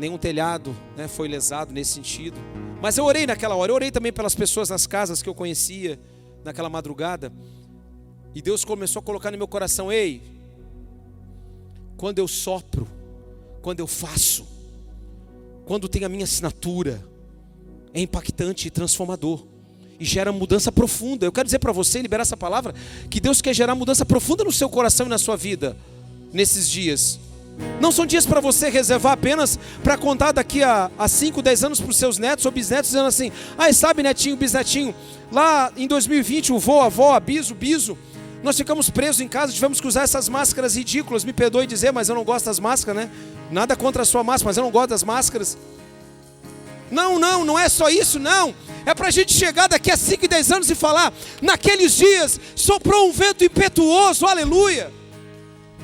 nenhum 0.00 0.18
telhado 0.18 0.74
né, 0.96 1.06
foi 1.06 1.28
lesado 1.28 1.72
nesse 1.72 1.92
sentido. 1.92 2.36
Mas 2.80 2.96
eu 2.96 3.04
orei 3.04 3.26
naquela 3.26 3.54
hora, 3.54 3.70
eu 3.70 3.76
orei 3.76 3.90
também 3.90 4.12
pelas 4.12 4.34
pessoas 4.34 4.70
nas 4.70 4.86
casas 4.86 5.22
que 5.22 5.28
eu 5.28 5.34
conhecia 5.34 6.00
naquela 6.42 6.70
madrugada. 6.70 7.30
E 8.34 8.40
Deus 8.40 8.64
começou 8.64 9.00
a 9.00 9.02
colocar 9.02 9.30
no 9.30 9.36
meu 9.36 9.46
coração: 9.46 9.92
ei, 9.92 10.22
quando 11.96 12.18
eu 12.18 12.26
sopro, 12.26 12.88
quando 13.60 13.80
eu 13.80 13.86
faço, 13.86 14.48
quando 15.66 15.88
tem 15.88 16.04
a 16.04 16.08
minha 16.08 16.24
assinatura, 16.24 17.04
é 17.92 18.00
impactante 18.00 18.68
e 18.68 18.70
transformador. 18.70 19.46
E 19.98 20.04
gera 20.06 20.32
mudança 20.32 20.72
profunda. 20.72 21.26
Eu 21.26 21.32
quero 21.32 21.44
dizer 21.44 21.58
para 21.58 21.72
você, 21.72 22.00
liberar 22.00 22.22
essa 22.22 22.36
palavra, 22.36 22.74
que 23.10 23.20
Deus 23.20 23.42
quer 23.42 23.52
gerar 23.52 23.74
mudança 23.74 24.06
profunda 24.06 24.44
no 24.44 24.50
seu 24.50 24.70
coração 24.70 25.04
e 25.04 25.10
na 25.10 25.18
sua 25.18 25.36
vida 25.36 25.76
nesses 26.32 26.70
dias. 26.70 27.20
Não 27.80 27.90
são 27.90 28.04
dias 28.04 28.26
para 28.26 28.40
você 28.40 28.68
reservar 28.68 29.12
apenas 29.12 29.58
para 29.82 29.96
contar 29.96 30.32
daqui 30.32 30.62
a 30.62 30.90
5, 31.06 31.40
10 31.40 31.64
anos 31.64 31.80
para 31.80 31.90
os 31.90 31.96
seus 31.96 32.18
netos 32.18 32.44
ou 32.44 32.52
bisnetos, 32.52 32.90
dizendo 32.90 33.06
assim: 33.06 33.32
ah, 33.56 33.72
sabe, 33.72 34.02
netinho, 34.02 34.36
bisnetinho, 34.36 34.94
lá 35.32 35.72
em 35.76 35.86
2020, 35.86 36.52
o 36.52 36.58
vô, 36.58 36.80
a 36.80 36.86
avó, 36.86 37.14
a 37.14 37.20
biso, 37.20 37.54
biso, 37.54 37.96
nós 38.42 38.56
ficamos 38.56 38.88
presos 38.88 39.20
em 39.20 39.28
casa, 39.28 39.52
tivemos 39.52 39.80
que 39.80 39.86
usar 39.86 40.02
essas 40.02 40.28
máscaras 40.28 40.76
ridículas. 40.76 41.24
Me 41.24 41.32
perdoe 41.32 41.66
dizer, 41.66 41.92
mas 41.92 42.08
eu 42.08 42.14
não 42.14 42.24
gosto 42.24 42.46
das 42.46 42.58
máscaras, 42.58 43.04
né? 43.04 43.10
Nada 43.50 43.76
contra 43.76 44.02
a 44.02 44.04
sua 44.04 44.24
máscara, 44.24 44.48
mas 44.48 44.56
eu 44.56 44.64
não 44.64 44.70
gosto 44.70 44.90
das 44.90 45.02
máscaras. 45.02 45.58
Não, 46.90 47.18
não, 47.18 47.44
não 47.44 47.58
é 47.58 47.68
só 47.68 47.88
isso, 47.88 48.18
não. 48.18 48.54
É 48.86 48.94
para 48.94 49.08
a 49.08 49.10
gente 49.10 49.32
chegar 49.32 49.68
daqui 49.68 49.90
a 49.90 49.96
5 49.96 50.24
e 50.24 50.28
10 50.28 50.52
anos 50.52 50.70
e 50.70 50.74
falar: 50.74 51.12
naqueles 51.40 51.94
dias 51.96 52.40
soprou 52.56 53.08
um 53.08 53.12
vento 53.12 53.44
impetuoso, 53.44 54.26
aleluia. 54.26 54.99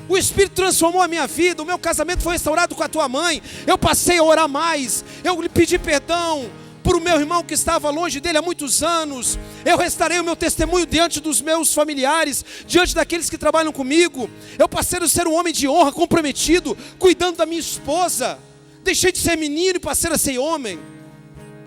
O 0.08 0.16
Espírito 0.16 0.54
transformou 0.54 1.02
a 1.02 1.08
minha 1.08 1.26
vida, 1.26 1.62
o 1.62 1.66
meu 1.66 1.78
casamento 1.78 2.22
foi 2.22 2.34
restaurado 2.34 2.74
com 2.74 2.82
a 2.82 2.88
tua 2.88 3.08
mãe. 3.08 3.42
Eu 3.66 3.76
passei 3.76 4.18
a 4.18 4.22
orar 4.22 4.48
mais, 4.48 5.04
eu 5.24 5.40
lhe 5.40 5.48
pedi 5.48 5.78
perdão 5.78 6.48
por 6.84 6.94
o 6.94 7.00
meu 7.00 7.18
irmão 7.18 7.42
que 7.42 7.52
estava 7.52 7.90
longe 7.90 8.20
dele 8.20 8.38
há 8.38 8.42
muitos 8.42 8.84
anos. 8.84 9.36
Eu 9.64 9.76
restarei 9.76 10.20
o 10.20 10.24
meu 10.24 10.36
testemunho 10.36 10.86
diante 10.86 11.20
dos 11.20 11.40
meus 11.40 11.74
familiares, 11.74 12.44
diante 12.64 12.94
daqueles 12.94 13.28
que 13.28 13.36
trabalham 13.36 13.72
comigo. 13.72 14.30
Eu 14.56 14.68
passei 14.68 15.00
a 15.00 15.08
ser 15.08 15.26
um 15.26 15.34
homem 15.34 15.52
de 15.52 15.66
honra, 15.66 15.90
comprometido, 15.90 16.78
cuidando 16.96 17.38
da 17.38 17.46
minha 17.46 17.58
esposa. 17.58 18.38
Deixei 18.84 19.10
de 19.10 19.18
ser 19.18 19.36
menino 19.36 19.78
e 19.78 19.80
passei 19.80 20.12
a 20.12 20.16
ser 20.16 20.38
homem. 20.38 20.78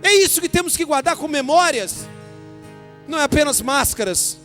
É 0.02 0.14
isso 0.14 0.40
que 0.40 0.48
temos 0.48 0.78
que 0.78 0.86
guardar 0.86 1.18
com 1.18 1.28
memórias. 1.28 2.08
Não 3.06 3.20
é 3.20 3.24
apenas 3.24 3.60
máscaras, 3.60 4.38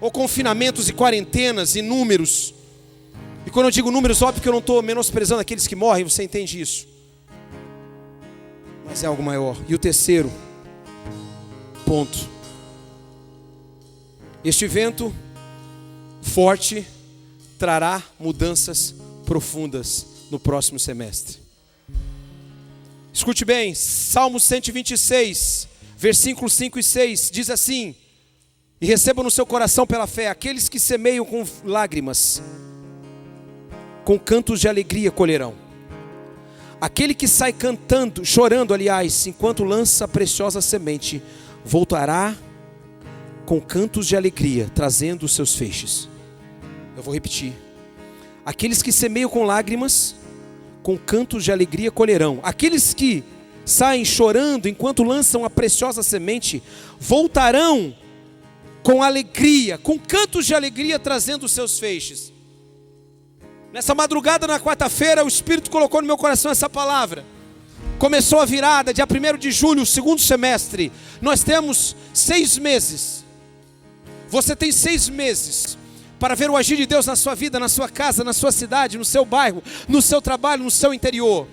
ou 0.00 0.10
confinamentos 0.10 0.88
e 0.88 0.94
quarentenas 0.94 1.76
e 1.76 1.82
números 1.82 2.54
e 3.46 3.50
quando 3.50 3.66
eu 3.66 3.70
digo 3.70 3.90
números, 3.90 4.22
óbvio 4.22 4.42
que 4.42 4.48
eu 4.48 4.52
não 4.52 4.60
estou 4.60 4.82
menosprezando 4.82 5.40
aqueles 5.40 5.66
que 5.66 5.74
morrem, 5.74 6.04
você 6.04 6.22
entende 6.22 6.60
isso. 6.60 6.86
Mas 8.84 9.02
é 9.02 9.06
algo 9.06 9.22
maior. 9.22 9.56
E 9.68 9.74
o 9.74 9.78
terceiro 9.78 10.30
ponto. 11.86 12.28
Este 14.44 14.66
vento 14.66 15.14
forte 16.22 16.86
trará 17.58 18.02
mudanças 18.18 18.94
profundas 19.24 20.06
no 20.30 20.38
próximo 20.38 20.78
semestre. 20.78 21.38
Escute 23.12 23.44
bem, 23.44 23.74
Salmo 23.74 24.38
126, 24.38 25.68
versículos 25.96 26.52
5 26.52 26.78
e 26.78 26.82
6 26.82 27.30
diz 27.32 27.50
assim: 27.50 27.94
E 28.80 28.86
recebam 28.86 29.24
no 29.24 29.30
seu 29.30 29.44
coração 29.44 29.86
pela 29.86 30.06
fé 30.06 30.28
aqueles 30.28 30.68
que 30.68 30.78
semeiam 30.78 31.24
com 31.24 31.44
lágrimas 31.64 32.40
com 34.04 34.18
cantos 34.18 34.60
de 34.60 34.68
alegria 34.68 35.10
colherão. 35.10 35.54
Aquele 36.80 37.14
que 37.14 37.28
sai 37.28 37.52
cantando, 37.52 38.24
chorando, 38.24 38.72
aliás, 38.72 39.26
enquanto 39.26 39.64
lança 39.64 40.06
a 40.06 40.08
preciosa 40.08 40.62
semente, 40.62 41.22
voltará 41.64 42.34
com 43.44 43.60
cantos 43.60 44.06
de 44.06 44.16
alegria, 44.16 44.70
trazendo 44.74 45.24
os 45.24 45.32
seus 45.32 45.54
feixes. 45.54 46.08
Eu 46.96 47.02
vou 47.02 47.12
repetir. 47.12 47.52
Aqueles 48.46 48.80
que 48.80 48.92
semeiam 48.92 49.28
com 49.28 49.44
lágrimas, 49.44 50.14
com 50.82 50.96
cantos 50.96 51.44
de 51.44 51.52
alegria 51.52 51.90
colherão. 51.90 52.40
Aqueles 52.42 52.94
que 52.94 53.22
saem 53.64 54.04
chorando 54.04 54.68
enquanto 54.68 55.02
lançam 55.02 55.44
a 55.44 55.50
preciosa 55.50 56.02
semente, 56.02 56.62
voltarão 56.98 57.94
com 58.82 59.02
alegria, 59.02 59.76
com 59.76 59.98
cantos 59.98 60.46
de 60.46 60.54
alegria 60.54 60.98
trazendo 60.98 61.44
os 61.44 61.52
seus 61.52 61.78
feixes. 61.78 62.32
Nessa 63.72 63.94
madrugada, 63.94 64.46
na 64.48 64.58
quarta-feira, 64.58 65.24
o 65.24 65.28
Espírito 65.28 65.70
colocou 65.70 66.00
no 66.00 66.06
meu 66.06 66.16
coração 66.16 66.50
essa 66.50 66.68
palavra. 66.68 67.24
Começou 67.98 68.40
a 68.40 68.44
virada, 68.44 68.92
dia 68.92 69.06
1 69.06 69.38
de 69.38 69.52
julho, 69.52 69.86
segundo 69.86 70.20
semestre. 70.20 70.90
Nós 71.20 71.44
temos 71.44 71.94
seis 72.12 72.58
meses. 72.58 73.24
Você 74.28 74.56
tem 74.56 74.72
seis 74.72 75.08
meses 75.08 75.78
para 76.18 76.34
ver 76.34 76.50
o 76.50 76.56
agir 76.56 76.76
de 76.76 76.86
Deus 76.86 77.06
na 77.06 77.14
sua 77.14 77.34
vida, 77.34 77.60
na 77.60 77.68
sua 77.68 77.88
casa, 77.88 78.24
na 78.24 78.32
sua 78.32 78.50
cidade, 78.50 78.98
no 78.98 79.04
seu 79.04 79.24
bairro, 79.24 79.62
no 79.88 80.02
seu 80.02 80.20
trabalho, 80.20 80.64
no 80.64 80.70
seu 80.70 80.92
interior. 80.92 81.46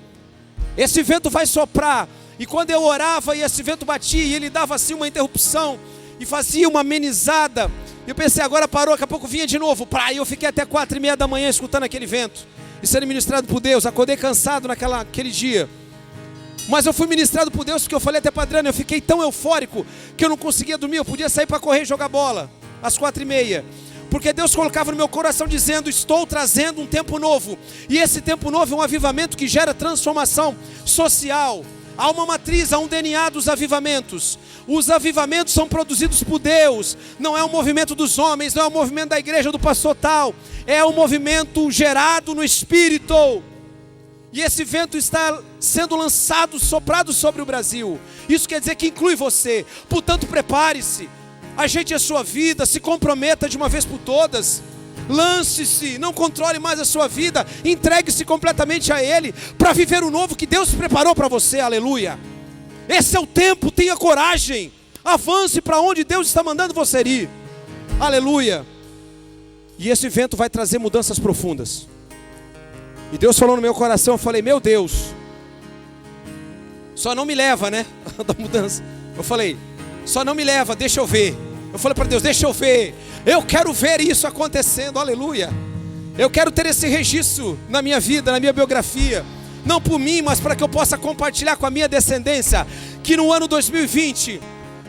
Esse 0.76 1.04
vento 1.04 1.30
vai 1.30 1.46
soprar. 1.46 2.08
E 2.40 2.46
quando 2.46 2.72
eu 2.72 2.84
orava 2.84 3.36
e 3.36 3.42
esse 3.42 3.62
vento 3.62 3.86
batia, 3.86 4.24
e 4.24 4.34
ele 4.34 4.50
dava 4.50 4.76
assim 4.76 4.94
uma 4.94 5.08
interrupção 5.08 5.80
e 6.20 6.26
fazia 6.26 6.68
uma 6.68 6.82
amenizada. 6.82 7.72
Eu 8.08 8.16
pensei, 8.16 8.42
agora 8.42 8.70
parou, 8.70 8.94
daqui 8.94 9.04
a 9.04 9.08
pouco 9.08 9.28
vinha 9.28 9.46
de 9.46 9.60
novo. 9.60 9.86
Pra, 9.86 10.14
e 10.14 10.18
eu 10.18 10.26
fiquei 10.26 10.48
até 10.48 10.66
quatro 10.66 10.98
e 10.98 11.00
meia 11.00 11.18
da 11.18 11.28
manhã 11.28 11.50
escutando 11.50 11.84
aquele 11.84 12.06
vento. 12.06 12.48
E 12.82 12.88
sendo 12.88 13.06
ministrado 13.06 13.46
por 13.46 13.60
Deus. 13.60 13.86
Acordei 13.86 14.16
cansado 14.16 14.66
naquela, 14.66 15.00
naquele 15.00 15.30
dia. 15.30 15.70
Mas 16.70 16.86
eu 16.86 16.94
fui 16.94 17.06
ministrado 17.06 17.52
por 17.52 17.66
Deus 17.66 17.84
porque 17.84 17.96
eu 17.96 18.00
falei 18.00 18.20
até 18.20 18.32
para 18.32 18.62
eu 18.62 18.74
fiquei 18.74 19.02
tão 19.02 19.22
eufórico 19.22 19.86
que 20.16 20.24
eu 20.24 20.30
não 20.30 20.38
conseguia 20.38 20.78
dormir. 20.78 20.98
Eu 20.98 21.06
podia 21.06 21.28
sair 21.28 21.46
para 21.46 21.60
correr 21.60 21.82
e 21.82 21.86
jogar 21.86 22.08
bola 22.08 22.50
às 22.82 22.98
quatro 22.98 23.22
e 23.22 23.26
meia. 23.26 23.66
Porque 24.10 24.32
Deus 24.32 24.56
colocava 24.56 24.92
no 24.92 24.98
meu 24.98 25.10
coração 25.10 25.46
dizendo: 25.46 25.90
Estou 25.90 26.26
trazendo 26.26 26.82
um 26.82 26.88
tempo 26.88 27.20
novo. 27.20 27.58
E 27.90 27.98
esse 27.98 28.22
tempo 28.22 28.50
novo 28.50 28.74
é 28.74 28.78
um 28.78 28.82
avivamento 28.82 29.36
que 29.36 29.48
gera 29.48 29.74
transformação 29.74 30.56
social. 30.86 31.64
Há 31.98 32.12
uma 32.12 32.26
matriz, 32.26 32.72
há 32.72 32.80
um 32.80 32.88
DNA 32.88 33.30
dos 33.30 33.50
avivamentos. 33.50 34.38
Os 34.68 34.90
avivamentos 34.90 35.54
são 35.54 35.68
produzidos 35.68 36.24
por 36.24 36.40
Deus. 36.40 36.96
Não 37.20 37.38
é 37.38 37.44
um 37.44 37.50
movimento 37.50 37.96
dos 37.96 38.20
homens, 38.20 38.54
não 38.54 38.64
é 38.64 38.68
um 38.68 38.72
movimento 38.72 39.10
da 39.10 39.20
igreja 39.20 39.52
do 39.52 39.58
pastor 39.58 39.96
tal. 39.96 40.36
É 40.66 40.86
um 40.86 40.94
movimento 40.94 41.72
gerado 41.72 42.36
no 42.36 42.44
Espírito. 42.44 43.42
E 44.32 44.42
esse 44.42 44.64
vento 44.64 44.98
está 44.98 45.42
sendo 45.60 45.96
lançado, 45.96 46.60
soprado 46.60 47.12
sobre 47.12 47.42
o 47.42 47.46
Brasil. 47.46 48.00
Isso 48.30 48.48
quer 48.48 48.60
dizer 48.60 48.76
que 48.76 48.88
inclui 48.88 49.16
você. 49.16 49.66
Portanto, 49.90 50.28
prepare-se 50.28 51.10
ajeite 51.58 51.96
a 51.96 52.00
sua 52.00 52.24
vida, 52.24 52.68
se 52.68 52.80
comprometa 52.80 53.50
de 53.50 53.58
uma 53.58 53.68
vez 53.68 53.84
por 53.84 53.98
todas. 53.98 54.62
Lance-se, 55.10 55.98
não 55.98 56.12
controle 56.12 56.60
mais 56.60 56.80
a 56.80 56.86
sua 56.86 57.08
vida, 57.08 57.46
entregue-se 57.64 58.26
completamente 58.26 58.92
a 58.92 59.02
Ele 59.02 59.34
para 59.58 59.74
viver 59.74 60.04
o 60.04 60.12
novo 60.12 60.36
que 60.36 60.46
Deus 60.46 60.74
preparou 60.74 61.16
para 61.16 61.28
você, 61.28 61.60
aleluia. 61.60 62.20
Esse 62.90 63.16
é 63.16 63.20
o 63.20 63.26
tempo, 63.26 63.72
tenha 63.72 63.96
coragem, 63.96 64.72
avance 65.04 65.62
para 65.62 65.80
onde 65.80 66.04
Deus 66.04 66.28
está 66.28 66.44
mandando 66.44 66.74
você 66.74 67.02
ir, 67.02 67.30
aleluia. 68.00 68.66
E 69.80 69.90
esse 69.90 70.10
vento 70.10 70.36
vai 70.36 70.50
trazer 70.50 70.80
mudanças 70.80 71.20
profundas. 71.20 71.88
E 73.12 73.18
Deus 73.18 73.38
falou 73.38 73.56
no 73.56 73.62
meu 73.62 73.74
coração, 73.74 74.16
eu 74.16 74.18
falei, 74.18 74.42
meu 74.42 74.60
Deus, 74.60 75.14
só 76.96 77.14
não 77.14 77.26
me 77.26 77.36
leva, 77.36 77.70
né? 77.70 77.86
da 78.26 78.34
mudança. 78.38 78.84
Eu 79.16 79.24
falei, 79.24 79.58
só 80.06 80.26
não 80.26 80.34
me 80.34 80.44
leva, 80.44 80.76
deixa 80.76 81.00
eu 81.00 81.06
ver. 81.06 81.38
Eu 81.72 81.80
falei 81.80 81.96
para 81.96 82.06
Deus: 82.06 82.24
deixa 82.24 82.46
eu 82.46 82.54
ver. 82.54 82.96
Eu 83.28 83.44
quero 83.44 83.74
ver 83.74 84.00
isso 84.00 84.26
acontecendo, 84.26 84.98
aleluia. 84.98 85.50
Eu 86.18 86.30
quero 86.30 86.50
ter 86.50 86.66
esse 86.68 86.88
registro 86.88 87.60
na 87.68 87.82
minha 87.82 88.00
vida, 88.00 88.32
na 88.32 88.40
minha 88.40 88.54
biografia. 88.54 89.26
Não 89.66 89.82
por 89.82 90.00
mim, 90.00 90.22
mas 90.22 90.40
para 90.40 90.56
que 90.56 90.64
eu 90.64 90.70
possa 90.70 90.98
compartilhar 90.98 91.58
com 91.58 91.66
a 91.66 91.70
minha 91.70 91.90
descendência. 91.90 92.66
Que 93.04 93.18
no 93.18 93.34
ano 93.34 93.46
2020, 93.46 94.40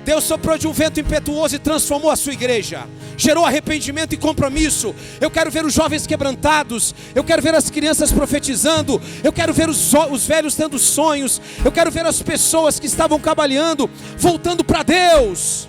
Deus 0.04 0.22
soprou 0.22 0.56
de 0.56 0.68
um 0.68 0.72
vento 0.72 1.00
impetuoso 1.00 1.56
e 1.56 1.58
transformou 1.58 2.12
a 2.12 2.16
sua 2.16 2.32
igreja. 2.32 2.86
Gerou 3.16 3.44
arrependimento 3.44 4.12
e 4.12 4.16
compromisso. 4.16 4.94
Eu 5.20 5.32
quero 5.32 5.50
ver 5.50 5.64
os 5.64 5.74
jovens 5.74 6.06
quebrantados. 6.06 6.94
Eu 7.16 7.24
quero 7.24 7.42
ver 7.42 7.56
as 7.56 7.68
crianças 7.68 8.12
profetizando. 8.12 9.02
Eu 9.24 9.32
quero 9.32 9.52
ver 9.52 9.68
os, 9.68 9.92
os 10.12 10.24
velhos 10.24 10.54
tendo 10.54 10.78
sonhos. 10.78 11.42
Eu 11.64 11.72
quero 11.72 11.90
ver 11.90 12.06
as 12.06 12.22
pessoas 12.22 12.78
que 12.78 12.86
estavam 12.86 13.18
cabalhando 13.18 13.90
voltando 14.16 14.62
para 14.64 14.84
Deus 14.84 15.66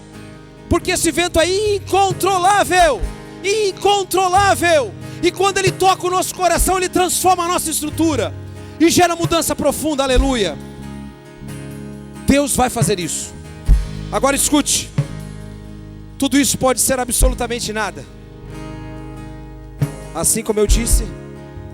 porque 0.69 0.91
esse 0.91 1.11
vento 1.11 1.39
é 1.39 1.75
incontrolável 1.75 3.01
incontrolável. 3.43 4.93
E 5.21 5.31
quando 5.31 5.57
ele 5.57 5.71
toca 5.71 6.07
o 6.07 6.09
nosso 6.09 6.33
coração, 6.33 6.77
ele 6.77 6.89
transforma 6.89 7.43
a 7.43 7.47
nossa 7.47 7.69
estrutura 7.69 8.33
e 8.79 8.89
gera 8.89 9.15
mudança 9.15 9.55
profunda, 9.55 10.03
aleluia. 10.03 10.57
Deus 12.25 12.55
vai 12.55 12.69
fazer 12.69 12.99
isso. 12.99 13.33
Agora 14.11 14.35
escute: 14.35 14.89
tudo 16.17 16.37
isso 16.37 16.57
pode 16.57 16.79
ser 16.79 16.99
absolutamente 16.99 17.73
nada. 17.73 18.05
Assim 20.15 20.43
como 20.43 20.59
eu 20.59 20.67
disse, 20.67 21.05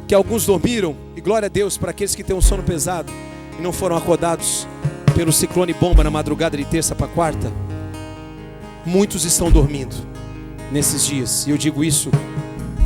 que 0.07 0.13
alguns 0.13 0.45
dormiram, 0.45 0.95
e 1.15 1.21
glória 1.21 1.45
a 1.45 1.49
Deus 1.49 1.77
para 1.77 1.91
aqueles 1.91 2.15
que 2.15 2.23
têm 2.23 2.35
um 2.35 2.41
sono 2.41 2.63
pesado 2.63 3.11
e 3.57 3.61
não 3.61 3.71
foram 3.71 3.95
acordados 3.95 4.67
pelo 5.15 5.31
ciclone 5.31 5.73
bomba 5.73 6.03
na 6.03 6.11
madrugada 6.11 6.57
de 6.57 6.65
terça 6.65 6.93
para 6.93 7.07
quarta 7.07 7.51
Muitos 8.85 9.25
estão 9.25 9.49
dormindo 9.49 9.95
nesses 10.71 11.07
dias, 11.07 11.47
e 11.47 11.49
eu 11.49 11.57
digo 11.57 11.83
isso 11.83 12.11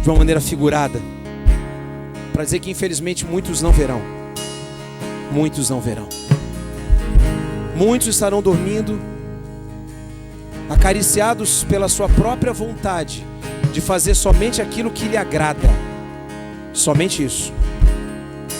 de 0.01 0.09
uma 0.09 0.19
maneira 0.19 0.39
figurada, 0.39 0.97
para 2.31 2.45
dizer 2.45 2.59
que 2.59 2.71
infelizmente 2.71 3.25
muitos 3.25 3.61
não 3.61 3.73
verão. 3.73 4.01
Muitos 5.29 5.69
não 5.69 5.81
verão. 5.81 6.07
Muitos 7.75 8.07
estarão 8.07 8.41
dormindo, 8.41 8.97
acariciados 10.69 11.65
pela 11.65 11.89
sua 11.89 12.07
própria 12.07 12.53
vontade 12.53 13.25
de 13.73 13.81
fazer 13.81 14.15
somente 14.15 14.61
aquilo 14.61 14.91
que 14.91 15.05
lhe 15.05 15.17
agrada. 15.17 15.69
Somente 16.71 17.25
isso. 17.25 17.51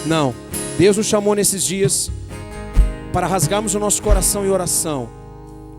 Não. 0.06 0.36
Deus 0.78 0.98
nos 0.98 1.06
chamou 1.06 1.36
nesses 1.36 1.64
dias 1.64 2.12
para 3.14 3.28
rasgarmos 3.28 3.76
o 3.76 3.80
nosso 3.80 4.02
coração 4.02 4.46
em 4.46 4.50
oração 4.50 5.19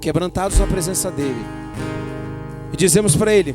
quebrantados 0.01 0.59
na 0.59 0.67
presença 0.67 1.11
dEle, 1.11 1.45
e 2.73 2.77
dizemos 2.77 3.15
para 3.15 3.35
Ele: 3.35 3.55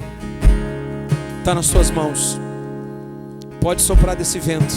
está 1.39 1.55
nas 1.55 1.65
Suas 1.65 1.91
mãos, 1.91 2.39
pode 3.59 3.81
soprar 3.81 4.15
desse 4.15 4.39
vento. 4.39 4.75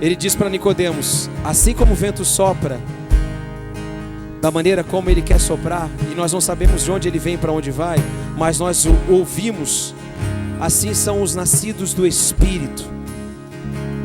Ele 0.00 0.16
diz 0.16 0.34
para 0.34 0.50
Nicodemos: 0.50 1.30
assim 1.44 1.72
como 1.74 1.92
o 1.92 1.96
vento 1.96 2.24
sopra, 2.24 2.80
da 4.40 4.50
maneira 4.50 4.82
como 4.82 5.08
ele 5.08 5.22
quer 5.22 5.38
soprar, 5.38 5.88
e 6.10 6.14
nós 6.16 6.32
não 6.32 6.40
sabemos 6.40 6.82
de 6.82 6.90
onde 6.90 7.06
ele 7.06 7.20
vem 7.20 7.38
para 7.38 7.52
onde 7.52 7.70
vai, 7.70 7.98
mas 8.36 8.58
nós 8.58 8.84
o 8.84 8.94
ouvimos. 9.08 9.94
Assim 10.60 10.94
são 10.94 11.22
os 11.22 11.34
nascidos 11.34 11.94
do 11.94 12.04
Espírito. 12.04 12.84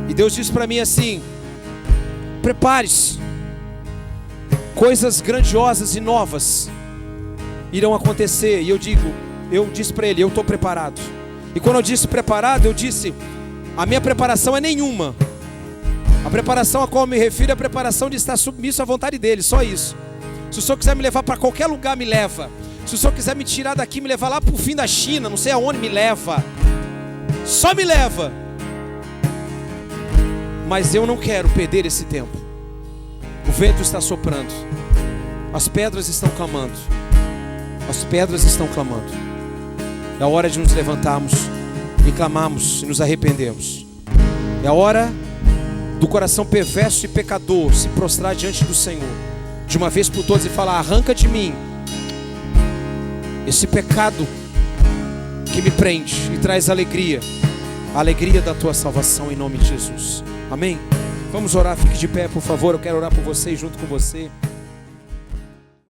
E 0.08 0.14
Deus 0.14 0.36
diz 0.36 0.52
para 0.52 0.68
mim 0.68 0.80
assim: 0.80 1.22
prepare-se, 2.44 3.20
coisas 4.78 5.20
grandiosas 5.22 5.96
e 5.96 6.00
novas 6.00 6.70
irão 7.74 7.96
acontecer. 7.96 8.62
E 8.62 8.70
eu 8.70 8.78
digo, 8.78 9.12
eu 9.52 9.66
disse 9.66 9.92
para 9.92 10.08
ele, 10.08 10.22
eu 10.22 10.28
estou 10.28 10.44
preparado. 10.44 11.02
E 11.56 11.60
quando 11.60 11.78
eu 11.78 11.82
disse 11.82 12.08
preparado, 12.08 12.66
eu 12.66 12.74
disse, 12.74 13.14
a 13.76 13.86
minha 13.86 14.00
preparação 14.00 14.56
é 14.56 14.62
nenhuma. 14.62 15.16
A 16.24 16.30
preparação 16.30 16.84
a 16.84 16.88
qual 16.88 17.04
eu 17.04 17.08
me 17.08 17.18
refiro 17.18 17.52
é 17.52 17.54
a 17.54 17.58
preparação 17.58 18.10
de 18.10 18.18
estar 18.18 18.38
submisso 18.38 18.82
à 18.82 18.86
vontade 18.86 19.18
dele, 19.18 19.42
só 19.42 19.64
isso. 19.64 19.96
Se 20.52 20.60
o 20.60 20.62
senhor 20.62 20.78
quiser 20.78 20.96
me 20.96 21.02
levar 21.02 21.24
para 21.24 21.38
qualquer 21.38 21.66
lugar, 21.66 21.98
me 21.98 22.06
leva. 22.06 22.50
Se 22.86 22.96
o 22.96 22.98
senhor 22.98 23.14
quiser 23.14 23.36
me 23.36 23.44
tirar 23.44 23.76
daqui, 23.76 24.00
me 24.00 24.08
levar 24.08 24.30
lá 24.30 24.40
para 24.40 24.54
o 24.54 24.58
fim 24.58 24.76
da 24.76 24.86
China, 24.86 25.28
não 25.28 25.38
sei 25.38 25.52
aonde, 25.52 25.80
me 25.80 25.90
leva. 25.90 26.44
Só 27.46 27.74
me 27.74 27.84
leva. 27.84 28.32
Mas 30.68 30.94
eu 30.94 31.08
não 31.08 31.18
quero 31.18 31.50
perder 31.50 31.86
esse 31.86 32.06
tempo. 32.06 32.47
O 33.48 33.52
vento 33.52 33.82
está 33.82 34.02
soprando, 34.02 34.54
as 35.54 35.68
pedras 35.68 36.10
estão 36.10 36.30
clamando, 36.30 36.74
as 37.90 38.04
pedras 38.04 38.44
estão 38.44 38.68
clamando. 38.68 39.12
É 40.20 40.24
a 40.24 40.28
hora 40.28 40.50
de 40.50 40.60
nos 40.60 40.74
levantarmos 40.74 41.34
e 42.08 42.12
clamarmos 42.12 42.84
e 42.84 42.86
nos 42.86 43.00
arrependermos. 43.00 43.86
É 44.64 44.68
a 44.68 44.74
hora 44.74 45.10
do 46.00 46.08
coração 46.08 46.46
perverso 46.46 47.06
e 47.06 47.10
pecador 47.10 47.74
se 47.74 47.88
prostrar 47.90 48.36
diante 48.36 48.64
do 48.64 48.74
Senhor, 48.74 49.10
de 49.66 49.78
uma 49.78 49.90
vez 49.90 50.10
por 50.10 50.24
todas 50.26 50.46
e 50.46 50.50
falar: 50.50 50.80
arranca 50.80 51.16
de 51.16 51.28
mim 51.28 51.54
esse 53.48 53.66
pecado 53.66 54.28
que 55.46 55.62
me 55.62 55.72
prende 55.72 56.34
e 56.34 56.38
traz 56.38 56.70
alegria, 56.70 57.22
a 57.96 58.00
alegria 58.00 58.42
da 58.42 58.54
tua 58.54 58.74
salvação 58.74 59.32
em 59.32 59.36
nome 59.36 59.58
de 59.58 59.66
Jesus. 59.66 60.24
Amém. 60.52 60.78
Vamos 61.32 61.56
orar, 61.56 61.76
fique 61.78 61.98
de 61.98 62.08
pé, 62.08 62.28
por 62.28 62.42
favor. 62.42 62.76
Eu 62.76 62.80
quero 62.80 62.98
orar 62.98 63.14
por 63.14 63.24
você 63.24 63.56
junto 63.56 63.78
com 63.78 63.86
você. 63.86 64.30